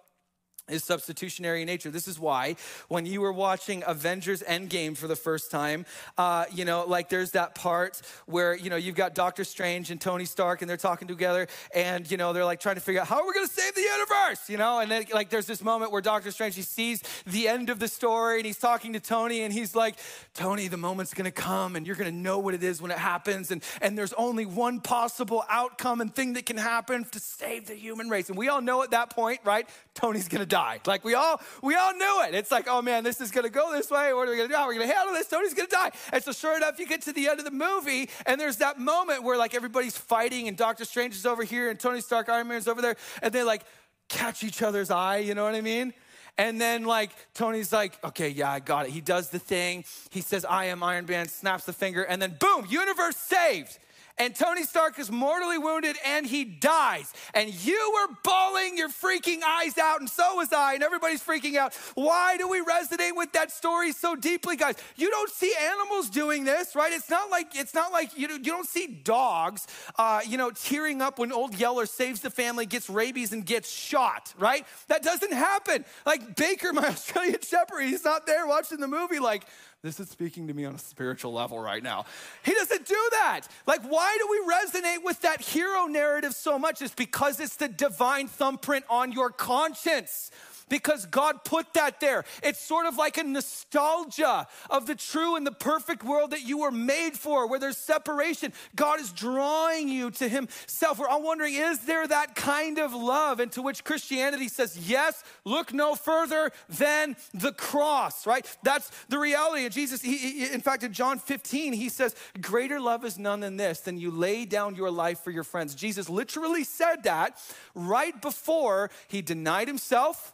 is 0.68 0.84
substitutionary 0.84 1.62
in 1.62 1.66
nature. 1.66 1.90
This 1.90 2.08
is 2.08 2.18
why 2.18 2.56
when 2.88 3.06
you 3.06 3.20
were 3.20 3.32
watching 3.32 3.82
Avengers 3.86 4.42
Endgame 4.42 4.96
for 4.96 5.06
the 5.06 5.16
first 5.16 5.50
time, 5.50 5.84
uh, 6.16 6.46
you 6.52 6.64
know, 6.64 6.84
like 6.86 7.08
there's 7.08 7.32
that 7.32 7.54
part 7.54 8.00
where, 8.26 8.56
you 8.56 8.70
know, 8.70 8.76
you've 8.76 8.94
got 8.94 9.14
Doctor 9.14 9.44
Strange 9.44 9.90
and 9.90 10.00
Tony 10.00 10.24
Stark 10.24 10.62
and 10.62 10.70
they're 10.70 10.76
talking 10.76 11.08
together 11.08 11.48
and, 11.74 12.10
you 12.10 12.16
know, 12.16 12.32
they're 12.32 12.44
like 12.44 12.60
trying 12.60 12.76
to 12.76 12.80
figure 12.80 13.00
out 13.00 13.08
how 13.08 13.20
are 13.20 13.26
we 13.26 13.34
going 13.34 13.46
to 13.46 13.52
save 13.52 13.74
the 13.74 13.82
universe, 13.82 14.48
you 14.48 14.56
know? 14.56 14.80
And 14.80 14.90
then 14.90 15.04
like 15.12 15.28
there's 15.28 15.46
this 15.46 15.62
moment 15.62 15.92
where 15.92 16.00
Doctor 16.00 16.30
Strange, 16.30 16.54
he 16.54 16.62
sees 16.62 17.02
the 17.26 17.48
end 17.48 17.68
of 17.68 17.78
the 17.78 17.88
story 17.88 18.38
and 18.38 18.46
he's 18.46 18.58
talking 18.58 18.94
to 18.94 19.00
Tony 19.00 19.42
and 19.42 19.52
he's 19.52 19.74
like, 19.74 19.96
Tony, 20.32 20.68
the 20.68 20.76
moment's 20.76 21.12
going 21.12 21.26
to 21.26 21.30
come 21.30 21.76
and 21.76 21.86
you're 21.86 21.96
going 21.96 22.10
to 22.10 22.16
know 22.16 22.38
what 22.38 22.54
it 22.54 22.62
is 22.62 22.80
when 22.80 22.90
it 22.90 22.98
happens. 22.98 23.50
And, 23.50 23.62
and 23.82 23.98
there's 23.98 24.12
only 24.14 24.46
one 24.46 24.80
possible 24.80 25.44
outcome 25.50 26.00
and 26.00 26.14
thing 26.14 26.34
that 26.34 26.46
can 26.46 26.56
happen 26.56 27.04
to 27.04 27.20
save 27.20 27.66
the 27.66 27.74
human 27.74 28.08
race. 28.08 28.28
And 28.28 28.38
we 28.38 28.48
all 28.48 28.62
know 28.62 28.82
at 28.82 28.92
that 28.92 29.10
point, 29.10 29.40
right? 29.44 29.68
Tony's 29.94 30.28
going 30.28 30.40
to 30.40 30.46
die. 30.54 30.78
Like 30.86 31.04
we 31.04 31.14
all 31.14 31.40
we 31.62 31.74
all 31.74 31.92
knew 31.94 32.22
it. 32.28 32.34
It's 32.34 32.52
like, 32.52 32.68
oh 32.68 32.80
man, 32.80 33.02
this 33.02 33.20
is 33.20 33.32
gonna 33.32 33.48
go 33.48 33.72
this 33.72 33.90
way. 33.90 34.12
What 34.14 34.28
are 34.28 34.30
we 34.30 34.36
gonna 34.36 34.48
do? 34.48 34.54
How 34.54 34.62
are 34.62 34.68
we 34.68 34.76
gonna 34.78 34.92
handle 34.92 35.12
this? 35.12 35.26
Tony's 35.26 35.52
gonna 35.52 35.66
die. 35.68 35.90
And 36.12 36.22
so 36.22 36.30
sure 36.30 36.56
enough, 36.56 36.78
you 36.78 36.86
get 36.86 37.02
to 37.02 37.12
the 37.12 37.26
end 37.28 37.40
of 37.40 37.44
the 37.44 37.50
movie, 37.50 38.08
and 38.24 38.40
there's 38.40 38.58
that 38.58 38.78
moment 38.78 39.24
where 39.24 39.36
like 39.36 39.52
everybody's 39.54 39.96
fighting, 39.96 40.46
and 40.46 40.56
Doctor 40.56 40.84
Strange 40.84 41.16
is 41.16 41.26
over 41.26 41.42
here, 41.42 41.70
and 41.70 41.80
Tony 41.80 42.00
Stark, 42.00 42.28
Iron 42.28 42.46
Man 42.46 42.58
is 42.58 42.68
over 42.68 42.80
there, 42.80 42.94
and 43.20 43.34
they 43.34 43.42
like 43.42 43.64
catch 44.08 44.44
each 44.44 44.62
other's 44.62 44.92
eye. 44.92 45.18
You 45.18 45.34
know 45.34 45.42
what 45.42 45.56
I 45.56 45.60
mean? 45.60 45.92
And 46.36 46.60
then, 46.60 46.84
like, 46.84 47.10
Tony's 47.32 47.72
like, 47.72 48.02
okay, 48.02 48.28
yeah, 48.28 48.50
I 48.50 48.58
got 48.58 48.86
it. 48.86 48.90
He 48.90 49.00
does 49.00 49.30
the 49.30 49.38
thing. 49.38 49.84
He 50.10 50.20
says, 50.20 50.44
I 50.44 50.64
am 50.66 50.82
Iron 50.82 51.06
Man, 51.06 51.28
snaps 51.28 51.64
the 51.64 51.72
finger, 51.72 52.02
and 52.02 52.20
then 52.20 52.36
boom, 52.40 52.66
universe 52.68 53.16
saved. 53.16 53.78
And 54.16 54.34
Tony 54.34 54.62
Stark 54.62 54.98
is 54.98 55.10
mortally 55.10 55.58
wounded 55.58 55.96
and 56.06 56.24
he 56.26 56.44
dies. 56.44 57.12
And 57.34 57.52
you 57.64 57.92
were 57.94 58.14
bawling 58.22 58.76
your 58.78 58.88
freaking 58.88 59.42
eyes 59.42 59.76
out, 59.78 60.00
and 60.00 60.08
so 60.08 60.36
was 60.36 60.52
I, 60.52 60.74
and 60.74 60.82
everybody's 60.82 61.22
freaking 61.22 61.56
out. 61.56 61.74
Why 61.94 62.36
do 62.36 62.48
we 62.48 62.62
resonate 62.62 63.16
with 63.16 63.32
that 63.32 63.50
story 63.50 63.92
so 63.92 64.14
deeply, 64.14 64.56
guys? 64.56 64.76
You 64.96 65.10
don't 65.10 65.30
see 65.30 65.52
animals 65.60 66.10
doing 66.10 66.44
this, 66.44 66.76
right? 66.76 66.92
It's 66.92 67.10
not 67.10 67.30
like 67.30 67.56
it's 67.56 67.74
not 67.74 67.92
like 67.92 68.16
you, 68.16 68.28
you 68.28 68.38
don't 68.38 68.68
see 68.68 68.86
dogs, 68.86 69.66
uh, 69.98 70.20
you 70.26 70.38
know, 70.38 70.50
tearing 70.50 71.02
up 71.02 71.18
when 71.18 71.32
old 71.32 71.54
Yeller 71.58 71.86
saves 71.86 72.20
the 72.20 72.30
family, 72.30 72.66
gets 72.66 72.88
rabies, 72.88 73.32
and 73.32 73.44
gets 73.44 73.70
shot, 73.70 74.32
right? 74.38 74.64
That 74.88 75.02
doesn't 75.02 75.32
happen. 75.32 75.84
Like 76.06 76.36
Baker, 76.36 76.72
my 76.72 76.88
Australian 76.88 77.40
Shepherd, 77.42 77.82
he's 77.82 78.04
not 78.04 78.26
there 78.26 78.46
watching 78.46 78.78
the 78.78 78.88
movie, 78.88 79.18
like 79.18 79.44
this 79.84 80.00
is 80.00 80.08
speaking 80.08 80.48
to 80.48 80.54
me 80.54 80.64
on 80.64 80.74
a 80.74 80.78
spiritual 80.78 81.34
level 81.34 81.58
right 81.58 81.82
now. 81.82 82.06
He 82.42 82.54
doesn't 82.54 82.86
do 82.86 83.08
that. 83.12 83.42
Like, 83.66 83.82
why 83.82 84.16
do 84.18 84.26
we 84.30 84.80
resonate 84.80 85.04
with 85.04 85.20
that 85.20 85.42
hero 85.42 85.84
narrative 85.84 86.34
so 86.34 86.58
much? 86.58 86.80
It's 86.80 86.94
because 86.94 87.38
it's 87.38 87.56
the 87.56 87.68
divine 87.68 88.26
thumbprint 88.26 88.86
on 88.88 89.12
your 89.12 89.28
conscience 89.28 90.30
because 90.68 91.06
God 91.06 91.44
put 91.44 91.74
that 91.74 92.00
there. 92.00 92.24
It's 92.42 92.60
sort 92.60 92.86
of 92.86 92.96
like 92.96 93.18
a 93.18 93.24
nostalgia 93.24 94.46
of 94.70 94.86
the 94.86 94.94
true 94.94 95.36
and 95.36 95.46
the 95.46 95.52
perfect 95.52 96.04
world 96.04 96.30
that 96.30 96.42
you 96.42 96.58
were 96.58 96.70
made 96.70 97.16
for, 97.16 97.48
where 97.48 97.58
there's 97.58 97.76
separation. 97.76 98.52
God 98.74 99.00
is 99.00 99.12
drawing 99.12 99.88
you 99.88 100.10
to 100.12 100.28
Himself. 100.28 100.98
We're 100.98 101.08
all 101.08 101.22
wondering, 101.22 101.54
is 101.54 101.80
there 101.80 102.06
that 102.06 102.34
kind 102.34 102.78
of 102.78 102.92
love? 102.92 103.40
And 103.40 103.50
to 103.52 103.62
which 103.62 103.84
Christianity 103.84 104.48
says, 104.48 104.88
yes, 104.88 105.22
look 105.44 105.72
no 105.72 105.94
further 105.94 106.50
than 106.68 107.16
the 107.32 107.52
cross, 107.52 108.26
right? 108.26 108.46
That's 108.62 108.90
the 109.08 109.18
reality. 109.18 109.64
And 109.64 109.74
Jesus, 109.74 110.02
he, 110.02 110.16
he, 110.16 110.52
in 110.52 110.60
fact, 110.60 110.82
in 110.82 110.92
John 110.92 111.18
15, 111.18 111.72
He 111.72 111.88
says, 111.88 112.14
greater 112.40 112.80
love 112.80 113.04
is 113.04 113.18
none 113.18 113.40
than 113.40 113.56
this, 113.56 113.80
than 113.80 113.98
you 113.98 114.10
lay 114.10 114.44
down 114.44 114.74
your 114.74 114.90
life 114.90 115.20
for 115.20 115.30
your 115.30 115.44
friends. 115.44 115.74
Jesus 115.74 116.08
literally 116.08 116.64
said 116.64 117.04
that 117.04 117.40
right 117.74 118.20
before 118.20 118.90
He 119.08 119.22
denied 119.22 119.68
Himself 119.68 120.33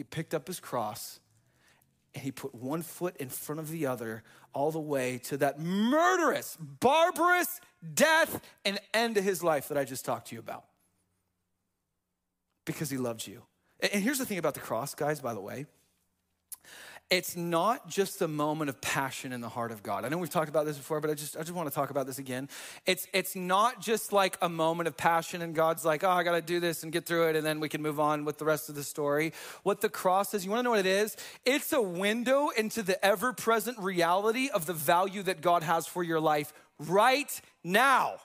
he 0.00 0.04
picked 0.04 0.32
up 0.32 0.46
his 0.46 0.60
cross 0.60 1.20
and 2.14 2.24
he 2.24 2.32
put 2.32 2.54
one 2.54 2.80
foot 2.80 3.18
in 3.18 3.28
front 3.28 3.60
of 3.60 3.70
the 3.70 3.84
other 3.84 4.22
all 4.54 4.70
the 4.70 4.80
way 4.80 5.18
to 5.24 5.36
that 5.36 5.60
murderous, 5.60 6.56
barbarous 6.56 7.60
death 7.92 8.40
and 8.64 8.80
end 8.94 9.16
to 9.16 9.20
his 9.20 9.44
life 9.44 9.68
that 9.68 9.76
I 9.76 9.84
just 9.84 10.06
talked 10.06 10.28
to 10.28 10.34
you 10.34 10.38
about. 10.38 10.64
Because 12.64 12.88
he 12.88 12.96
loved 12.96 13.26
you. 13.26 13.42
And 13.92 14.02
here's 14.02 14.16
the 14.16 14.24
thing 14.24 14.38
about 14.38 14.54
the 14.54 14.60
cross, 14.60 14.94
guys, 14.94 15.20
by 15.20 15.34
the 15.34 15.40
way 15.42 15.66
it's 17.10 17.36
not 17.36 17.88
just 17.88 18.22
a 18.22 18.28
moment 18.28 18.68
of 18.68 18.80
passion 18.80 19.32
in 19.32 19.40
the 19.40 19.48
heart 19.48 19.72
of 19.72 19.82
God. 19.82 20.04
I 20.04 20.08
know 20.08 20.18
we've 20.18 20.30
talked 20.30 20.48
about 20.48 20.64
this 20.64 20.76
before, 20.76 21.00
but 21.00 21.10
I 21.10 21.14
just, 21.14 21.36
I 21.36 21.40
just 21.40 21.52
want 21.52 21.68
to 21.68 21.74
talk 21.74 21.90
about 21.90 22.06
this 22.06 22.18
again. 22.18 22.48
It's, 22.86 23.08
it's 23.12 23.34
not 23.34 23.80
just 23.80 24.12
like 24.12 24.38
a 24.40 24.48
moment 24.48 24.86
of 24.86 24.96
passion 24.96 25.42
and 25.42 25.52
God's 25.52 25.84
like, 25.84 26.04
oh, 26.04 26.10
I 26.10 26.22
got 26.22 26.36
to 26.36 26.40
do 26.40 26.60
this 26.60 26.84
and 26.84 26.92
get 26.92 27.06
through 27.06 27.30
it, 27.30 27.36
and 27.36 27.44
then 27.44 27.58
we 27.58 27.68
can 27.68 27.82
move 27.82 27.98
on 27.98 28.24
with 28.24 28.38
the 28.38 28.44
rest 28.44 28.68
of 28.68 28.76
the 28.76 28.84
story. 28.84 29.32
What 29.64 29.80
the 29.80 29.88
cross 29.88 30.34
is, 30.34 30.44
you 30.44 30.50
want 30.50 30.60
to 30.60 30.62
know 30.62 30.70
what 30.70 30.78
it 30.78 30.86
is? 30.86 31.16
It's 31.44 31.72
a 31.72 31.82
window 31.82 32.50
into 32.56 32.82
the 32.82 33.04
ever 33.04 33.32
present 33.32 33.76
reality 33.78 34.48
of 34.48 34.66
the 34.66 34.72
value 34.72 35.24
that 35.24 35.40
God 35.40 35.64
has 35.64 35.88
for 35.88 36.04
your 36.04 36.20
life 36.20 36.52
right 36.78 37.40
now. 37.64 38.20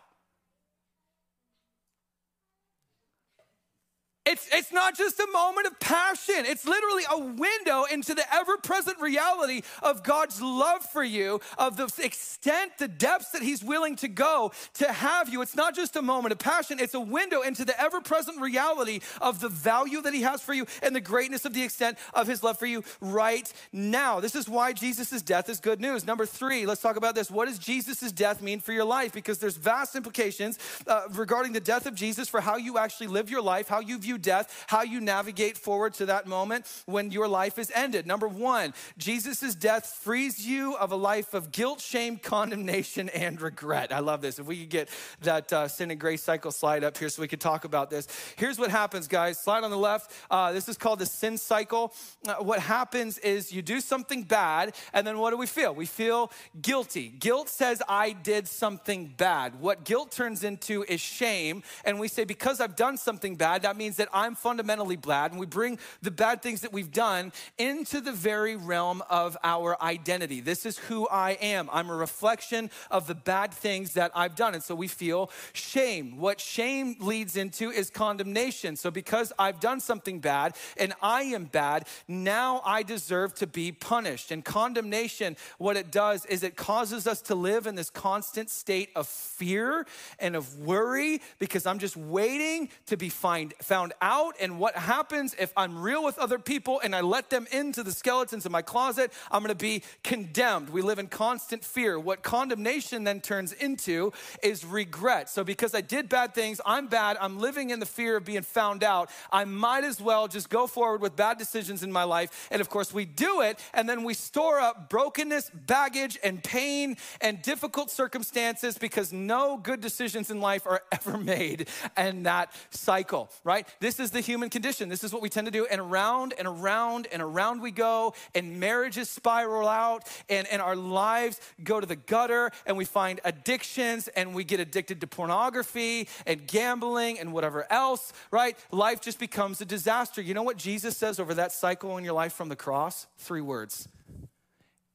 It's, 4.25 4.49
it's 4.51 4.71
not 4.71 4.97
just 4.97 5.19
a 5.19 5.27
moment 5.31 5.67
of 5.67 5.79
passion. 5.79 6.45
It's 6.45 6.65
literally 6.65 7.03
a 7.11 7.19
window 7.19 7.83
into 7.83 8.15
the 8.15 8.23
ever 8.33 8.57
present 8.57 8.99
reality 8.99 9.61
of 9.83 10.03
God's 10.03 10.41
love 10.41 10.83
for 10.83 11.03
you, 11.03 11.41
of 11.59 11.77
the 11.77 11.91
extent, 12.03 12.79
the 12.79 12.87
depths 12.87 13.31
that 13.31 13.43
He's 13.43 13.63
willing 13.63 13.95
to 13.97 14.07
go 14.07 14.51
to 14.75 14.91
have 14.91 15.29
you. 15.29 15.43
It's 15.43 15.55
not 15.55 15.75
just 15.75 15.95
a 15.95 16.01
moment 16.01 16.31
of 16.31 16.39
passion, 16.39 16.79
it's 16.79 16.95
a 16.95 16.99
window 16.99 17.41
into 17.41 17.65
the 17.65 17.79
ever 17.79 18.01
present 18.01 18.41
reality 18.41 19.01
of 19.21 19.39
the 19.39 19.49
value 19.49 20.01
that 20.01 20.13
He 20.13 20.21
has 20.21 20.41
for 20.41 20.53
you 20.53 20.65
and 20.81 20.95
the 20.95 21.01
greatness 21.01 21.45
of 21.45 21.53
the 21.53 21.61
extent 21.61 21.99
of 22.13 22.27
His 22.27 22.41
love 22.41 22.57
for 22.57 22.65
you 22.65 22.83
right 23.01 23.51
now. 23.71 24.19
This 24.19 24.33
is 24.35 24.49
why 24.49 24.73
Jesus' 24.73 25.21
death 25.21 25.49
is 25.49 25.59
good 25.59 25.79
news. 25.79 26.05
Number 26.05 26.25
three, 26.25 26.65
let's 26.65 26.81
talk 26.81 26.95
about 26.95 27.13
this. 27.13 27.29
What 27.29 27.47
does 27.47 27.59
Jesus' 27.59 28.11
death 28.11 28.41
mean 28.41 28.59
for 28.59 28.73
your 28.73 28.85
life? 28.85 29.13
Because 29.13 29.37
there's 29.37 29.57
vast 29.57 29.95
implications 29.95 30.57
uh, 30.87 31.03
regarding 31.11 31.53
the 31.53 31.59
death 31.59 31.85
of 31.85 31.93
Jesus 31.93 32.27
for 32.27 32.41
how 32.41 32.57
you 32.57 32.79
actually 32.79 33.07
live 33.07 33.29
your 33.29 33.41
life, 33.43 33.67
how 33.67 33.81
you 33.81 33.99
view 33.99 34.14
death, 34.17 34.65
how 34.67 34.83
you 34.83 35.01
navigate 35.01 35.57
forward 35.57 35.93
to 35.95 36.05
that 36.07 36.27
moment 36.27 36.65
when 36.85 37.11
your 37.11 37.27
life 37.27 37.57
is 37.59 37.71
ended. 37.75 38.05
Number 38.05 38.27
one, 38.27 38.73
Jesus' 38.97 39.55
death 39.55 39.99
frees 40.01 40.45
you 40.45 40.75
of 40.77 40.91
a 40.91 40.95
life 40.95 41.33
of 41.33 41.51
guilt, 41.51 41.81
shame, 41.81 42.17
condemnation, 42.17 43.09
and 43.09 43.41
regret. 43.41 43.91
I 43.91 43.99
love 43.99 44.21
this. 44.21 44.39
If 44.39 44.45
we 44.45 44.59
could 44.61 44.69
get 44.69 44.89
that 45.21 45.51
uh, 45.51 45.67
sin 45.67 45.91
and 45.91 45.99
grace 45.99 46.23
cycle 46.23 46.51
slide 46.51 46.83
up 46.83 46.97
here 46.97 47.09
so 47.09 47.21
we 47.21 47.27
could 47.27 47.41
talk 47.41 47.65
about 47.65 47.89
this. 47.89 48.07
Here's 48.35 48.57
what 48.57 48.71
happens, 48.71 49.07
guys. 49.07 49.39
Slide 49.39 49.63
on 49.63 49.71
the 49.71 49.77
left. 49.77 50.11
Uh, 50.29 50.51
this 50.51 50.67
is 50.67 50.77
called 50.77 50.99
the 50.99 51.05
sin 51.05 51.37
cycle. 51.37 51.93
Uh, 52.27 52.35
what 52.35 52.59
happens 52.59 53.17
is 53.19 53.51
you 53.51 53.61
do 53.61 53.79
something 53.81 54.23
bad, 54.23 54.75
and 54.93 55.05
then 55.05 55.17
what 55.17 55.31
do 55.31 55.37
we 55.37 55.47
feel? 55.47 55.73
We 55.73 55.85
feel 55.85 56.31
guilty. 56.61 57.09
Guilt 57.09 57.49
says, 57.49 57.81
I 57.87 58.11
did 58.11 58.47
something 58.47 59.13
bad. 59.17 59.59
What 59.59 59.83
guilt 59.83 60.11
turns 60.11 60.43
into 60.43 60.83
is 60.87 61.01
shame, 61.01 61.63
and 61.83 61.99
we 61.99 62.07
say, 62.07 62.23
because 62.23 62.59
I've 62.59 62.75
done 62.75 62.97
something 62.97 63.35
bad, 63.35 63.63
that 63.63 63.77
means 63.77 63.97
that 63.97 64.04
that 64.05 64.15
I'm 64.15 64.35
fundamentally 64.35 64.97
bad, 64.97 65.31
and 65.31 65.39
we 65.39 65.47
bring 65.47 65.79
the 66.03 66.11
bad 66.11 66.43
things 66.43 66.61
that 66.61 66.71
we've 66.71 66.91
done 66.91 67.31
into 67.57 68.01
the 68.01 68.11
very 68.11 68.55
realm 68.55 69.01
of 69.09 69.35
our 69.43 69.81
identity. 69.81 70.41
This 70.41 70.65
is 70.65 70.77
who 70.77 71.07
I 71.09 71.31
am. 71.41 71.69
I'm 71.71 71.89
a 71.89 71.95
reflection 71.95 72.69
of 72.91 73.07
the 73.07 73.15
bad 73.15 73.51
things 73.51 73.93
that 73.93 74.11
I've 74.13 74.35
done. 74.35 74.53
And 74.53 74.63
so 74.63 74.75
we 74.75 74.87
feel 74.87 75.31
shame. 75.53 76.17
What 76.17 76.39
shame 76.39 76.97
leads 76.99 77.35
into 77.35 77.71
is 77.71 77.89
condemnation. 77.89 78.75
So 78.75 78.91
because 78.91 79.33
I've 79.39 79.59
done 79.59 79.79
something 79.79 80.19
bad 80.19 80.55
and 80.77 80.93
I 81.01 81.23
am 81.23 81.45
bad, 81.45 81.87
now 82.07 82.61
I 82.63 82.83
deserve 82.83 83.33
to 83.35 83.47
be 83.47 83.71
punished. 83.71 84.29
And 84.29 84.45
condemnation, 84.45 85.35
what 85.57 85.77
it 85.77 85.91
does 85.91 86.25
is 86.25 86.43
it 86.43 86.55
causes 86.55 87.07
us 87.07 87.21
to 87.23 87.35
live 87.35 87.65
in 87.65 87.73
this 87.73 87.89
constant 87.89 88.51
state 88.51 88.89
of 88.95 89.07
fear 89.07 89.87
and 90.19 90.35
of 90.35 90.59
worry 90.59 91.21
because 91.39 91.65
I'm 91.65 91.79
just 91.79 91.97
waiting 91.97 92.69
to 92.85 92.97
be 92.97 93.09
find, 93.09 93.53
found 93.61 93.93
out 94.01 94.35
and 94.39 94.59
what 94.59 94.75
happens 94.75 95.35
if 95.37 95.51
I'm 95.57 95.81
real 95.81 96.03
with 96.03 96.17
other 96.17 96.39
people 96.39 96.79
and 96.83 96.95
I 96.95 97.01
let 97.01 97.29
them 97.29 97.47
into 97.51 97.83
the 97.83 97.91
skeletons 97.91 98.45
in 98.45 98.51
my 98.51 98.61
closet, 98.61 99.11
I'm 99.31 99.41
gonna 99.41 99.55
be 99.55 99.83
condemned. 100.03 100.69
We 100.69 100.81
live 100.81 100.99
in 100.99 101.07
constant 101.07 101.63
fear. 101.63 101.99
What 101.99 102.23
condemnation 102.23 103.03
then 103.03 103.21
turns 103.21 103.53
into 103.53 104.13
is 104.43 104.65
regret. 104.65 105.29
So, 105.29 105.43
because 105.43 105.73
I 105.75 105.81
did 105.81 106.09
bad 106.09 106.33
things, 106.33 106.61
I'm 106.65 106.87
bad, 106.87 107.17
I'm 107.19 107.39
living 107.39 107.69
in 107.69 107.79
the 107.79 107.85
fear 107.85 108.17
of 108.17 108.25
being 108.25 108.41
found 108.41 108.83
out, 108.83 109.09
I 109.31 109.45
might 109.45 109.83
as 109.83 110.01
well 110.01 110.27
just 110.27 110.49
go 110.49 110.67
forward 110.67 111.01
with 111.01 111.15
bad 111.15 111.37
decisions 111.37 111.83
in 111.83 111.91
my 111.91 112.03
life. 112.03 112.47
And 112.51 112.61
of 112.61 112.69
course, 112.69 112.93
we 112.93 113.05
do 113.05 113.41
it, 113.41 113.59
and 113.73 113.87
then 113.87 114.03
we 114.03 114.13
store 114.13 114.59
up 114.59 114.89
brokenness, 114.89 115.51
baggage, 115.53 116.17
and 116.23 116.43
pain 116.43 116.97
and 117.21 117.41
difficult 117.41 117.89
circumstances 117.89 118.77
because 118.77 119.11
no 119.13 119.57
good 119.57 119.81
decisions 119.81 120.29
in 120.29 120.41
life 120.41 120.65
are 120.65 120.81
ever 120.91 121.17
made 121.17 121.67
And 121.95 122.25
that 122.25 122.51
cycle, 122.69 123.29
right? 123.43 123.67
This 123.85 123.99
is 123.99 124.09
the 124.09 124.19
human 124.19 124.49
condition. 124.49 124.89
This 124.89 125.03
is 125.03 125.13
what 125.13 125.21
we 125.21 125.29
tend 125.29 125.45
to 125.45 125.51
do. 125.51 125.67
And 125.67 125.79
around 125.79 126.33
and 126.39 126.47
around 126.47 127.07
and 127.11 127.21
around 127.21 127.61
we 127.61 127.69
go, 127.69 128.15
and 128.33 128.59
marriages 128.59 129.11
spiral 129.11 129.67
out, 129.67 130.07
and, 130.27 130.47
and 130.47 130.59
our 130.59 130.75
lives 130.75 131.39
go 131.63 131.79
to 131.79 131.85
the 131.85 131.95
gutter, 131.95 132.49
and 132.65 132.77
we 132.77 132.85
find 132.85 133.19
addictions, 133.23 134.07
and 134.07 134.33
we 134.33 134.43
get 134.43 134.59
addicted 134.59 135.01
to 135.01 135.07
pornography 135.07 136.09
and 136.25 136.47
gambling 136.47 137.19
and 137.19 137.31
whatever 137.31 137.71
else, 137.71 138.11
right? 138.31 138.57
Life 138.71 139.01
just 139.01 139.19
becomes 139.19 139.61
a 139.61 139.65
disaster. 139.65 140.19
You 140.19 140.33
know 140.33 140.41
what 140.41 140.57
Jesus 140.57 140.97
says 140.97 141.19
over 141.19 141.35
that 141.35 141.51
cycle 141.51 141.95
in 141.99 142.03
your 142.03 142.13
life 142.13 142.33
from 142.33 142.49
the 142.49 142.55
cross? 142.55 143.05
Three 143.19 143.41
words 143.41 143.87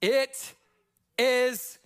It 0.03 0.53
is 1.17 1.79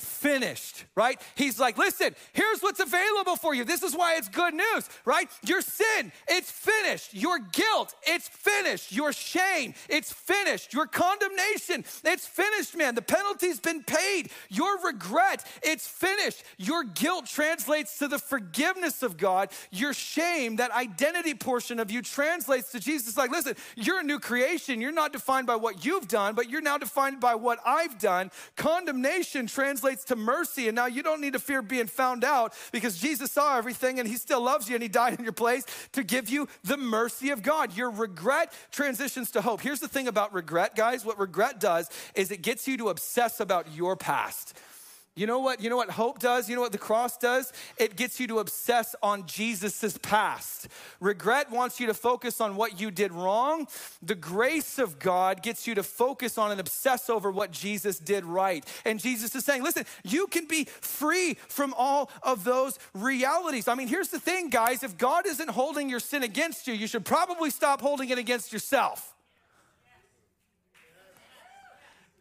finished, 0.00 0.84
right? 0.94 1.20
He's 1.34 1.58
like, 1.58 1.78
listen, 1.78 2.14
here's 2.32 2.60
what's 2.60 2.80
available 2.80 3.36
for 3.36 3.54
you. 3.54 3.64
This 3.64 3.82
is 3.82 3.94
why 3.94 4.16
it's 4.16 4.28
good 4.28 4.54
news, 4.54 4.88
right? 5.04 5.28
Your 5.44 5.60
sin, 5.60 6.12
it's 6.28 6.50
finished. 6.50 7.14
Your 7.14 7.38
guilt, 7.38 7.94
it's 8.06 8.28
finished. 8.28 8.92
Your 8.92 9.12
shame, 9.12 9.74
it's 9.88 10.12
finished. 10.12 10.72
Your 10.72 10.86
condemnation, 10.86 11.84
it's 12.04 12.26
finished, 12.26 12.76
man. 12.76 12.94
The 12.94 13.02
penalty's 13.02 13.60
been 13.60 13.82
paid. 13.82 14.30
Your 14.48 14.80
regret, 14.84 15.46
it's 15.62 15.86
finished. 15.86 16.42
Your 16.58 16.84
guilt 16.84 17.26
translates 17.26 17.98
to 17.98 18.08
the 18.08 18.18
forgiveness 18.18 19.02
of 19.02 19.16
God. 19.16 19.50
Your 19.70 19.92
shame, 19.92 20.56
that 20.56 20.70
identity 20.72 21.34
portion 21.34 21.78
of 21.78 21.90
you, 21.90 22.02
translates 22.02 22.72
to 22.72 22.80
Jesus. 22.80 23.16
Like, 23.16 23.30
listen, 23.30 23.56
you're 23.76 24.00
a 24.00 24.04
new 24.04 24.18
creation. 24.18 24.80
You're 24.80 24.92
not 24.92 25.12
defined 25.12 25.46
by 25.46 25.56
what 25.56 25.84
you've 25.84 26.08
done, 26.08 26.34
but 26.34 26.48
you're 26.48 26.60
now 26.60 26.78
defined 26.78 27.20
by 27.20 27.34
what 27.34 27.58
I've 27.66 27.98
done. 27.98 28.30
Condemnation 28.56 29.46
translates 29.46 29.89
translates 29.90 30.04
to 30.04 30.16
mercy. 30.16 30.68
And 30.68 30.76
now 30.76 30.86
you 30.86 31.02
don't 31.02 31.20
need 31.20 31.32
to 31.32 31.38
fear 31.38 31.62
being 31.62 31.86
found 31.86 32.24
out 32.24 32.54
because 32.72 32.98
Jesus 32.98 33.32
saw 33.32 33.56
everything 33.56 33.98
and 33.98 34.08
he 34.08 34.16
still 34.16 34.40
loves 34.40 34.68
you 34.68 34.76
and 34.76 34.82
he 34.82 34.88
died 34.88 35.18
in 35.18 35.24
your 35.24 35.32
place 35.32 35.64
to 35.92 36.02
give 36.02 36.28
you 36.28 36.48
the 36.64 36.76
mercy 36.76 37.30
of 37.30 37.42
God. 37.42 37.76
Your 37.76 37.90
regret 37.90 38.52
transitions 38.70 39.30
to 39.32 39.42
hope. 39.42 39.60
Here's 39.60 39.80
the 39.80 39.88
thing 39.88 40.08
about 40.08 40.32
regret, 40.32 40.76
guys 40.76 41.04
what 41.04 41.18
regret 41.18 41.60
does 41.60 41.88
is 42.14 42.30
it 42.30 42.42
gets 42.42 42.68
you 42.68 42.76
to 42.78 42.88
obsess 42.88 43.40
about 43.40 43.74
your 43.74 43.96
past. 43.96 44.54
You 45.16 45.26
know 45.26 45.40
what? 45.40 45.60
You 45.60 45.68
know 45.68 45.76
what 45.76 45.90
hope 45.90 46.20
does? 46.20 46.48
You 46.48 46.54
know 46.54 46.62
what 46.62 46.72
the 46.72 46.78
cross 46.78 47.16
does? 47.16 47.52
It 47.76 47.96
gets 47.96 48.20
you 48.20 48.28
to 48.28 48.38
obsess 48.38 48.94
on 49.02 49.26
Jesus' 49.26 49.98
past. 49.98 50.68
Regret 51.00 51.50
wants 51.50 51.80
you 51.80 51.88
to 51.88 51.94
focus 51.94 52.40
on 52.40 52.54
what 52.54 52.80
you 52.80 52.92
did 52.92 53.12
wrong. 53.12 53.66
The 54.02 54.14
grace 54.14 54.78
of 54.78 55.00
God 55.00 55.42
gets 55.42 55.66
you 55.66 55.74
to 55.74 55.82
focus 55.82 56.38
on 56.38 56.52
and 56.52 56.60
obsess 56.60 57.10
over 57.10 57.30
what 57.30 57.50
Jesus 57.50 57.98
did 57.98 58.24
right. 58.24 58.64
And 58.84 59.00
Jesus 59.00 59.34
is 59.34 59.44
saying, 59.44 59.64
listen, 59.64 59.84
you 60.04 60.28
can 60.28 60.46
be 60.46 60.64
free 60.64 61.34
from 61.48 61.74
all 61.76 62.08
of 62.22 62.44
those 62.44 62.78
realities. 62.94 63.66
I 63.66 63.74
mean, 63.74 63.88
here's 63.88 64.08
the 64.08 64.20
thing, 64.20 64.48
guys. 64.48 64.84
If 64.84 64.96
God 64.96 65.26
isn't 65.26 65.50
holding 65.50 65.90
your 65.90 66.00
sin 66.00 66.22
against 66.22 66.68
you, 66.68 66.72
you 66.72 66.86
should 66.86 67.04
probably 67.04 67.50
stop 67.50 67.80
holding 67.80 68.10
it 68.10 68.18
against 68.18 68.52
yourself. 68.52 69.14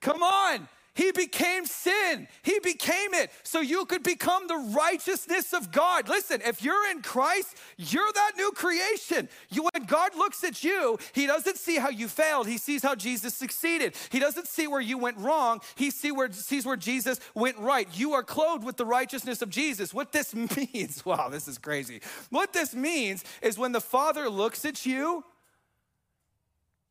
Come 0.02 0.24
on. 0.24 0.68
He 0.94 1.12
became 1.12 1.66
sin. 1.66 2.28
He 2.42 2.60
became 2.60 3.14
it 3.14 3.32
so 3.44 3.62
you 3.62 3.86
could 3.86 4.04
become 4.04 4.48
the 4.48 4.74
righteousness 4.76 5.54
of 5.54 5.72
God. 5.72 6.10
Listen, 6.10 6.42
if 6.46 6.64
you're 6.64 6.90
in 6.92 7.02
Christ, 7.02 7.56
you're 7.78 8.12
that 8.14 8.32
new 8.36 8.52
creation. 8.52 9.30
You, 9.50 9.70
when 9.72 9.86
God 9.86 10.16
looks 10.16 10.44
at 10.44 10.64
you, 10.64 10.98
He 11.14 11.28
doesn't 11.28 11.58
see 11.58 11.78
how 11.78 11.90
you 11.90 12.08
failed. 12.08 12.48
He 12.48 12.58
sees 12.58 12.84
how 12.84 12.96
Jesus 12.96 13.34
succeeded. 13.34 13.96
He 14.10 14.20
doesn't 14.20 14.48
see 14.48 14.68
where 14.68 14.82
you 14.82 14.98
went 14.98 15.18
wrong. 15.18 15.62
He 15.76 15.92
see 15.92 16.12
where, 16.12 16.32
sees 16.32 16.66
where 16.66 16.78
Jesus 16.78 17.20
went 17.34 17.58
right. 17.60 17.88
You 17.94 18.14
are 18.14 18.24
clothed 18.24 18.64
with 18.64 18.78
the 18.78 18.86
righteousness 18.86 19.42
of 19.42 19.50
Jesus. 19.50 19.94
What 19.94 20.12
this 20.12 20.34
means, 20.58 21.06
wow, 21.06 21.30
this 21.30 21.48
is 21.48 21.58
crazy. 21.58 22.02
What 22.30 22.54
this 22.54 22.74
means 22.74 23.24
is 23.42 23.58
when 23.58 23.72
the 23.72 23.82
Father 23.82 24.30
looks 24.30 24.66
at 24.66 24.86
you, 24.86 25.24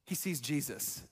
He 0.07 0.15
sees 0.15 0.41
Jesus 0.41 1.03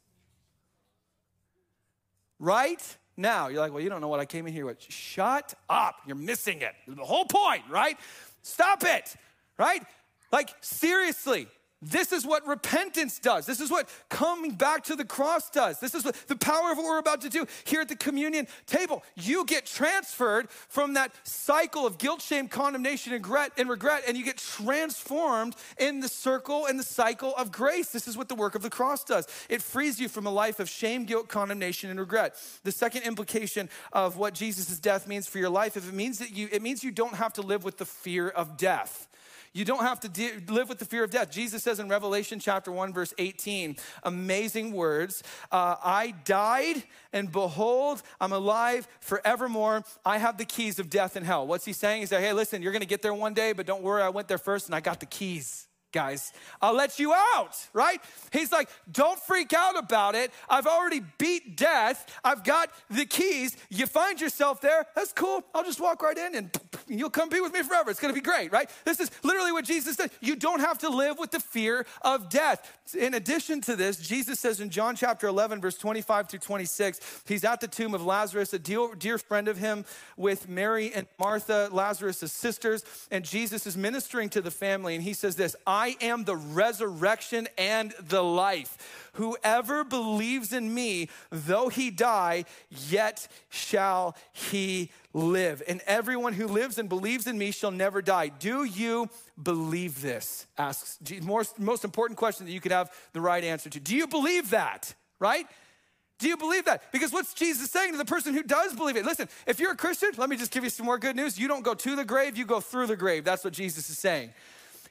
right 2.39 2.97
now. 3.17 3.49
You're 3.49 3.61
like, 3.61 3.73
well, 3.73 3.83
you 3.83 3.89
don't 3.89 4.01
know 4.01 4.09
what 4.09 4.21
I 4.21 4.27
came 4.27 4.47
in 4.47 4.53
here 4.53 4.67
with. 4.67 4.81
Shut 4.81 5.55
up. 5.69 5.97
You're 6.07 6.17
missing 6.17 6.61
it. 6.63 6.73
The 6.87 7.05
whole 7.05 7.25
point, 7.25 7.63
right? 7.71 7.99
Stop 8.43 8.85
it, 8.85 9.17
right? 9.59 9.83
Like, 10.33 10.51
seriously, 10.61 11.49
this 11.91 12.13
is 12.13 12.27
what 12.27 12.47
repentance 12.47 13.19
does. 13.19 13.47
This 13.47 13.61
is 13.61 13.71
what 13.71 13.89
coming 14.09 14.53
back 14.53 14.85
to 14.85 14.97
the 14.97 15.05
cross 15.05 15.51
does. 15.51 15.79
This 15.79 15.95
is 15.95 16.05
what 16.05 16.17
the 16.27 16.37
power 16.37 16.73
of 16.73 16.79
what 16.79 16.87
we're 16.87 16.99
about 16.99 17.21
to 17.23 17.29
do 17.29 17.47
here 17.65 17.81
at 17.81 17.89
the 17.89 17.97
communion 17.97 18.49
table. 18.67 19.05
You 19.15 19.45
get 19.45 19.67
transferred 19.67 20.51
from 20.51 20.95
that 20.95 21.13
cycle 21.23 21.87
of 21.87 21.99
guilt, 21.99 22.23
shame, 22.23 22.49
condemnation, 22.49 23.13
and 23.13 23.23
regret, 23.23 23.53
and 23.57 23.69
regret, 23.69 24.03
and 24.09 24.17
you 24.17 24.25
get 24.25 24.39
transformed 24.39 25.55
in 25.79 26.01
the 26.01 26.09
circle 26.09 26.67
and 26.67 26.79
the 26.79 26.85
cycle 26.85 27.35
of 27.37 27.53
grace. 27.53 27.91
This 27.91 28.09
is 28.09 28.17
what 28.17 28.29
the 28.29 28.35
work 28.35 28.55
of 28.55 28.63
the 28.63 28.71
cross 28.71 29.05
does. 29.05 29.27
It 29.49 29.63
frees 29.63 30.01
you 30.01 30.09
from 30.09 30.27
a 30.27 30.31
life 30.31 30.61
of 30.61 30.69
shame, 30.69 31.05
guilt, 31.05 31.29
condemnation, 31.29 31.91
and 31.91 32.01
regret. 32.01 32.35
The 32.65 32.73
second 32.73 33.03
implication 33.03 33.69
of 33.93 34.17
what 34.17 34.35
Jesus' 34.35 34.79
death 34.81 35.07
means 35.07 35.29
for 35.29 35.39
your 35.39 35.51
life, 35.51 35.77
if 35.77 35.89
it 35.89 35.95
means 35.95 36.19
that 36.19 36.35
you, 36.35 36.49
it 36.51 36.63
means 36.63 36.83
you 36.83 36.91
don't 36.91 37.15
have 37.15 37.33
to 37.35 37.43
live 37.43 37.65
with 37.65 37.79
the 37.79 37.85
fear 37.85 38.29
of 38.29 38.57
death. 38.57 39.06
You 39.57 39.65
don't 39.65 39.85
have 39.85 40.01
to 40.01 40.09
de- 40.11 40.53
live 40.53 40.69
with 40.69 40.79
the 40.79 40.85
fear 40.85 41.03
of 41.03 41.11
death. 41.11 41.31
Jesus 41.31 41.63
says 41.63 41.81
in 41.81 41.89
Revelation 41.89 42.39
chapter 42.39 42.71
1, 42.71 42.93
verse 42.93 43.15
18, 43.17 43.77
amazing 44.03 44.73
words 44.73 45.23
uh, 45.51 45.77
I 45.83 46.13
died, 46.27 46.83
and 47.11 47.33
behold, 47.33 48.03
I'm 48.21 48.33
alive 48.33 48.87
forevermore. 49.01 49.83
I 50.05 50.19
have 50.19 50.37
the 50.37 50.45
keys 50.45 50.79
of 50.79 50.91
death 50.91 51.17
and 51.17 51.25
hell. 51.25 51.47
What's 51.47 51.65
he 51.65 51.73
saying? 51.73 52.01
He's 52.01 52.13
like, 52.13 52.21
hey, 52.21 52.35
listen, 52.35 52.61
you're 52.61 52.73
going 52.73 52.83
to 52.83 52.87
get 52.87 53.01
there 53.01 53.15
one 53.15 53.33
day, 53.33 53.55
but 53.55 53.65
don't 53.65 53.83
worry, 53.83 54.03
I 54.03 54.11
went 54.11 54.29
there 54.29 54.37
first 54.37 54.67
and 54.67 54.75
I 54.75 54.81
got 54.81 55.01
the 55.01 55.07
keys 55.07 55.67
guys. 55.97 56.35
I'll 56.61 56.75
let 56.75 56.99
you 56.99 57.15
out, 57.15 57.57
right? 57.73 58.03
He's 58.31 58.53
like, 58.53 58.69
don't 58.93 59.19
freak 59.19 59.55
out 59.55 59.79
about 59.79 60.15
it. 60.15 60.31
I've 60.47 60.67
already 60.67 61.01
beat 61.17 61.57
death. 61.57 62.07
I've 62.23 62.45
got 62.45 62.69
the 62.91 63.07
keys. 63.07 63.57
You 63.71 63.87
find 63.87 64.21
yourself 64.21 64.61
there. 64.61 64.85
That's 64.95 65.15
cool. 65.15 65.43
I'll 65.55 65.65
just 65.65 65.81
walk 65.81 66.03
right 66.03 66.19
in 66.19 66.35
and 66.35 66.51
you'll 66.87 67.09
come 67.09 67.31
be 67.31 67.41
with 67.41 67.55
me 67.55 67.63
forever. 67.63 67.91
It's 67.91 67.99
going 67.99 68.13
to 68.13 68.21
be 68.21 68.23
great, 68.23 68.53
right? 68.53 68.69
This 68.85 69.01
is 69.01 69.11
literally 69.23 69.53
what 69.53 69.65
Jesus 69.65 69.97
said. 69.97 70.11
You 70.21 70.37
don't 70.37 70.61
have 70.61 70.77
to 70.81 70.91
live 70.91 71.19
with 71.19 71.31
the 71.31 71.41
fear 71.41 71.87
of 72.03 72.29
death. 72.29 72.71
In 72.95 73.15
addition 73.15 73.63
to 73.63 73.75
this, 73.75 73.97
Jesus 73.97 74.39
says 74.39 74.61
in 74.61 74.69
John 74.69 74.97
chapter 74.97 75.27
11, 75.27 75.63
verse 75.63 75.79
25 75.79 76.29
through 76.29 76.41
26, 76.41 77.23
he's 77.27 77.43
at 77.43 77.63
the 77.63 77.69
tomb 77.69 77.95
of 77.95 78.05
Lazarus, 78.05 78.53
a 78.53 78.59
dear, 78.59 78.95
dear 78.99 79.17
friend 79.17 79.49
of 79.49 79.57
him 79.57 79.87
with 80.19 80.47
Mary 80.47 80.93
and 80.95 81.07
Martha, 81.19 81.71
Lazarus' 81.73 82.31
sisters, 82.31 82.85
and 83.11 83.25
Jesus 83.25 83.67
is 83.67 83.79
ministering 83.79 84.29
to 84.29 84.43
the 84.43 84.51
family, 84.51 84.95
and 84.95 85.03
he 85.03 85.15
says 85.15 85.37
this 85.37 85.57
I 85.67 85.86
am 86.01 86.25
the 86.25 86.37
resurrection 86.37 87.49
and 87.57 87.93
the 88.01 88.23
life. 88.23 89.11
Whoever 89.15 89.85
believes 89.85 90.53
in 90.53 90.75
me, 90.75 91.09
though 91.31 91.69
he 91.69 91.91
die, 91.91 92.45
yet 92.71 93.29
shall 93.49 94.17
he 94.33 94.91
live. 95.15 95.63
And 95.67 95.81
everyone 95.87 96.35
who 96.35 96.47
lives 96.47 96.79
and 96.79 96.89
believes 96.89 97.27
in 97.27 97.39
me 97.39 97.51
shall 97.51 97.71
never 97.71 98.03
die. 98.03 98.29
Do 98.29 98.65
you 98.65 99.09
believe 99.43 100.03
this? 100.03 100.47
Asks 100.59 100.99
most, 101.23 101.59
most 101.59 101.85
important 101.85 102.19
question 102.19 102.47
that 102.47 102.53
you 102.53 102.61
could 102.61 102.73
have 102.73 102.93
the 103.13 103.21
right 103.21 103.43
answer 103.43 103.71
to. 103.71 103.81
Do 103.81 103.97
you 103.97 104.07
believe 104.07 104.51
that? 104.51 104.95
Right? 105.19 105.47
Do 106.19 106.29
you 106.29 106.37
believe 106.37 106.65
that? 106.65 106.93
Because 106.93 107.13
what's 107.13 107.35
Jesus 107.35 107.71
saying 107.71 107.93
to 107.93 107.99
the 107.99 108.05
person 108.05 108.33
who 108.33 108.43
does 108.43 108.75
believe 108.75 108.97
it? 108.97 109.05
Listen, 109.05 109.29
if 109.47 109.61
you're 109.61 109.73
a 109.73 109.77
Christian, 109.77 110.11
let 110.17 110.31
me 110.31 110.37
just 110.37 110.51
give 110.51 110.65
you 110.65 110.71
some 110.71 110.87
more 110.87 110.99
good 110.99 111.15
news. 111.15 111.39
You 111.39 111.49
don't 111.49 111.63
go 111.63 111.75
to 111.75 111.97
the 111.97 112.05
grave, 112.05 112.37
you 112.37 112.47
go 112.47 112.61
through 112.61 112.87
the 112.87 112.97
grave. 112.97 113.25
That's 113.25 113.45
what 113.45 113.53
Jesus 113.53 113.91
is 113.91 113.99
saying. 113.99 114.33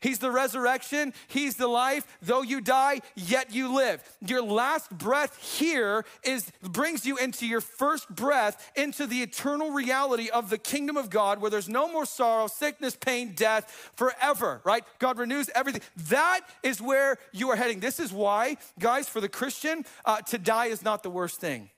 He's 0.05 0.19
the 0.19 0.29
resurrection, 0.29 1.15
He's 1.27 1.55
the 1.55 1.67
life. 1.67 2.05
Though 2.21 2.43
you 2.43 2.61
die, 2.61 3.01
yet 3.15 3.51
you 3.51 3.75
live. 3.75 4.03
Your 4.21 4.43
last 4.43 4.91
breath 4.91 5.41
here 5.41 6.05
is 6.23 6.51
brings 6.61 7.07
you 7.07 7.17
into 7.17 7.47
your 7.47 7.59
first 7.59 8.07
breath 8.09 8.71
into 8.75 9.07
the 9.07 9.23
eternal 9.23 9.71
reality 9.71 10.29
of 10.29 10.51
the 10.51 10.59
kingdom 10.59 10.95
of 10.95 11.09
God 11.09 11.41
where 11.41 11.49
there's 11.49 11.67
no 11.67 11.91
more 11.91 12.05
sorrow, 12.05 12.45
sickness, 12.45 12.95
pain, 12.95 13.33
death 13.35 13.91
forever, 13.95 14.61
right? 14.63 14.83
God 14.99 15.17
renews 15.17 15.49
everything. 15.55 15.81
That 16.09 16.41
is 16.61 16.79
where 16.79 17.17
you 17.31 17.49
are 17.49 17.55
heading. 17.55 17.79
This 17.79 17.99
is 17.99 18.13
why, 18.13 18.57
guys, 18.79 19.09
for 19.09 19.19
the 19.19 19.29
Christian, 19.29 19.85
uh, 20.05 20.21
to 20.21 20.37
die 20.37 20.67
is 20.67 20.83
not 20.83 21.01
the 21.01 21.09
worst 21.09 21.41
thing. 21.41 21.71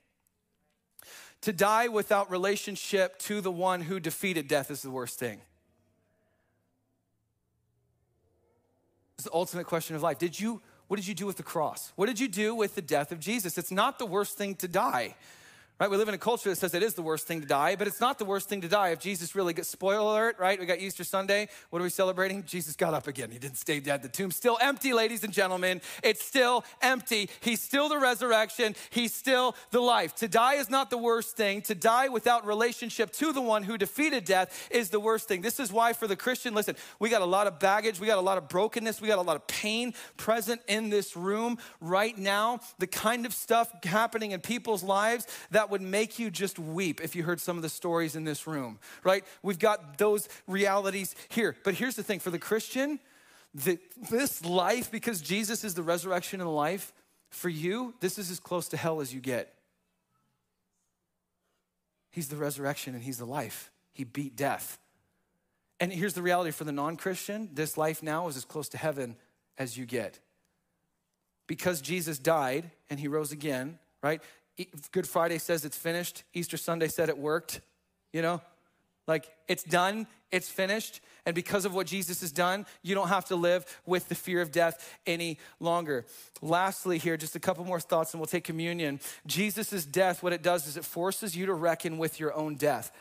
To 1.43 1.53
die 1.53 1.87
without 1.87 2.29
relationship 2.29 3.19
to 3.19 3.39
the 3.39 3.53
one 3.53 3.83
who 3.83 4.01
defeated 4.01 4.49
death 4.49 4.69
is 4.69 4.81
the 4.81 4.91
worst 4.91 5.17
thing. 5.17 5.39
It's 9.17 9.25
the 9.25 9.33
ultimate 9.33 9.65
question 9.65 9.95
of 9.95 10.03
life. 10.03 10.19
Did 10.19 10.39
you, 10.39 10.61
what 10.87 10.97
did 10.97 11.07
you 11.07 11.15
do 11.15 11.25
with 11.25 11.37
the 11.37 11.43
cross? 11.43 11.91
What 11.95 12.05
did 12.05 12.19
you 12.19 12.27
do 12.27 12.53
with 12.53 12.75
the 12.75 12.83
death 12.83 13.11
of 13.11 13.19
Jesus? 13.19 13.57
It's 13.57 13.71
not 13.71 13.97
the 13.97 14.05
worst 14.05 14.37
thing 14.37 14.53
to 14.57 14.67
die. 14.67 15.15
Right? 15.79 15.91
We 15.91 15.97
live 15.97 16.07
in 16.07 16.15
a 16.15 16.17
culture 16.17 16.49
that 16.49 16.55
says 16.55 16.73
it 16.73 16.81
is 16.81 16.95
the 16.95 17.03
worst 17.03 17.27
thing 17.27 17.39
to 17.39 17.45
die, 17.45 17.75
but 17.75 17.85
it's 17.85 18.01
not 18.01 18.17
the 18.17 18.25
worst 18.25 18.49
thing 18.49 18.61
to 18.61 18.67
die 18.67 18.89
if 18.89 18.99
Jesus 18.99 19.35
really 19.35 19.53
gets 19.53 19.69
spoiler 19.69 19.99
alert, 19.99 20.39
right? 20.39 20.59
We 20.59 20.65
got 20.65 20.79
Easter 20.79 21.03
Sunday. 21.03 21.49
What 21.69 21.79
are 21.79 21.83
we 21.83 21.91
celebrating? 21.91 22.43
Jesus 22.45 22.75
got 22.75 22.95
up 22.95 23.05
again. 23.05 23.29
He 23.29 23.37
didn't 23.37 23.57
stay 23.57 23.79
dead. 23.79 24.01
The 24.01 24.09
tomb's 24.09 24.35
still 24.35 24.57
empty, 24.59 24.91
ladies 24.91 25.23
and 25.23 25.31
gentlemen. 25.31 25.81
It's 26.01 26.25
still 26.25 26.65
empty. 26.81 27.29
He's 27.41 27.61
still 27.61 27.89
the 27.89 27.99
resurrection. 27.99 28.73
He's 28.89 29.13
still 29.13 29.55
the 29.69 29.79
life. 29.79 30.15
To 30.15 30.27
die 30.27 30.55
is 30.55 30.67
not 30.67 30.89
the 30.89 30.97
worst 30.97 31.37
thing. 31.37 31.61
To 31.63 31.75
die 31.75 32.07
without 32.07 32.47
relationship 32.47 33.11
to 33.11 33.31
the 33.31 33.41
one 33.41 33.61
who 33.61 33.77
defeated 33.77 34.25
death 34.25 34.69
is 34.71 34.89
the 34.89 34.99
worst 34.99 35.27
thing. 35.27 35.41
This 35.41 35.59
is 35.59 35.71
why 35.71 35.93
for 35.93 36.07
the 36.07 36.15
Christian, 36.15 36.55
listen, 36.55 36.75
we 36.97 37.09
got 37.09 37.21
a 37.21 37.25
lot 37.25 37.45
of 37.45 37.59
baggage, 37.59 37.99
we 37.99 38.07
got 38.07 38.17
a 38.17 38.21
lot 38.21 38.39
of 38.39 38.49
brokenness, 38.49 38.99
we 38.99 39.07
got 39.07 39.19
a 39.19 39.21
lot 39.21 39.35
of 39.35 39.45
pain 39.45 39.93
present 40.17 40.59
in 40.67 40.89
this 40.89 41.15
room 41.15 41.59
right 41.79 42.17
now. 42.17 42.61
The 42.79 42.87
kind 42.87 43.27
of 43.27 43.33
stuff 43.33 43.71
happening 43.83 44.31
in 44.31 44.39
people's 44.39 44.81
lives 44.81 45.27
that 45.51 45.66
that 45.67 45.71
would 45.71 45.81
make 45.81 46.17
you 46.17 46.31
just 46.31 46.57
weep 46.57 47.01
if 47.01 47.13
you 47.13 47.23
heard 47.23 47.41
some 47.41 47.57
of 47.57 47.61
the 47.61 47.67
stories 47.67 48.15
in 48.15 48.23
this 48.23 48.47
room, 48.47 48.79
right? 49.03 49.25
We've 49.43 49.59
got 49.59 49.97
those 49.97 50.29
realities 50.47 51.13
here. 51.27 51.57
But 51.65 51.73
here's 51.73 51.97
the 51.97 52.03
thing 52.03 52.19
for 52.19 52.29
the 52.29 52.39
Christian, 52.39 53.01
the, 53.53 53.77
this 54.09 54.45
life, 54.45 54.89
because 54.89 55.19
Jesus 55.19 55.65
is 55.65 55.73
the 55.73 55.83
resurrection 55.83 56.39
and 56.39 56.49
life, 56.55 56.93
for 57.31 57.49
you, 57.49 57.93
this 57.99 58.17
is 58.17 58.31
as 58.31 58.39
close 58.39 58.69
to 58.69 58.77
hell 58.77 59.01
as 59.01 59.13
you 59.13 59.19
get. 59.19 59.53
He's 62.11 62.29
the 62.29 62.37
resurrection 62.37 62.95
and 62.95 63.03
He's 63.03 63.17
the 63.17 63.25
life. 63.25 63.69
He 63.91 64.05
beat 64.05 64.37
death. 64.37 64.79
And 65.81 65.91
here's 65.91 66.13
the 66.13 66.21
reality 66.21 66.51
for 66.51 66.63
the 66.63 66.71
non 66.71 66.95
Christian 66.95 67.49
this 67.51 67.77
life 67.77 68.01
now 68.01 68.29
is 68.29 68.37
as 68.37 68.45
close 68.45 68.69
to 68.69 68.77
heaven 68.77 69.17
as 69.57 69.77
you 69.77 69.85
get. 69.85 70.19
Because 71.45 71.81
Jesus 71.81 72.19
died 72.19 72.71
and 72.89 73.01
He 73.01 73.09
rose 73.09 73.33
again, 73.33 73.79
right? 74.01 74.21
Good 74.91 75.07
Friday 75.07 75.37
says 75.37 75.65
it's 75.65 75.77
finished. 75.77 76.23
Easter 76.33 76.57
Sunday 76.57 76.87
said 76.87 77.09
it 77.09 77.17
worked. 77.17 77.61
You 78.13 78.21
know, 78.21 78.41
like 79.07 79.27
it's 79.47 79.63
done, 79.63 80.07
it's 80.31 80.49
finished. 80.49 81.01
And 81.25 81.35
because 81.35 81.65
of 81.65 81.73
what 81.73 81.87
Jesus 81.87 82.21
has 82.21 82.31
done, 82.31 82.65
you 82.81 82.95
don't 82.95 83.09
have 83.09 83.25
to 83.25 83.35
live 83.35 83.65
with 83.85 84.09
the 84.09 84.15
fear 84.15 84.41
of 84.41 84.51
death 84.51 84.97
any 85.05 85.39
longer. 85.59 86.05
Lastly, 86.41 86.97
here, 86.97 87.17
just 87.17 87.35
a 87.35 87.39
couple 87.39 87.63
more 87.65 87.79
thoughts 87.79 88.13
and 88.13 88.19
we'll 88.19 88.27
take 88.27 88.43
communion. 88.43 88.99
Jesus' 89.25 89.85
death, 89.85 90.23
what 90.23 90.33
it 90.33 90.41
does 90.41 90.67
is 90.67 90.77
it 90.77 90.85
forces 90.85 91.35
you 91.35 91.45
to 91.45 91.53
reckon 91.53 91.97
with 91.97 92.19
your 92.19 92.33
own 92.33 92.55
death. 92.55 92.91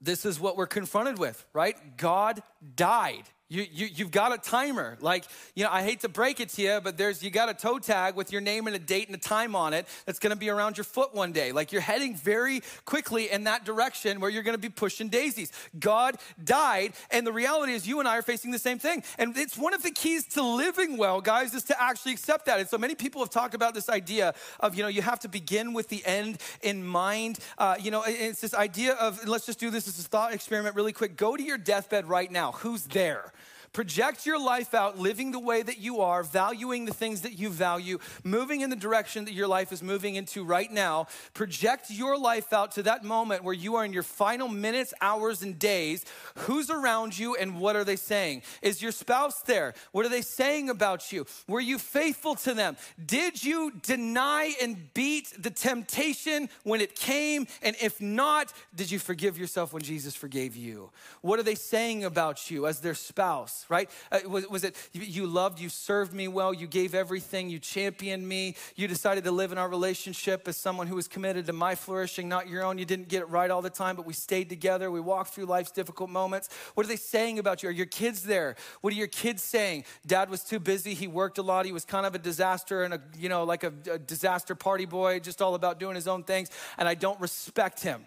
This 0.00 0.24
is 0.26 0.38
what 0.38 0.56
we're 0.56 0.66
confronted 0.66 1.18
with, 1.18 1.44
right? 1.52 1.96
God 1.96 2.42
died. 2.76 3.24
You, 3.48 3.64
you, 3.70 3.86
you've 3.94 4.10
got 4.10 4.34
a 4.34 4.38
timer. 4.38 4.98
Like, 5.00 5.24
you 5.54 5.62
know, 5.62 5.70
I 5.70 5.84
hate 5.84 6.00
to 6.00 6.08
break 6.08 6.40
it 6.40 6.48
to 6.50 6.62
you, 6.62 6.80
but 6.82 6.96
there's, 6.96 7.22
you 7.22 7.30
got 7.30 7.48
a 7.48 7.54
toe 7.54 7.78
tag 7.78 8.16
with 8.16 8.32
your 8.32 8.40
name 8.40 8.66
and 8.66 8.74
a 8.74 8.78
date 8.78 9.06
and 9.06 9.14
a 9.14 9.20
time 9.20 9.54
on 9.54 9.72
it 9.72 9.86
that's 10.04 10.18
gonna 10.18 10.34
be 10.34 10.50
around 10.50 10.76
your 10.76 10.84
foot 10.84 11.14
one 11.14 11.30
day. 11.30 11.52
Like, 11.52 11.70
you're 11.70 11.80
heading 11.80 12.16
very 12.16 12.62
quickly 12.84 13.30
in 13.30 13.44
that 13.44 13.64
direction 13.64 14.18
where 14.18 14.30
you're 14.30 14.42
gonna 14.42 14.58
be 14.58 14.68
pushing 14.68 15.08
daisies. 15.08 15.52
God 15.78 16.16
died, 16.42 16.94
and 17.12 17.24
the 17.24 17.32
reality 17.32 17.74
is 17.74 17.86
you 17.86 18.00
and 18.00 18.08
I 18.08 18.18
are 18.18 18.22
facing 18.22 18.50
the 18.50 18.58
same 18.58 18.80
thing. 18.80 19.04
And 19.16 19.36
it's 19.36 19.56
one 19.56 19.74
of 19.74 19.82
the 19.84 19.92
keys 19.92 20.26
to 20.34 20.42
living 20.42 20.96
well, 20.96 21.20
guys, 21.20 21.54
is 21.54 21.62
to 21.64 21.80
actually 21.80 22.12
accept 22.12 22.46
that. 22.46 22.58
And 22.58 22.68
so 22.68 22.78
many 22.78 22.96
people 22.96 23.20
have 23.20 23.30
talked 23.30 23.54
about 23.54 23.74
this 23.74 23.88
idea 23.88 24.34
of, 24.58 24.74
you 24.74 24.82
know, 24.82 24.88
you 24.88 25.02
have 25.02 25.20
to 25.20 25.28
begin 25.28 25.72
with 25.72 25.88
the 25.88 26.04
end 26.04 26.38
in 26.62 26.84
mind. 26.84 27.38
Uh, 27.58 27.76
you 27.78 27.92
know, 27.92 28.02
it's 28.04 28.40
this 28.40 28.54
idea 28.54 28.94
of, 28.94 29.24
let's 29.28 29.46
just 29.46 29.60
do 29.60 29.70
this 29.70 29.86
as 29.86 30.00
a 30.00 30.02
thought 30.02 30.34
experiment 30.34 30.74
really 30.74 30.92
quick. 30.92 31.16
Go 31.16 31.36
to 31.36 31.42
your 31.42 31.58
deathbed 31.58 32.08
right 32.08 32.30
now. 32.32 32.50
Who's 32.50 32.86
there? 32.86 33.32
Project 33.76 34.24
your 34.24 34.42
life 34.42 34.72
out, 34.72 34.98
living 34.98 35.32
the 35.32 35.38
way 35.38 35.60
that 35.60 35.76
you 35.76 36.00
are, 36.00 36.22
valuing 36.22 36.86
the 36.86 36.94
things 36.94 37.20
that 37.20 37.38
you 37.38 37.50
value, 37.50 37.98
moving 38.24 38.62
in 38.62 38.70
the 38.70 38.74
direction 38.74 39.26
that 39.26 39.34
your 39.34 39.46
life 39.46 39.70
is 39.70 39.82
moving 39.82 40.14
into 40.14 40.42
right 40.44 40.72
now. 40.72 41.08
Project 41.34 41.90
your 41.90 42.16
life 42.16 42.54
out 42.54 42.72
to 42.72 42.82
that 42.84 43.04
moment 43.04 43.44
where 43.44 43.52
you 43.52 43.76
are 43.76 43.84
in 43.84 43.92
your 43.92 44.02
final 44.02 44.48
minutes, 44.48 44.94
hours, 45.02 45.42
and 45.42 45.58
days. 45.58 46.06
Who's 46.36 46.70
around 46.70 47.18
you 47.18 47.36
and 47.36 47.60
what 47.60 47.76
are 47.76 47.84
they 47.84 47.96
saying? 47.96 48.44
Is 48.62 48.80
your 48.80 48.92
spouse 48.92 49.42
there? 49.42 49.74
What 49.92 50.06
are 50.06 50.08
they 50.08 50.22
saying 50.22 50.70
about 50.70 51.12
you? 51.12 51.26
Were 51.46 51.60
you 51.60 51.76
faithful 51.76 52.34
to 52.36 52.54
them? 52.54 52.78
Did 53.04 53.44
you 53.44 53.72
deny 53.82 54.54
and 54.62 54.94
beat 54.94 55.34
the 55.38 55.50
temptation 55.50 56.48
when 56.62 56.80
it 56.80 56.94
came? 56.94 57.46
And 57.60 57.76
if 57.82 58.00
not, 58.00 58.54
did 58.74 58.90
you 58.90 58.98
forgive 58.98 59.36
yourself 59.36 59.74
when 59.74 59.82
Jesus 59.82 60.14
forgave 60.14 60.56
you? 60.56 60.92
What 61.20 61.38
are 61.38 61.42
they 61.42 61.54
saying 61.54 62.04
about 62.06 62.50
you 62.50 62.66
as 62.66 62.80
their 62.80 62.94
spouse? 62.94 63.65
Right? 63.68 63.90
Uh, 64.10 64.20
was, 64.26 64.48
was, 64.48 64.64
it 64.64 64.76
you 64.92 65.26
loved, 65.26 65.60
you 65.60 65.68
served 65.68 66.12
me 66.12 66.28
well, 66.28 66.52
you 66.52 66.66
gave 66.66 66.94
everything, 66.94 67.48
you 67.48 67.58
championed 67.58 68.26
me, 68.26 68.54
you 68.74 68.88
decided 68.88 69.24
to 69.24 69.30
live 69.30 69.52
in 69.52 69.58
our 69.58 69.68
relationship 69.68 70.46
as 70.48 70.56
someone 70.56 70.86
who 70.86 70.96
was 70.96 71.08
committed 71.08 71.46
to 71.46 71.52
my 71.52 71.74
flourishing, 71.74 72.28
not 72.28 72.48
your 72.48 72.64
own. 72.64 72.78
You 72.78 72.84
didn't 72.84 73.08
get 73.08 73.22
it 73.22 73.28
right 73.28 73.50
all 73.50 73.62
the 73.62 73.70
time, 73.70 73.96
but 73.96 74.06
we 74.06 74.12
stayed 74.12 74.48
together. 74.48 74.90
We 74.90 75.00
walked 75.00 75.30
through 75.34 75.46
life's 75.46 75.70
difficult 75.70 76.10
moments. 76.10 76.48
What 76.74 76.86
are 76.86 76.88
they 76.88 76.96
saying 76.96 77.38
about 77.38 77.62
you? 77.62 77.68
Are 77.68 77.72
your 77.72 77.86
kids 77.86 78.22
there? 78.22 78.56
What 78.80 78.92
are 78.92 78.96
your 78.96 79.06
kids 79.06 79.42
saying? 79.42 79.84
Dad 80.06 80.30
was 80.30 80.42
too 80.42 80.58
busy. 80.60 80.94
He 80.94 81.06
worked 81.06 81.38
a 81.38 81.42
lot. 81.42 81.66
He 81.66 81.72
was 81.72 81.84
kind 81.84 82.06
of 82.06 82.14
a 82.14 82.18
disaster 82.18 82.84
and 82.84 82.94
a, 82.94 83.00
you 83.16 83.28
know, 83.28 83.44
like 83.44 83.64
a, 83.64 83.72
a 83.90 83.98
disaster 83.98 84.54
party 84.54 84.84
boy, 84.84 85.20
just 85.20 85.42
all 85.42 85.54
about 85.54 85.78
doing 85.78 85.94
his 85.94 86.08
own 86.08 86.24
things. 86.24 86.50
And 86.78 86.88
I 86.88 86.94
don't 86.94 87.20
respect 87.20 87.82
him. 87.82 88.06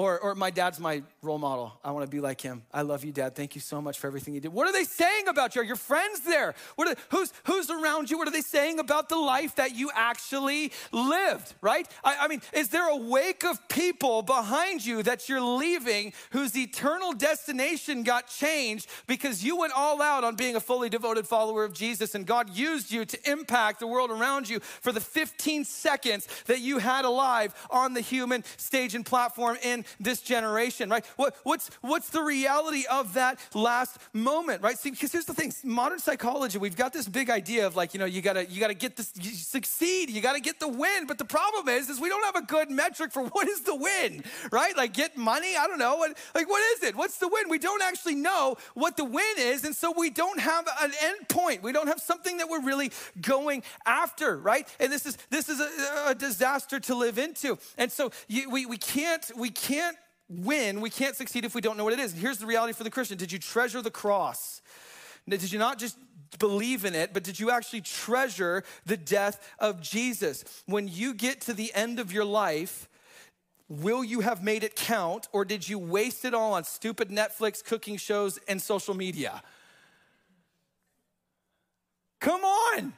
Or, 0.00 0.18
or 0.18 0.34
my 0.34 0.48
dad's 0.48 0.80
my 0.80 1.02
role 1.20 1.36
model. 1.36 1.78
I 1.84 1.90
want 1.90 2.06
to 2.06 2.10
be 2.10 2.20
like 2.20 2.40
him. 2.40 2.62
I 2.72 2.80
love 2.80 3.04
you, 3.04 3.12
Dad. 3.12 3.36
Thank 3.36 3.54
you 3.54 3.60
so 3.60 3.82
much 3.82 3.98
for 3.98 4.06
everything 4.06 4.32
you 4.32 4.40
did. 4.40 4.50
What 4.50 4.66
are 4.66 4.72
they 4.72 4.84
saying 4.84 5.28
about 5.28 5.54
you? 5.54 5.60
Are 5.60 5.64
your 5.64 5.76
friends 5.76 6.20
there? 6.20 6.54
What 6.76 6.88
are, 6.88 6.94
who's, 7.10 7.34
who's 7.44 7.68
around 7.68 8.10
you? 8.10 8.16
What 8.16 8.26
are 8.26 8.30
they 8.30 8.40
saying 8.40 8.78
about 8.78 9.10
the 9.10 9.18
life 9.18 9.56
that 9.56 9.76
you 9.76 9.90
actually 9.94 10.72
lived, 10.90 11.52
right? 11.60 11.86
I, 12.02 12.16
I 12.20 12.28
mean, 12.28 12.40
is 12.54 12.70
there 12.70 12.88
a 12.88 12.96
wake 12.96 13.44
of 13.44 13.68
people 13.68 14.22
behind 14.22 14.86
you 14.86 15.02
that 15.02 15.28
you're 15.28 15.42
leaving 15.42 16.14
whose 16.30 16.56
eternal 16.56 17.12
destination 17.12 18.02
got 18.02 18.26
changed 18.26 18.88
because 19.06 19.44
you 19.44 19.58
went 19.58 19.74
all 19.76 20.00
out 20.00 20.24
on 20.24 20.34
being 20.34 20.56
a 20.56 20.60
fully 20.60 20.88
devoted 20.88 21.26
follower 21.26 21.62
of 21.62 21.74
Jesus 21.74 22.14
and 22.14 22.24
God 22.24 22.48
used 22.56 22.90
you 22.90 23.04
to 23.04 23.30
impact 23.30 23.80
the 23.80 23.86
world 23.86 24.10
around 24.10 24.48
you 24.48 24.60
for 24.60 24.92
the 24.92 25.00
15 25.00 25.66
seconds 25.66 26.26
that 26.46 26.60
you 26.60 26.78
had 26.78 27.04
alive 27.04 27.54
on 27.68 27.92
the 27.92 28.00
human 28.00 28.44
stage 28.56 28.94
and 28.94 29.04
platform 29.04 29.58
in 29.62 29.84
this 29.98 30.20
generation, 30.20 30.90
right? 30.90 31.04
What, 31.16 31.36
what's, 31.42 31.70
what's 31.80 32.10
the 32.10 32.22
reality 32.22 32.84
of 32.90 33.14
that 33.14 33.38
last 33.54 33.98
moment, 34.12 34.62
right? 34.62 34.78
See, 34.78 34.90
because 34.90 35.12
here's 35.12 35.24
the 35.24 35.34
thing 35.34 35.52
modern 35.64 35.98
psychology, 35.98 36.58
we've 36.58 36.76
got 36.76 36.92
this 36.92 37.08
big 37.08 37.30
idea 37.30 37.66
of 37.66 37.76
like, 37.76 37.94
you 37.94 38.00
know, 38.00 38.06
you 38.06 38.22
gotta, 38.22 38.46
you 38.46 38.60
gotta 38.60 38.74
get 38.74 38.96
this, 38.96 39.12
you 39.20 39.30
succeed, 39.32 40.10
you 40.10 40.20
gotta 40.20 40.40
get 40.40 40.60
the 40.60 40.68
win. 40.68 41.06
But 41.06 41.18
the 41.18 41.24
problem 41.24 41.68
is, 41.68 41.88
is 41.88 42.00
we 42.00 42.08
don't 42.08 42.24
have 42.24 42.36
a 42.36 42.46
good 42.46 42.70
metric 42.70 43.12
for 43.12 43.24
what 43.32 43.48
is 43.48 43.62
the 43.62 43.74
win, 43.74 44.22
right? 44.50 44.76
Like 44.76 44.92
get 44.92 45.16
money, 45.16 45.56
I 45.56 45.66
don't 45.66 45.78
know. 45.78 45.96
What, 45.96 46.16
like, 46.34 46.48
what 46.48 46.62
is 46.76 46.82
it? 46.84 46.96
What's 46.96 47.18
the 47.18 47.28
win? 47.28 47.48
We 47.48 47.58
don't 47.58 47.82
actually 47.82 48.14
know 48.14 48.56
what 48.74 48.96
the 48.96 49.04
win 49.04 49.34
is. 49.38 49.64
And 49.64 49.74
so 49.74 49.92
we 49.96 50.10
don't 50.10 50.40
have 50.40 50.68
an 50.80 50.92
end 51.02 51.28
point. 51.28 51.62
We 51.62 51.72
don't 51.72 51.86
have 51.86 52.00
something 52.00 52.38
that 52.38 52.48
we're 52.48 52.62
really 52.62 52.92
going 53.20 53.62
after, 53.86 54.36
right? 54.38 54.68
And 54.78 54.92
this 54.92 55.06
is, 55.06 55.16
this 55.30 55.48
is 55.48 55.60
a, 55.60 56.10
a 56.10 56.14
disaster 56.14 56.80
to 56.80 56.94
live 56.94 57.18
into. 57.18 57.58
And 57.78 57.90
so 57.90 58.10
you, 58.28 58.50
we, 58.50 58.66
we 58.66 58.76
can't, 58.76 59.30
we 59.36 59.50
can't 59.50 59.69
win, 60.28 60.80
we 60.80 60.90
can't 60.90 61.16
succeed 61.16 61.44
if 61.44 61.54
we 61.54 61.60
don't 61.60 61.76
know 61.76 61.84
what 61.84 61.92
it 61.92 61.98
is. 61.98 62.12
And 62.12 62.20
here's 62.20 62.38
the 62.38 62.46
reality 62.46 62.72
for 62.72 62.84
the 62.84 62.90
Christian 62.90 63.18
Did 63.18 63.32
you 63.32 63.38
treasure 63.38 63.82
the 63.82 63.90
cross? 63.90 64.62
Did 65.28 65.52
you 65.52 65.58
not 65.58 65.78
just 65.78 65.96
believe 66.38 66.84
in 66.84 66.94
it, 66.94 67.12
but 67.12 67.22
did 67.22 67.38
you 67.38 67.50
actually 67.50 67.82
treasure 67.82 68.64
the 68.86 68.96
death 68.96 69.54
of 69.58 69.80
Jesus? 69.80 70.44
When 70.66 70.88
you 70.88 71.14
get 71.14 71.40
to 71.42 71.54
the 71.54 71.72
end 71.74 72.00
of 72.00 72.12
your 72.12 72.24
life, 72.24 72.88
will 73.68 74.02
you 74.02 74.20
have 74.20 74.42
made 74.42 74.64
it 74.64 74.74
count, 74.74 75.28
or 75.32 75.44
did 75.44 75.68
you 75.68 75.78
waste 75.78 76.24
it 76.24 76.34
all 76.34 76.54
on 76.54 76.64
stupid 76.64 77.10
Netflix 77.10 77.64
cooking 77.64 77.96
shows 77.96 78.38
and 78.48 78.60
social 78.60 78.94
media? 78.94 79.42
Come 82.20 82.42
on 82.42 82.92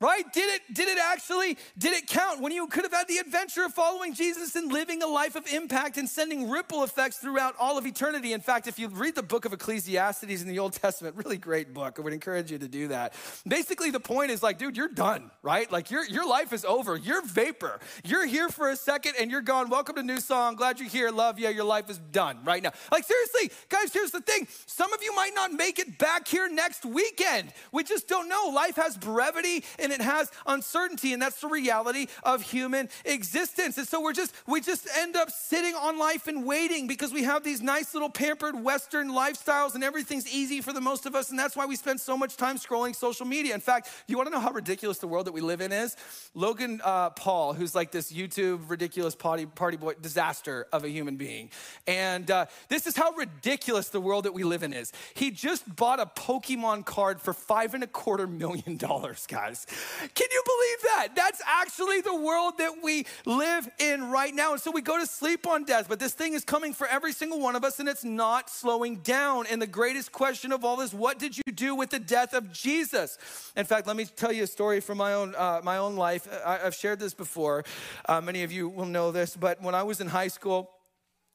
right? 0.00 0.30
Did 0.32 0.54
it 0.54 0.74
did 0.74 0.88
it 0.88 0.98
actually 0.98 1.56
did 1.78 1.94
it 1.94 2.06
count? 2.06 2.40
When 2.40 2.52
you 2.52 2.66
could 2.66 2.82
have 2.82 2.92
had 2.92 3.08
the 3.08 3.16
adventure 3.16 3.64
of 3.64 3.72
following 3.72 4.14
jesus 4.14 4.54
and 4.54 4.70
living 4.70 5.02
a 5.02 5.06
life 5.06 5.36
of 5.36 5.46
impact 5.46 5.96
and 5.96 6.08
sending 6.08 6.50
ripple 6.50 6.84
effects 6.84 7.16
throughout 7.16 7.54
all 7.58 7.78
of 7.78 7.86
eternity. 7.86 8.32
In 8.32 8.40
fact 8.40 8.66
if 8.66 8.78
you 8.78 8.88
read 8.88 9.14
the 9.14 9.22
book 9.22 9.44
of 9.44 9.52
ecclesiastes 9.52 10.42
in 10.42 10.48
the 10.48 10.58
old 10.58 10.74
testament 10.74 11.16
really 11.16 11.38
great 11.38 11.72
book. 11.72 11.96
I 11.98 12.02
would 12.02 12.12
encourage 12.12 12.50
you 12.50 12.58
to 12.58 12.68
do 12.68 12.88
that. 12.88 13.14
Basically 13.48 13.90
the 13.90 14.00
point 14.00 14.30
is 14.30 14.42
like 14.42 14.58
dude 14.58 14.76
you're 14.76 14.88
done 14.88 15.30
right? 15.42 15.70
Like 15.70 15.90
your, 15.90 16.04
your 16.04 16.28
life 16.28 16.52
is 16.52 16.64
over. 16.64 16.96
You're 16.96 17.22
vapor. 17.22 17.78
You're 18.04 18.26
here 18.26 18.48
for 18.48 18.70
a 18.70 18.76
second 18.76 19.14
and 19.18 19.30
you're 19.30 19.40
gone. 19.40 19.70
Welcome 19.70 19.96
to 19.96 20.02
new 20.02 20.20
song. 20.20 20.56
Glad 20.56 20.78
you're 20.78 20.88
here. 20.88 21.10
Love 21.10 21.38
you 21.38 21.48
your 21.48 21.64
life 21.64 21.88
is 21.88 21.98
done 21.98 22.40
right 22.44 22.62
now. 22.62 22.72
Like 22.92 23.04
seriously 23.04 23.50
guys 23.70 23.94
here's 23.94 24.10
the 24.10 24.20
thing. 24.20 24.46
Some 24.66 24.92
of 24.92 25.02
you 25.02 25.14
might 25.14 25.32
not 25.34 25.52
make 25.52 25.78
it 25.78 25.96
back 25.98 26.28
here 26.28 26.48
next 26.50 26.84
weekend. 26.84 27.52
We 27.72 27.82
just 27.82 28.08
don't 28.08 28.28
know. 28.28 28.50
Life 28.52 28.76
has 28.76 28.98
brevity 28.98 29.64
and 29.86 29.92
it 29.92 30.04
has 30.04 30.32
uncertainty, 30.46 31.12
and 31.12 31.22
that's 31.22 31.40
the 31.40 31.46
reality 31.46 32.08
of 32.24 32.42
human 32.42 32.88
existence. 33.04 33.78
And 33.78 33.86
so 33.86 34.02
we're 34.02 34.12
just, 34.12 34.34
we 34.46 34.60
just 34.60 34.88
end 34.98 35.14
up 35.14 35.30
sitting 35.30 35.74
on 35.74 35.96
life 35.96 36.26
and 36.26 36.44
waiting 36.44 36.88
because 36.88 37.12
we 37.12 37.22
have 37.22 37.44
these 37.44 37.62
nice 37.62 37.94
little 37.94 38.10
pampered 38.10 38.60
Western 38.62 39.10
lifestyles 39.10 39.74
and 39.76 39.84
everything's 39.84 40.28
easy 40.28 40.60
for 40.60 40.72
the 40.72 40.80
most 40.80 41.06
of 41.06 41.14
us. 41.14 41.30
And 41.30 41.38
that's 41.38 41.54
why 41.54 41.66
we 41.66 41.76
spend 41.76 42.00
so 42.00 42.16
much 42.16 42.36
time 42.36 42.56
scrolling 42.56 42.96
social 42.96 43.26
media. 43.26 43.54
In 43.54 43.60
fact, 43.60 43.88
you 44.08 44.16
want 44.16 44.26
to 44.26 44.32
know 44.32 44.40
how 44.40 44.50
ridiculous 44.50 44.98
the 44.98 45.06
world 45.06 45.26
that 45.26 45.32
we 45.32 45.40
live 45.40 45.60
in 45.60 45.70
is? 45.70 45.96
Logan 46.34 46.80
uh, 46.82 47.10
Paul, 47.10 47.54
who's 47.54 47.74
like 47.74 47.92
this 47.92 48.12
YouTube 48.12 48.68
ridiculous 48.68 49.14
party, 49.14 49.46
party 49.46 49.76
boy 49.76 49.94
disaster 50.00 50.66
of 50.72 50.82
a 50.82 50.88
human 50.88 51.16
being. 51.16 51.50
And 51.86 52.28
uh, 52.28 52.46
this 52.68 52.88
is 52.88 52.96
how 52.96 53.12
ridiculous 53.12 53.90
the 53.90 54.00
world 54.00 54.24
that 54.24 54.34
we 54.34 54.42
live 54.42 54.64
in 54.64 54.72
is. 54.72 54.92
He 55.14 55.30
just 55.30 55.76
bought 55.76 56.00
a 56.00 56.06
Pokemon 56.06 56.86
card 56.86 57.20
for 57.20 57.32
five 57.32 57.74
and 57.74 57.84
a 57.84 57.86
quarter 57.86 58.26
million 58.26 58.76
dollars, 58.76 59.26
guys. 59.28 59.66
Can 60.14 60.28
you 60.30 60.42
believe 60.44 60.94
that? 60.94 61.08
That's 61.14 61.42
actually 61.46 62.00
the 62.00 62.14
world 62.14 62.58
that 62.58 62.82
we 62.82 63.06
live 63.24 63.68
in 63.78 64.10
right 64.10 64.34
now. 64.34 64.52
And 64.52 64.60
so 64.60 64.70
we 64.70 64.82
go 64.82 64.98
to 64.98 65.06
sleep 65.06 65.46
on 65.46 65.64
death, 65.64 65.86
but 65.88 65.98
this 65.98 66.12
thing 66.12 66.34
is 66.34 66.44
coming 66.44 66.72
for 66.72 66.86
every 66.86 67.12
single 67.12 67.40
one 67.40 67.56
of 67.56 67.64
us 67.64 67.78
and 67.80 67.88
it's 67.88 68.04
not 68.04 68.50
slowing 68.50 68.96
down. 68.96 69.46
And 69.46 69.60
the 69.60 69.66
greatest 69.66 70.12
question 70.12 70.52
of 70.52 70.64
all 70.64 70.80
is 70.80 70.92
what 70.92 71.18
did 71.18 71.36
you 71.36 71.52
do 71.52 71.74
with 71.74 71.90
the 71.90 71.98
death 71.98 72.34
of 72.34 72.52
Jesus? 72.52 73.18
In 73.56 73.64
fact, 73.64 73.86
let 73.86 73.96
me 73.96 74.04
tell 74.04 74.32
you 74.32 74.44
a 74.44 74.46
story 74.46 74.80
from 74.80 74.98
my 74.98 75.14
own, 75.14 75.34
uh, 75.34 75.60
my 75.62 75.78
own 75.78 75.96
life. 75.96 76.28
I, 76.44 76.58
have 76.58 76.74
shared 76.74 76.98
this 76.98 77.14
before. 77.14 77.64
Uh, 78.06 78.20
many 78.20 78.42
of 78.42 78.52
you 78.52 78.68
will 78.68 78.86
know 78.86 79.10
this, 79.10 79.36
but 79.36 79.62
when 79.62 79.74
I 79.74 79.82
was 79.82 80.00
in 80.00 80.08
high 80.08 80.28
school, 80.28 80.70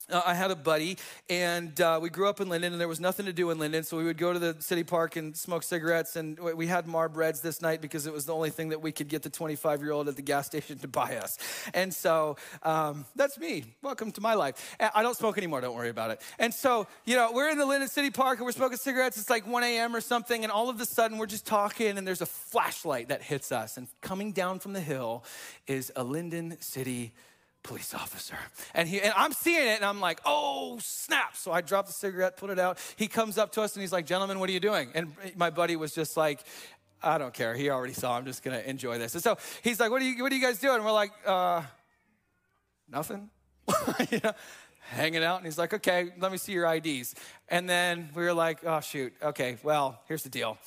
uh, 0.09 0.21
I 0.25 0.33
had 0.33 0.51
a 0.51 0.55
buddy, 0.55 0.97
and 1.29 1.79
uh, 1.79 1.99
we 2.01 2.09
grew 2.09 2.27
up 2.27 2.41
in 2.41 2.47
Lynden, 2.47 2.67
and 2.67 2.79
there 2.79 2.87
was 2.87 2.99
nothing 2.99 3.25
to 3.25 3.33
do 3.33 3.49
in 3.51 3.57
Lynden, 3.57 3.85
so 3.85 3.97
we 3.97 4.03
would 4.03 4.17
go 4.17 4.33
to 4.33 4.39
the 4.39 4.55
city 4.59 4.83
park 4.83 5.15
and 5.15 5.35
smoke 5.35 5.63
cigarettes. 5.63 6.15
And 6.15 6.39
we 6.39 6.67
had 6.67 6.87
Marb 6.87 7.17
Reds 7.17 7.41
this 7.41 7.61
night 7.61 7.81
because 7.81 8.07
it 8.07 8.13
was 8.13 8.25
the 8.25 8.33
only 8.33 8.49
thing 8.49 8.69
that 8.69 8.81
we 8.81 8.91
could 8.91 9.07
get 9.07 9.21
the 9.21 9.29
25 9.29 9.81
year 9.81 9.91
old 9.91 10.07
at 10.07 10.15
the 10.15 10.21
gas 10.21 10.45
station 10.51 10.77
to 10.79 10.87
buy 10.87 11.17
us. 11.17 11.37
And 11.73 11.93
so 11.93 12.37
um, 12.63 13.05
that's 13.15 13.37
me. 13.37 13.65
Welcome 13.81 14.11
to 14.13 14.21
my 14.21 14.33
life. 14.33 14.75
I 14.93 15.03
don't 15.03 15.17
smoke 15.17 15.37
anymore. 15.37 15.61
Don't 15.61 15.75
worry 15.75 15.89
about 15.89 16.11
it. 16.11 16.21
And 16.39 16.53
so 16.53 16.87
you 17.05 17.15
know, 17.15 17.31
we're 17.33 17.49
in 17.49 17.57
the 17.57 17.65
Lynden 17.65 17.89
City 17.89 18.09
Park 18.09 18.39
and 18.39 18.45
we're 18.45 18.51
smoking 18.51 18.77
cigarettes. 18.77 19.17
It's 19.17 19.29
like 19.29 19.47
1 19.47 19.63
a.m. 19.63 19.95
or 19.95 20.01
something, 20.01 20.43
and 20.43 20.51
all 20.51 20.69
of 20.69 20.79
a 20.81 20.85
sudden 20.85 21.17
we're 21.17 21.25
just 21.25 21.45
talking, 21.45 21.97
and 21.97 22.07
there's 22.07 22.21
a 22.21 22.25
flashlight 22.25 23.09
that 23.09 23.21
hits 23.21 23.51
us, 23.51 23.77
and 23.77 23.87
coming 24.01 24.31
down 24.31 24.59
from 24.59 24.73
the 24.73 24.81
hill 24.81 25.23
is 25.67 25.91
a 25.95 26.03
Lynden 26.03 26.61
City 26.63 27.13
police 27.63 27.93
officer. 27.93 28.37
And 28.73 28.87
he 28.87 29.01
and 29.01 29.13
I'm 29.15 29.33
seeing 29.33 29.67
it 29.67 29.75
and 29.75 29.85
I'm 29.85 29.99
like, 29.99 30.19
oh 30.25 30.79
snap. 30.81 31.35
So 31.35 31.51
I 31.51 31.61
drop 31.61 31.87
the 31.87 31.93
cigarette, 31.93 32.37
put 32.37 32.49
it 32.49 32.59
out. 32.59 32.79
He 32.95 33.07
comes 33.07 33.37
up 33.37 33.51
to 33.53 33.61
us 33.61 33.75
and 33.75 33.81
he's 33.81 33.91
like, 33.91 34.05
gentlemen, 34.05 34.39
what 34.39 34.49
are 34.49 34.53
you 34.53 34.59
doing? 34.59 34.89
And 34.93 35.13
my 35.35 35.49
buddy 35.49 35.75
was 35.75 35.93
just 35.93 36.17
like, 36.17 36.39
I 37.03 37.17
don't 37.17 37.33
care. 37.33 37.55
He 37.55 37.69
already 37.69 37.93
saw. 37.93 38.17
I'm 38.17 38.25
just 38.25 38.43
gonna 38.43 38.59
enjoy 38.59 38.97
this. 38.97 39.13
And 39.13 39.23
so 39.23 39.37
he's 39.63 39.79
like, 39.79 39.91
what 39.91 40.01
are 40.01 40.05
you 40.05 40.23
what 40.23 40.31
are 40.31 40.35
you 40.35 40.41
guys 40.41 40.59
doing? 40.59 40.75
And 40.75 40.85
we're 40.85 40.91
like, 40.91 41.11
uh, 41.25 41.63
nothing. 42.89 43.29
you 44.11 44.19
know? 44.23 44.33
hanging 44.91 45.23
out. 45.23 45.37
And 45.37 45.45
he's 45.45 45.57
like, 45.57 45.73
okay, 45.73 46.11
let 46.19 46.31
me 46.31 46.37
see 46.37 46.51
your 46.51 46.71
IDs. 46.71 47.15
And 47.49 47.69
then 47.69 48.09
we 48.15 48.23
were 48.23 48.33
like, 48.33 48.59
oh, 48.65 48.81
shoot, 48.81 49.13
okay, 49.21 49.57
well, 49.63 50.01
here's 50.07 50.23
the 50.23 50.29
deal. 50.29 50.57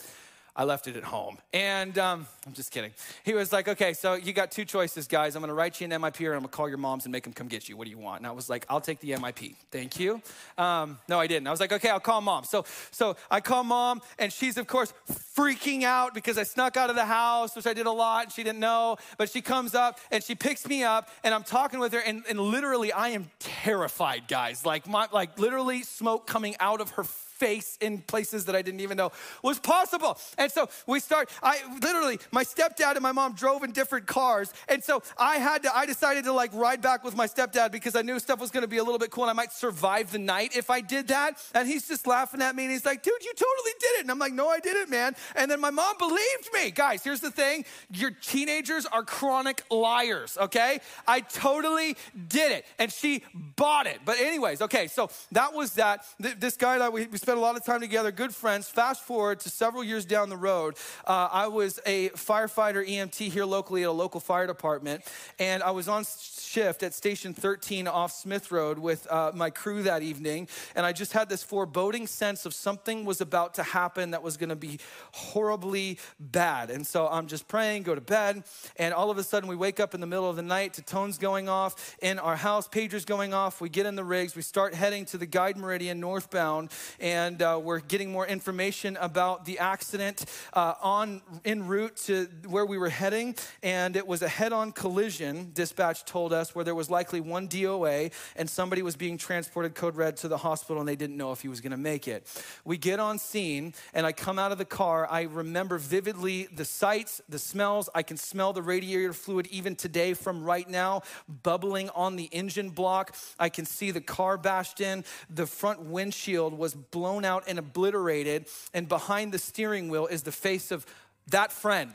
I 0.57 0.65
left 0.65 0.87
it 0.87 0.97
at 0.97 1.03
home. 1.03 1.39
And 1.53 1.99
um, 1.99 2.27
I'm 2.47 2.53
just 2.53 2.71
kidding. 2.71 2.93
He 3.25 3.35
was 3.35 3.53
like, 3.53 3.67
okay, 3.67 3.93
so 3.93 4.15
you 4.15 4.33
got 4.33 4.53
two 4.53 4.65
choices, 4.65 5.09
guys. 5.09 5.35
I'm 5.35 5.43
gonna 5.43 5.55
write 5.55 5.81
you 5.81 5.87
an 5.87 5.91
MIP 5.91 6.29
or 6.29 6.35
I'm 6.35 6.41
gonna 6.41 6.49
call 6.49 6.69
your 6.69 6.79
moms 6.79 7.05
and 7.05 7.13
make 7.13 7.25
them 7.25 7.33
come 7.33 7.49
get 7.49 7.69
you. 7.69 7.77
What 7.77 7.85
do 7.87 7.91
you 7.91 7.99
want? 7.99 8.21
And 8.21 8.27
I 8.27 8.31
was 8.31 8.49
like, 8.49 8.65
I'll 8.69 8.81
take 8.81 9.01
the 9.01 9.11
MIP. 9.11 9.57
Thank 9.73 9.99
you. 9.99 10.23
Um, 10.57 10.99
no, 11.09 11.19
I 11.19 11.27
didn't. 11.27 11.49
I 11.49 11.51
was 11.51 11.59
like, 11.59 11.73
okay, 11.73 11.89
I'll 11.89 11.99
call 11.99 12.21
mom. 12.21 12.45
So, 12.45 12.65
so 12.93 13.17
I 13.31 13.41
call 13.41 13.65
mom 13.65 14.01
and 14.19 14.33
she's, 14.33 14.57
of 14.57 14.69
course, 14.69 14.95
freaking 15.37 15.83
out 15.83 16.15
because 16.15 16.39
I 16.39 16.45
snuck 16.45 16.77
out 16.77 16.89
of 16.89 16.95
the 16.95 17.05
house, 17.05 17.57
which 17.57 17.67
I 17.67 17.75
did 17.75 17.87
a 17.87 17.93
lot 17.93 18.25
and 18.25 18.33
she 18.33 18.45
didn't 18.45 18.61
know. 18.61 18.97
But 19.19 19.31
she 19.31 19.41
comes 19.41 19.75
up 19.75 19.99
and 20.13 20.23
she 20.23 20.37
picks 20.37 20.69
me 20.69 20.85
up 20.85 21.09
and 21.25 21.35
I'm 21.35 21.43
talking 21.43 21.81
with 21.81 21.93
her 21.95 22.01
and, 22.01 22.23
and 22.29 22.39
literally 22.39 22.93
I 22.93 23.09
am 23.09 23.29
terrified, 23.41 24.29
guys. 24.29 24.65
Like, 24.65 24.87
my, 24.87 25.09
like 25.13 25.37
literally 25.37 25.83
smoke 25.83 26.29
coming 26.29 26.55
out 26.61 26.81
of 26.81 26.91
her 26.91 27.03
face 27.35 27.77
in 27.81 27.99
places 27.99 28.45
that 28.47 28.55
I 28.55 28.63
didn't 28.63 28.81
even 28.81 28.97
know 28.97 29.13
was 29.43 29.59
possible. 29.59 30.19
And 30.39 30.51
so 30.51 30.69
we 30.87 31.01
start, 31.01 31.31
I 31.43 31.59
literally, 31.83 32.19
my 32.31 32.45
stepdad 32.45 32.93
and 32.93 33.03
my 33.03 33.13
mom 33.13 33.35
drove 33.35 33.65
in 33.65 33.73
different 33.73 34.07
cars. 34.07 34.53
And 34.69 34.83
so 34.83 35.03
I 35.19 35.37
had 35.37 35.63
to, 35.65 35.77
I 35.77 35.87
decided 35.87 36.25
to 36.25 36.33
like 36.33 36.53
ride 36.55 36.81
back 36.81 37.05
with 37.05 37.17
my 37.17 37.27
stepdad 37.27 37.73
because 37.73 37.97
I 37.97 38.03
knew 38.03 38.19
stuff 38.19 38.41
was 38.41 38.51
gonna 38.51 38.69
be 38.69 38.79
a 38.79 38.85
little 38.85 38.99
bit 38.99 39.11
cool 39.11 39.25
and 39.25 39.31
I 39.31 39.35
might 39.35 39.53
survive 39.53 40.13
the 40.13 40.19
night 40.19 40.57
if 40.57 40.71
I 40.71 40.81
did 40.81 41.09
that. 41.09 41.39
And 41.55 41.69
he's 41.69 41.89
just 41.89 42.07
laughing 42.07 42.43
at 42.43 42.55
me 42.55 42.65
and 42.65 42.73
he's 42.73 42.85
like, 42.85 43.03
dude, 43.03 43.13
you 43.23 43.33
totally 43.35 43.73
did 43.81 43.99
it. 43.99 44.01
And 44.03 44.11
I'm 44.11 44.19
like, 44.19 44.33
no, 44.33 44.49
I 44.49 44.61
didn't, 44.61 44.91
man. 44.91 45.15
And 45.35 45.51
then 45.51 45.61
my 45.61 45.71
mom 45.71 45.99
believed 45.99 46.49
me. 46.53 46.71
Guys, 46.71 47.03
here's 47.03 47.21
the 47.21 47.31
thing 47.31 47.65
your 47.91 48.11
teenagers 48.11 48.87
are 48.87 49.03
chronic 49.03 49.63
liars, 49.71 50.37
okay? 50.41 50.81
I 51.07 51.21
totally 51.21 51.97
did 52.29 52.53
it. 52.53 52.67
And 52.79 52.93
she 52.93 53.23
bought 53.35 53.87
it. 53.87 54.01
But, 54.05 54.19
anyways, 54.21 54.63
okay, 54.63 54.87
so 54.87 55.11
that 55.33 55.55
was 55.55 55.75
that. 55.75 56.07
This 56.19 56.57
guy 56.57 56.79
that 56.79 56.93
we, 56.93 57.07
we 57.07 57.19
spent 57.25 57.39
a 57.39 57.41
lot 57.41 57.57
of 57.57 57.65
time 57.65 57.81
together, 57.81 58.13
good 58.13 58.35
friends. 58.35 58.69
Fast 58.69 59.03
forward 59.03 59.41
to 59.41 59.49
several 59.49 59.83
years 59.83 60.05
down 60.05 60.29
the 60.29 60.37
road, 60.37 60.75
uh, 61.07 61.31
I 61.33 61.47
was 61.47 61.81
a 61.87 62.11
firefighter 62.11 62.87
EMT 62.87 63.31
here 63.31 63.47
locally 63.47 63.83
at 63.83 63.89
a 63.89 63.93
local 63.93 64.21
fire 64.21 64.47
department, 64.47 65.03
and 65.39 65.63
I 65.63 65.71
was 65.71 65.89
on 65.89 66.05
shift 66.05 66.83
at 66.83 66.93
Station 66.93 67.33
13 67.33 67.89
off 67.89 68.13
Smith 68.13 68.53
Road 68.53 68.79
with 68.79 69.11
uh, 69.11 69.33
my 69.35 69.49
crew 69.49 69.83
that 69.85 70.03
evening, 70.03 70.49
and 70.77 70.85
I 70.85 70.93
just 70.93 71.15
had 71.15 71.31
this 71.31 71.43
foreboding 71.43 72.07
sense 72.07 72.45
of 72.45 72.53
something 72.53 73.07
was 73.07 73.23
about 73.23 73.55
to 73.55 73.63
happen 73.63 74.11
that 74.11 74.23
was 74.23 74.37
going 74.37 74.51
to 74.51 74.57
be 74.57 74.79
horribly 75.13 75.99
bad. 76.21 76.69
And 76.69 76.87
so 76.87 77.09
I'm 77.09 77.27
just 77.27 77.49
praying, 77.49 77.85
go 77.85 77.95
to 77.95 78.03
bed, 78.03 78.45
and 78.77 78.93
all 78.93 79.11
of 79.11 79.17
a 79.17 79.23
sudden 79.23 79.49
we 79.49 79.57
wake 79.57 79.81
up 79.81 79.95
in 79.95 80.03
the 80.03 80.07
middle 80.07 80.29
of 80.29 80.37
the 80.37 80.43
night 80.43 80.75
to 80.75 80.83
tones 80.83 81.17
going 81.17 81.49
off 81.49 81.97
in 82.03 82.19
our 82.19 82.37
house, 82.37 82.69
pagers 82.69 83.07
going 83.07 83.33
off. 83.33 83.63
We 83.63 83.71
get 83.71 83.87
in 83.87 83.95
the 83.95 84.05
rigs, 84.05 84.37
we 84.37 84.43
start 84.43 84.75
heading 84.75 85.07
to 85.07 85.17
the 85.17 85.25
Guide 85.27 85.57
Meridian 85.57 86.01
northbound, 86.01 86.71
and 87.01 87.14
uh, 87.15 87.61
we're 87.63 87.79
getting 87.81 88.11
more 88.11 88.27
information 88.27 88.97
about 89.01 89.45
the 89.45 89.59
accident 89.59 90.25
uh, 90.53 90.75
on 90.83 91.23
en 91.45 91.67
route 91.67 91.97
to 91.97 92.29
where 92.49 92.67
we 92.67 92.77
were 92.77 92.89
heading, 92.89 93.37
and 93.63 93.95
it 93.97 94.07
was 94.07 94.23
a 94.23 94.29
head-on 94.29 94.73
collision. 94.73 95.51
Dispatch 95.55 96.05
told 96.05 96.33
us 96.33 96.55
where 96.55 96.65
there 96.65 96.75
was 96.75 96.91
likely 96.91 97.21
one 97.21 97.47
DOA, 97.49 98.13
and 98.37 98.51
somebody 98.51 98.83
was 98.83 98.97
being 98.97 99.17
transported 99.17 99.75
code 99.75 99.97
red 99.97 100.17
to 100.19 100.29
the 100.29 100.39
hospital, 100.39 100.81
and 100.81 100.89
they 100.89 100.97
didn't 100.97 101.17
know 101.17 101.31
if 101.31 101.43
he 101.43 101.49
was 101.49 101.61
going 101.61 101.71
to 101.71 101.77
make 101.77 102.09
it. 102.09 102.27
We 102.65 102.77
get 102.79 102.99
on 102.99 103.19
scene, 103.19 103.75
and 103.93 104.05
I 104.05 104.13
come 104.13 104.39
out 104.39 104.51
of 104.51 104.59
the 104.59 104.65
car. 104.65 105.07
I 105.09 105.23
remember 105.23 105.79
vividly 105.79 106.49
the 106.53 106.65
sights, 106.65 107.21
the 107.29 107.39
smells. 107.39 107.89
I 107.95 108.03
can 108.03 108.17
smell 108.17 108.53
the 108.53 108.63
radiator 108.63 109.13
fluid 109.13 109.47
even 109.49 109.77
today 109.77 110.15
from 110.15 110.43
right 110.43 110.69
now, 110.69 111.03
bubbling 111.43 111.91
on 111.91 112.17
the 112.17 112.25
engine 112.33 112.71
block. 112.71 113.15
I 113.39 113.49
can 113.51 113.67
see 113.67 113.91
the 113.91 114.01
car 114.01 114.37
bashed 114.37 114.81
in. 114.81 115.05
The 115.31 115.47
front 115.47 115.81
windshield 115.81 116.57
was 116.57 116.75
blown 116.75 117.04
out 117.25 117.45
and 117.47 117.59
obliterated. 117.59 118.47
And 118.73 118.89
behind 118.89 119.33
the 119.33 119.39
steering 119.39 119.89
wheel 119.89 120.07
is 120.07 120.23
the 120.23 120.33
face 120.33 120.71
of 120.71 120.87
that 121.29 121.53
friend. 121.53 121.93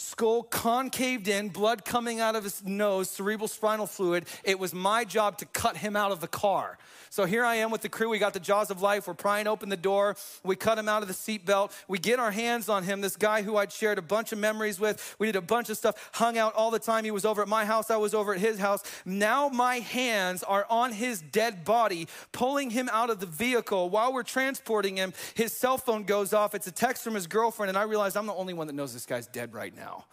Skull 0.00 0.44
concaved 0.44 1.28
in, 1.28 1.50
blood 1.50 1.84
coming 1.84 2.20
out 2.20 2.34
of 2.34 2.42
his 2.42 2.64
nose, 2.64 3.10
cerebral 3.10 3.48
spinal 3.48 3.86
fluid. 3.86 4.24
It 4.44 4.58
was 4.58 4.72
my 4.72 5.04
job 5.04 5.36
to 5.38 5.44
cut 5.44 5.76
him 5.76 5.94
out 5.94 6.10
of 6.10 6.20
the 6.20 6.26
car. 6.26 6.78
So 7.10 7.26
here 7.26 7.44
I 7.44 7.56
am 7.56 7.70
with 7.70 7.82
the 7.82 7.88
crew. 7.90 8.08
We 8.08 8.18
got 8.18 8.32
the 8.32 8.40
jaws 8.40 8.70
of 8.70 8.80
life. 8.80 9.06
We're 9.08 9.14
prying 9.14 9.46
open 9.46 9.68
the 9.68 9.76
door. 9.76 10.16
We 10.42 10.56
cut 10.56 10.78
him 10.78 10.88
out 10.88 11.02
of 11.02 11.08
the 11.08 11.14
seatbelt. 11.14 11.72
We 11.86 11.98
get 11.98 12.18
our 12.18 12.30
hands 12.30 12.70
on 12.70 12.84
him, 12.84 13.02
this 13.02 13.16
guy 13.16 13.42
who 13.42 13.58
I'd 13.58 13.72
shared 13.72 13.98
a 13.98 14.02
bunch 14.02 14.32
of 14.32 14.38
memories 14.38 14.80
with. 14.80 15.16
We 15.18 15.26
did 15.26 15.36
a 15.36 15.42
bunch 15.42 15.68
of 15.68 15.76
stuff, 15.76 16.10
hung 16.12 16.38
out 16.38 16.54
all 16.54 16.70
the 16.70 16.78
time. 16.78 17.04
He 17.04 17.10
was 17.10 17.26
over 17.26 17.42
at 17.42 17.48
my 17.48 17.66
house. 17.66 17.90
I 17.90 17.96
was 17.98 18.14
over 18.14 18.32
at 18.32 18.40
his 18.40 18.58
house. 18.58 18.82
Now 19.04 19.48
my 19.48 19.80
hands 19.80 20.42
are 20.44 20.66
on 20.70 20.92
his 20.92 21.20
dead 21.20 21.64
body, 21.64 22.08
pulling 22.32 22.70
him 22.70 22.88
out 22.90 23.10
of 23.10 23.20
the 23.20 23.26
vehicle. 23.26 23.90
While 23.90 24.14
we're 24.14 24.22
transporting 24.22 24.96
him, 24.96 25.12
his 25.34 25.52
cell 25.52 25.76
phone 25.76 26.04
goes 26.04 26.32
off. 26.32 26.54
It's 26.54 26.68
a 26.68 26.72
text 26.72 27.04
from 27.04 27.14
his 27.14 27.26
girlfriend, 27.26 27.68
and 27.68 27.76
I 27.76 27.82
realize 27.82 28.16
I'm 28.16 28.26
the 28.26 28.32
only 28.32 28.54
one 28.54 28.66
that 28.68 28.74
knows 28.74 28.94
this 28.94 29.04
guy's 29.04 29.26
dead 29.26 29.52
right 29.52 29.76
now. 29.90 30.04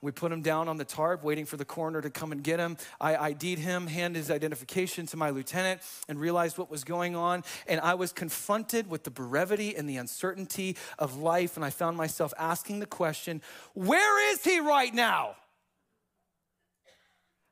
We 0.00 0.12
put 0.12 0.30
him 0.30 0.42
down 0.42 0.68
on 0.68 0.76
the 0.76 0.84
tarp, 0.84 1.24
waiting 1.24 1.44
for 1.44 1.56
the 1.56 1.64
coroner 1.64 2.00
to 2.00 2.10
come 2.10 2.30
and 2.30 2.42
get 2.42 2.60
him. 2.60 2.76
I 3.00 3.30
ID'd 3.30 3.58
him, 3.58 3.88
handed 3.88 4.18
his 4.18 4.30
identification 4.30 5.06
to 5.06 5.16
my 5.16 5.30
lieutenant, 5.30 5.80
and 6.08 6.20
realized 6.20 6.56
what 6.56 6.70
was 6.70 6.84
going 6.84 7.16
on. 7.16 7.42
And 7.66 7.80
I 7.80 7.94
was 7.94 8.12
confronted 8.12 8.88
with 8.88 9.02
the 9.02 9.10
brevity 9.10 9.74
and 9.74 9.88
the 9.88 9.96
uncertainty 9.96 10.76
of 11.00 11.16
life. 11.16 11.56
And 11.56 11.64
I 11.64 11.70
found 11.70 11.96
myself 11.96 12.32
asking 12.38 12.78
the 12.78 12.86
question 12.86 13.42
where 13.74 14.32
is 14.32 14.44
he 14.44 14.60
right 14.60 14.94
now? 14.94 15.34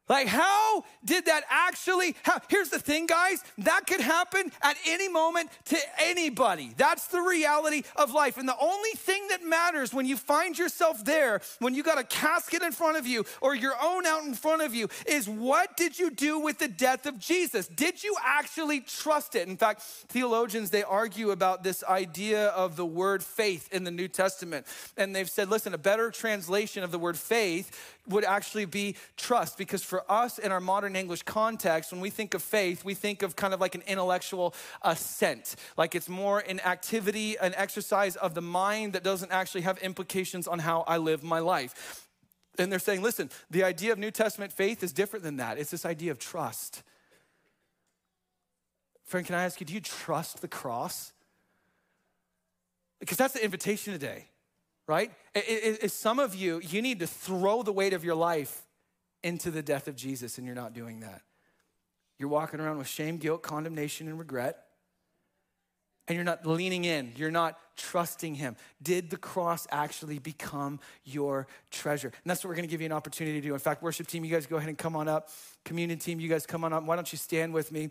Like, 0.09 0.29
how 0.29 0.85
did 1.05 1.27
that 1.27 1.43
actually? 1.51 2.15
Here's 2.49 2.69
the 2.69 2.79
thing, 2.79 3.07
guys 3.07 3.43
that 3.59 3.87
could 3.87 4.01
happen 4.01 4.53
at 4.63 4.77
any 4.87 5.09
moment 5.09 5.51
to 5.67 5.79
anybody. 5.99 6.73
That's 6.77 7.09
the 7.09 7.21
reality 7.21 7.83
of 7.97 8.13
life. 8.13 8.39
And 8.39 8.49
the 8.49 8.59
only 8.61 8.91
thing 8.91 9.27
that 9.31 9.43
matters 9.43 9.93
when 9.93 10.07
you 10.07 10.17
find 10.17 10.57
yourself 10.57 11.05
there, 11.05 11.41
when 11.59 11.75
you 11.75 11.83
got 11.83 11.99
a 11.99 12.05
casket 12.05 12.63
in 12.63 12.73
front 12.73 12.97
of 12.97 13.07
you 13.07 13.25
or 13.41 13.55
your 13.55 13.75
own 13.83 14.07
out 14.07 14.25
in 14.25 14.35
front 14.35 14.63
of 14.63 14.75
you, 14.75 14.89
is 15.07 15.29
what 15.29 15.77
did 15.77 15.99
you 15.99 16.11
do 16.11 16.39
with 16.39 16.59
the 16.59 16.69
death 16.69 17.07
of 17.07 17.19
Jesus? 17.19 17.67
Did 17.67 18.05
you 18.05 18.15
actually 18.25 18.81
trust 18.81 19.35
it? 19.35 19.49
In 19.49 19.57
fact, 19.57 19.83
theologians, 19.83 20.71
they 20.71 20.85
argue 20.85 21.31
about 21.31 21.65
this 21.65 21.83
idea 21.85 22.49
of 22.49 22.77
the 22.77 22.87
word 22.87 23.25
faith 23.25 23.69
in 23.73 23.85
the 23.85 23.91
New 23.91 24.09
Testament. 24.09 24.67
And 24.97 25.15
they've 25.15 25.29
said, 25.29 25.49
listen, 25.49 25.75
a 25.75 25.79
better 25.79 26.11
translation 26.11 26.85
of 26.85 26.93
the 26.93 26.99
word 26.99 27.17
faith 27.19 27.96
would 28.09 28.25
actually 28.25 28.65
be 28.65 28.97
trust. 29.17 29.59
Because 29.59 29.83
for 29.83 30.11
us 30.11 30.39
in 30.39 30.53
our 30.53 30.61
modern 30.61 30.97
English 30.97 31.23
context, 31.23 31.93
when 31.93 32.01
we 32.01 32.11
think 32.11 32.35
of 32.35 32.43
faith, 32.43 32.85
we 32.85 32.95
think 32.95 33.23
of 33.23 33.37
kind 33.37 33.55
of 33.55 33.61
like 33.61 33.75
an 33.75 33.83
intellectual 33.87 34.55
assent, 34.83 35.57
like 35.77 35.95
it's 35.95 36.09
more 36.09 36.41
an 36.41 36.61
activity, 36.61 37.37
an 37.39 37.55
exercise 37.55 38.17
of 38.17 38.35
the 38.35 38.43
mind 38.43 38.93
that 38.93 39.03
doesn't 39.03 39.33
actually 39.33 39.63
have 39.63 39.79
implications 39.79 40.47
on 40.47 40.59
how 40.59 40.85
I 40.87 40.99
live 40.99 41.23
my 41.23 41.39
life. 41.39 42.09
And 42.59 42.73
they're 42.73 42.79
saying, 42.79 43.03
listen, 43.03 43.31
the 43.51 43.65
idea 43.65 43.93
of 43.93 43.99
New 43.99 44.11
Testament 44.11 44.53
faith 44.53 44.83
is 44.83 44.93
different 44.93 45.25
than 45.25 45.37
that. 45.37 45.59
It's 45.59 45.71
this 45.71 45.85
idea 45.85 46.11
of 46.11 46.19
trust. 46.19 46.83
Friend, 49.05 49.25
can 49.25 49.35
I 49.35 49.45
ask 49.45 49.61
you, 49.61 49.67
do 49.67 49.75
you 49.75 49.81
trust 49.81 50.41
the 50.41 50.49
cross? 50.49 51.13
Because 52.99 53.19
that's 53.19 53.35
the 53.35 53.45
invitation 53.45 53.93
today 53.93 54.29
right? 54.87 55.11
Is 55.34 55.93
some 55.93 56.18
of 56.18 56.34
you, 56.34 56.61
you 56.61 56.80
need 56.82 57.01
to 57.01 57.07
throw 57.07 57.62
the 57.62 57.72
weight 57.72 57.93
of 57.93 58.05
your 58.05 58.14
life 58.14 58.62
into 59.22 59.51
the 59.51 59.62
death 59.62 59.89
of 59.89 59.97
Jesus, 59.97 60.39
and 60.39 60.47
you're 60.47 60.57
not 60.57 60.72
doing 60.72 61.01
that. 61.01 61.22
You're 62.18 62.28
walking 62.28 62.61
around 62.61 62.78
with 62.78 62.87
shame, 62.87 63.18
guilt, 63.18 63.43
condemnation, 63.43 64.09
and 64.09 64.18
regret, 64.18 64.62
and 66.09 66.14
you're 66.14 66.24
not 66.24 66.47
leaning 66.47 66.84
in. 66.84 67.12
You're 67.16 67.32
not 67.32 67.59
trusting 67.76 68.37
Him. 68.37 68.57
Did 68.80 69.11
the 69.11 69.16
cross 69.16 69.66
actually 69.70 70.18
become 70.18 70.80
your 71.05 71.47
treasure? 71.70 72.09
And 72.09 72.30
that's 72.30 72.45
what 72.45 72.49
we're 72.49 72.55
going 72.55 72.68
to 72.68 72.70
give 72.70 72.80
you 72.80 72.87
an 72.87 72.93
opportunity 72.93 73.41
to 73.41 73.47
do. 73.49 73.53
In 73.53 73.61
fact, 73.61 73.82
worship 73.82 74.07
team, 74.07 74.24
you 74.24 74.30
guys 74.30 74.47
go 74.47 74.57
ahead 74.57 74.68
and 74.68 74.78
come 74.78 74.95
on 74.95 75.09
up. 75.09 75.30
Communion 75.64 75.99
team, 75.99 76.20
you 76.20 76.28
guys 76.28 76.47
come 76.47 76.64
on 76.64 76.72
up. 76.72 76.84
Why 76.84 76.95
don't 76.95 77.11
you 77.12 77.18
stand 77.18 77.53
with 77.53 77.72
me? 77.72 77.91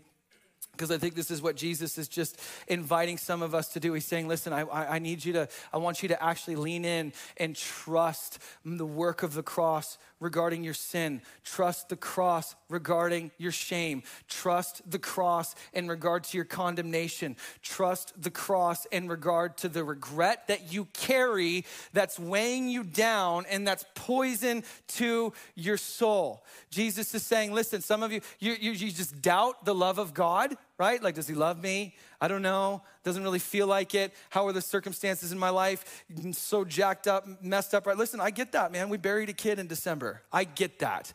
Because 0.76 0.90
I 0.90 0.98
think 0.98 1.14
this 1.14 1.30
is 1.30 1.40
what 1.40 1.56
Jesus 1.56 1.96
is 1.96 2.08
just 2.08 2.38
inviting 2.68 3.16
some 3.16 3.42
of 3.42 3.54
us 3.54 3.68
to 3.68 3.80
do. 3.80 3.92
He's 3.94 4.04
saying, 4.04 4.28
listen, 4.28 4.52
I, 4.52 4.64
I 4.70 4.98
need 4.98 5.24
you 5.24 5.32
to, 5.34 5.48
I 5.72 5.78
want 5.78 6.02
you 6.02 6.08
to 6.08 6.22
actually 6.22 6.56
lean 6.56 6.84
in 6.84 7.12
and 7.38 7.56
trust 7.56 8.38
the 8.64 8.86
work 8.86 9.22
of 9.22 9.34
the 9.34 9.42
cross 9.42 9.98
regarding 10.20 10.64
your 10.64 10.74
sin. 10.74 11.20
Trust 11.44 11.88
the 11.88 11.96
cross 11.96 12.54
regarding 12.68 13.30
your 13.38 13.52
shame. 13.52 14.02
Trust 14.28 14.82
the 14.90 14.98
cross 14.98 15.54
in 15.72 15.88
regard 15.88 16.24
to 16.24 16.38
your 16.38 16.44
condemnation. 16.44 17.36
Trust 17.62 18.12
the 18.20 18.30
cross 18.30 18.86
in 18.86 19.08
regard 19.08 19.56
to 19.58 19.68
the 19.68 19.84
regret 19.84 20.48
that 20.48 20.72
you 20.72 20.86
carry 20.92 21.64
that's 21.92 22.18
weighing 22.18 22.68
you 22.68 22.82
down 22.82 23.44
and 23.50 23.66
that's 23.66 23.84
poison 23.94 24.64
to 24.88 25.32
your 25.54 25.76
soul. 25.76 26.44
Jesus 26.70 27.14
is 27.14 27.22
saying, 27.22 27.52
listen, 27.52 27.82
some 27.82 28.02
of 28.02 28.12
you, 28.12 28.20
you, 28.38 28.56
you, 28.58 28.72
you 28.72 28.90
just 28.90 29.20
doubt 29.20 29.64
the 29.64 29.74
love 29.74 29.98
of 29.98 30.14
God 30.14 30.56
right? 30.78 31.02
Like, 31.02 31.14
does 31.14 31.28
he 31.28 31.34
love 31.34 31.62
me? 31.62 31.94
I 32.20 32.28
don't 32.28 32.42
know. 32.42 32.82
Doesn't 33.04 33.22
really 33.22 33.38
feel 33.38 33.66
like 33.66 33.94
it. 33.94 34.12
How 34.30 34.46
are 34.46 34.52
the 34.52 34.62
circumstances 34.62 35.32
in 35.32 35.38
my 35.38 35.50
life? 35.50 36.04
So 36.32 36.64
jacked 36.64 37.06
up, 37.06 37.26
messed 37.42 37.74
up, 37.74 37.86
right? 37.86 37.96
Listen, 37.96 38.20
I 38.20 38.30
get 38.30 38.52
that, 38.52 38.72
man. 38.72 38.88
We 38.88 38.98
buried 38.98 39.28
a 39.28 39.32
kid 39.32 39.58
in 39.58 39.66
December. 39.66 40.22
I 40.32 40.44
get 40.44 40.80
that. 40.80 41.12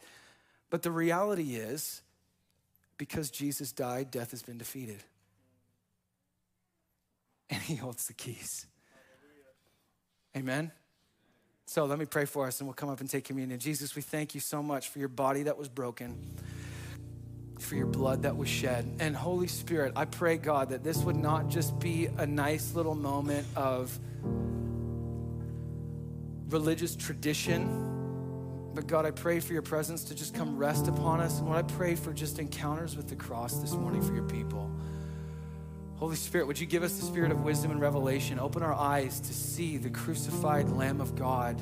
But 0.70 0.82
the 0.82 0.91
reality 0.91 1.55
is, 1.55 2.01
because 2.97 3.30
Jesus 3.30 3.72
died, 3.72 4.12
death 4.12 4.32
has 4.32 4.41
been 4.41 4.57
defeated. 4.57 5.03
And 7.53 7.62
he 7.62 7.76
holds 7.76 8.07
the 8.07 8.14
keys. 8.14 8.66
Amen. 10.38 10.72
So 11.66 11.86
let 11.86 11.99
me 11.99 12.05
pray 12.05 12.26
for 12.26 12.47
us 12.47 12.59
and 12.59 12.68
we'll 12.68 12.74
come 12.74 12.89
up 12.89 13.01
and 13.01 13.09
take 13.09 13.26
communion. 13.26 13.59
Jesus, 13.59 13.95
we 13.95 14.01
thank 14.01 14.34
you 14.34 14.39
so 14.41 14.64
much 14.64 14.89
for 14.89 14.99
your 14.99 15.07
body 15.07 15.43
that 15.43 15.57
was 15.57 15.68
broken, 15.68 16.18
for 17.62 17.76
your 17.76 17.86
blood 17.86 18.24
that 18.24 18.36
was 18.36 18.49
shed. 18.49 18.97
And 18.99 19.16
Holy 19.16 19.47
Spirit, 19.47 19.93
I 19.95 20.05
pray, 20.05 20.38
God, 20.38 20.70
that 20.70 20.84
this 20.84 20.97
would 20.97 21.16
not 21.16 21.49
just 21.49 21.80
be 21.80 22.07
a 22.18 22.26
nice 22.26 22.74
little 22.74 22.95
moment 22.95 23.47
of 23.55 23.97
religious 26.49 26.95
tradition, 26.95 28.72
but 28.74 28.88
God, 28.88 29.05
I 29.05 29.12
pray 29.12 29.39
for 29.39 29.53
your 29.53 29.62
presence 29.62 30.05
to 30.05 30.16
just 30.16 30.34
come 30.34 30.57
rest 30.57 30.88
upon 30.88 31.22
us. 31.22 31.39
And 31.39 31.47
what 31.47 31.57
I 31.57 31.62
pray 31.62 31.95
for 31.95 32.14
just 32.14 32.39
encounters 32.39 32.95
with 32.95 33.07
the 33.07 33.16
cross 33.16 33.55
this 33.55 33.74
morning 33.74 34.01
for 34.01 34.14
your 34.14 34.28
people. 34.28 34.72
Holy 35.97 36.16
Spirit, 36.16 36.47
would 36.47 36.59
you 36.59 36.66
give 36.66 36.82
us 36.82 36.97
the 36.97 37.05
spirit 37.05 37.32
of 37.32 37.43
wisdom 37.43 37.72
and 37.72 37.80
revelation? 37.80 38.39
Open 38.39 38.64
our 38.64 38.74
eyes 38.74 39.20
to 39.20 39.34
see 39.34 39.78
the 39.78 39.89
crucified 39.89 40.70
Lamb 40.70 40.99
of 40.99 41.16
God. 41.16 41.62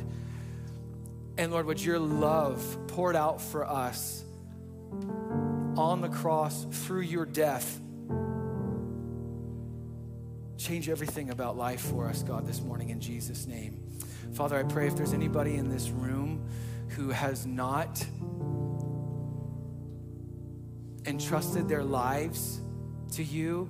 And 1.38 1.52
Lord, 1.52 1.66
would 1.66 1.82
your 1.82 2.00
love 2.00 2.78
poured 2.88 3.16
out 3.16 3.42
for 3.42 3.66
us 3.66 4.24
on 5.80 6.02
the 6.02 6.10
cross 6.10 6.68
through 6.70 7.02
your 7.02 7.26
death 7.26 7.80
change 10.58 10.90
everything 10.90 11.30
about 11.30 11.58
life 11.58 11.80
for 11.80 12.10
us, 12.10 12.22
God, 12.22 12.46
this 12.46 12.62
morning 12.62 12.90
in 12.90 13.00
Jesus' 13.00 13.48
name. 13.48 13.82
Father, 14.34 14.58
I 14.58 14.64
pray 14.64 14.88
if 14.88 14.96
there's 14.98 15.14
anybody 15.14 15.56
in 15.56 15.70
this 15.70 15.90
room 15.90 16.46
who 16.90 17.10
has 17.10 17.46
not 17.46 18.06
entrusted 21.06 21.70
their 21.70 21.84
lives 21.84 22.60
to 23.14 23.24
you, 23.24 23.70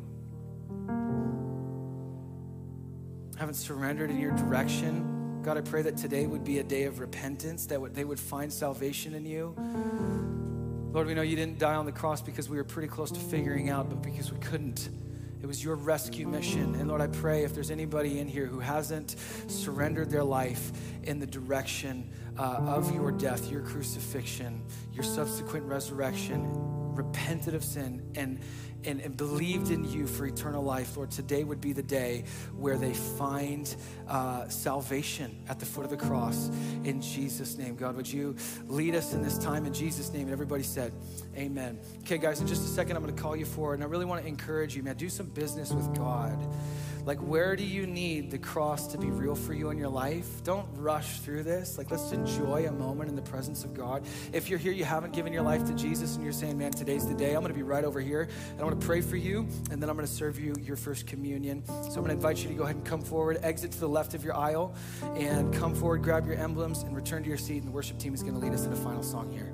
haven't 3.38 3.53
surrendered 3.53 4.10
in 4.10 4.20
your 4.20 4.32
direction, 4.32 5.41
God, 5.43 5.57
I 5.57 5.62
pray 5.62 5.84
that 5.84 5.95
today 5.95 6.26
would 6.26 6.43
be 6.43 6.57
a 6.57 6.64
day 6.64 6.84
of 6.84 6.99
repentance, 6.99 7.68
that 7.68 7.93
they 7.93 8.03
would 8.03 8.20
find 8.20 8.51
salvation 8.51 9.14
in 9.14 9.28
you. 9.28 10.38
Lord, 10.91 11.05
we 11.05 11.13
know 11.13 11.21
you 11.21 11.35
didn't 11.35 11.59
die 11.59 11.75
on 11.75 11.85
the 11.85 11.91
cross 11.91 12.19
because 12.19 12.49
we 12.49 12.57
were 12.57 12.63
pretty 12.63 12.87
close 12.87 13.11
to 13.11 13.19
figuring 13.19 13.69
out, 13.69 13.89
but 13.89 14.01
because 14.01 14.31
we 14.31 14.39
couldn't. 14.39 14.89
It 15.41 15.45
was 15.45 15.63
your 15.63 15.75
rescue 15.75 16.27
mission. 16.27 16.73
And 16.75 16.87
Lord, 16.87 16.99
I 16.99 17.07
pray 17.07 17.43
if 17.43 17.53
there's 17.53 17.69
anybody 17.69 18.19
in 18.19 18.27
here 18.27 18.47
who 18.47 18.59
hasn't 18.59 19.15
surrendered 19.47 20.09
their 20.09 20.23
life 20.23 20.71
in 21.03 21.19
the 21.19 21.27
direction 21.27 22.09
uh, 22.37 22.57
of 22.65 22.93
your 22.93 23.11
death, 23.11 23.51
your 23.51 23.61
crucifixion, 23.61 24.63
your 24.91 25.03
subsequent 25.03 25.65
resurrection, 25.65 26.51
repented 27.03 27.53
of 27.53 27.63
sin, 27.63 28.11
and 28.15 28.39
and, 28.85 29.01
and 29.01 29.17
believed 29.17 29.71
in 29.71 29.83
you 29.83 30.07
for 30.07 30.25
eternal 30.25 30.63
life, 30.63 30.95
Lord, 30.95 31.11
today 31.11 31.43
would 31.43 31.59
be 31.59 31.73
the 31.73 31.83
day 31.83 32.23
where 32.55 32.77
they 32.77 32.93
find 32.93 33.75
uh, 34.07 34.47
salvation 34.47 35.43
at 35.49 35.59
the 35.59 35.65
foot 35.65 35.83
of 35.83 35.89
the 35.89 35.97
cross 35.97 36.49
in 36.83 37.01
Jesus' 37.01 37.57
name. 37.57 37.75
God, 37.75 37.95
would 37.95 38.07
you 38.07 38.35
lead 38.67 38.95
us 38.95 39.13
in 39.13 39.21
this 39.21 39.37
time 39.37 39.65
in 39.65 39.73
Jesus' 39.73 40.11
name? 40.13 40.23
And 40.23 40.31
everybody 40.31 40.63
said, 40.63 40.93
Amen. 41.35 41.79
Okay, 42.03 42.17
guys, 42.17 42.39
in 42.39 42.47
just 42.47 42.63
a 42.63 42.69
second, 42.69 42.95
I'm 42.95 43.03
going 43.03 43.15
to 43.15 43.21
call 43.21 43.35
you 43.35 43.45
forward, 43.45 43.75
and 43.75 43.83
I 43.83 43.87
really 43.87 44.05
want 44.05 44.21
to 44.21 44.27
encourage 44.27 44.75
you, 44.75 44.83
man, 44.83 44.95
do 44.95 45.09
some 45.09 45.27
business 45.27 45.71
with 45.71 45.93
God. 45.95 46.37
Like, 47.10 47.18
where 47.22 47.55
do 47.55 47.64
you 47.64 47.88
need 47.88 48.30
the 48.30 48.38
cross 48.38 48.86
to 48.89 48.99
be 48.99 49.10
real 49.10 49.34
for 49.34 49.55
you 49.55 49.72
in 49.72 49.80
your 49.80 49.89
life? 49.89 50.43
Don't 50.43 50.68
rush 50.76 51.22
through 51.22 51.41
this. 51.41 51.76
Like, 51.76 51.89
let's 51.89 52.12
enjoy 52.12 52.68
a 52.68 52.72
moment 52.72 53.10
in 53.10 53.16
the 53.16 53.22
presence 53.24 53.64
of 53.64 53.74
God. 53.74 54.05
If 54.32 54.47
you're 54.47 54.60
here, 54.60 54.74
you 54.74 54.84
haven't 54.84 55.14
given 55.14 55.34
your 55.34 55.41
life 55.41 55.66
to 55.66 55.74
Jesus, 55.74 56.14
and 56.14 56.24
you're 56.24 56.32
saying, 56.32 56.55
man, 56.55 56.72
today's 56.72 57.07
the 57.07 57.16
day, 57.16 57.34
I'm 57.34 57.41
going 57.41 57.51
to 57.51 57.57
be 57.57 57.64
right 57.64 57.84
over 57.84 57.99
here, 57.99 58.22
and 58.51 58.62
I'm 58.62 58.68
going 58.68 58.80
to 58.80 58.86
pray 58.86 59.01
for 59.01 59.18
you, 59.18 59.47
and 59.72 59.82
then 59.82 59.89
I'm 59.89 59.95
going 59.95 60.07
to 60.07 60.14
serve 60.14 60.39
you 60.39 60.53
your 60.62 60.76
first 60.76 61.07
communion. 61.07 61.66
So 61.66 61.74
I'm 61.74 61.93
going 61.95 62.10
to 62.10 62.12
invite 62.12 62.43
you 62.43 62.49
to 62.49 62.53
go 62.53 62.66
ahead 62.66 62.76
and 62.76 62.86
come 62.86 63.01
forward, 63.01 63.39
exit 63.41 63.72
to 63.72 63.80
the 63.80 63.89
left 63.89 64.14
of 64.14 64.24
your 64.24 64.38
aisle, 64.38 64.76
and 65.16 65.51
come 65.51 65.74
forward, 65.74 66.03
grab 66.03 66.28
your 66.28 66.36
emblems, 66.36 66.84
and 66.84 66.95
return 66.95 67.24
to 67.24 67.28
your 67.28 67.39
seat, 67.39 67.57
and 67.57 67.68
the 67.68 67.72
worship 67.72 67.97
team 67.97 68.14
is 68.14 68.22
going 68.22 68.36
to 68.36 68.39
lead 68.39 68.53
us 68.53 68.66
in 68.68 68.72
a 68.72 68.76
final 68.76 69.01
song 69.01 69.32
here. 69.32 69.51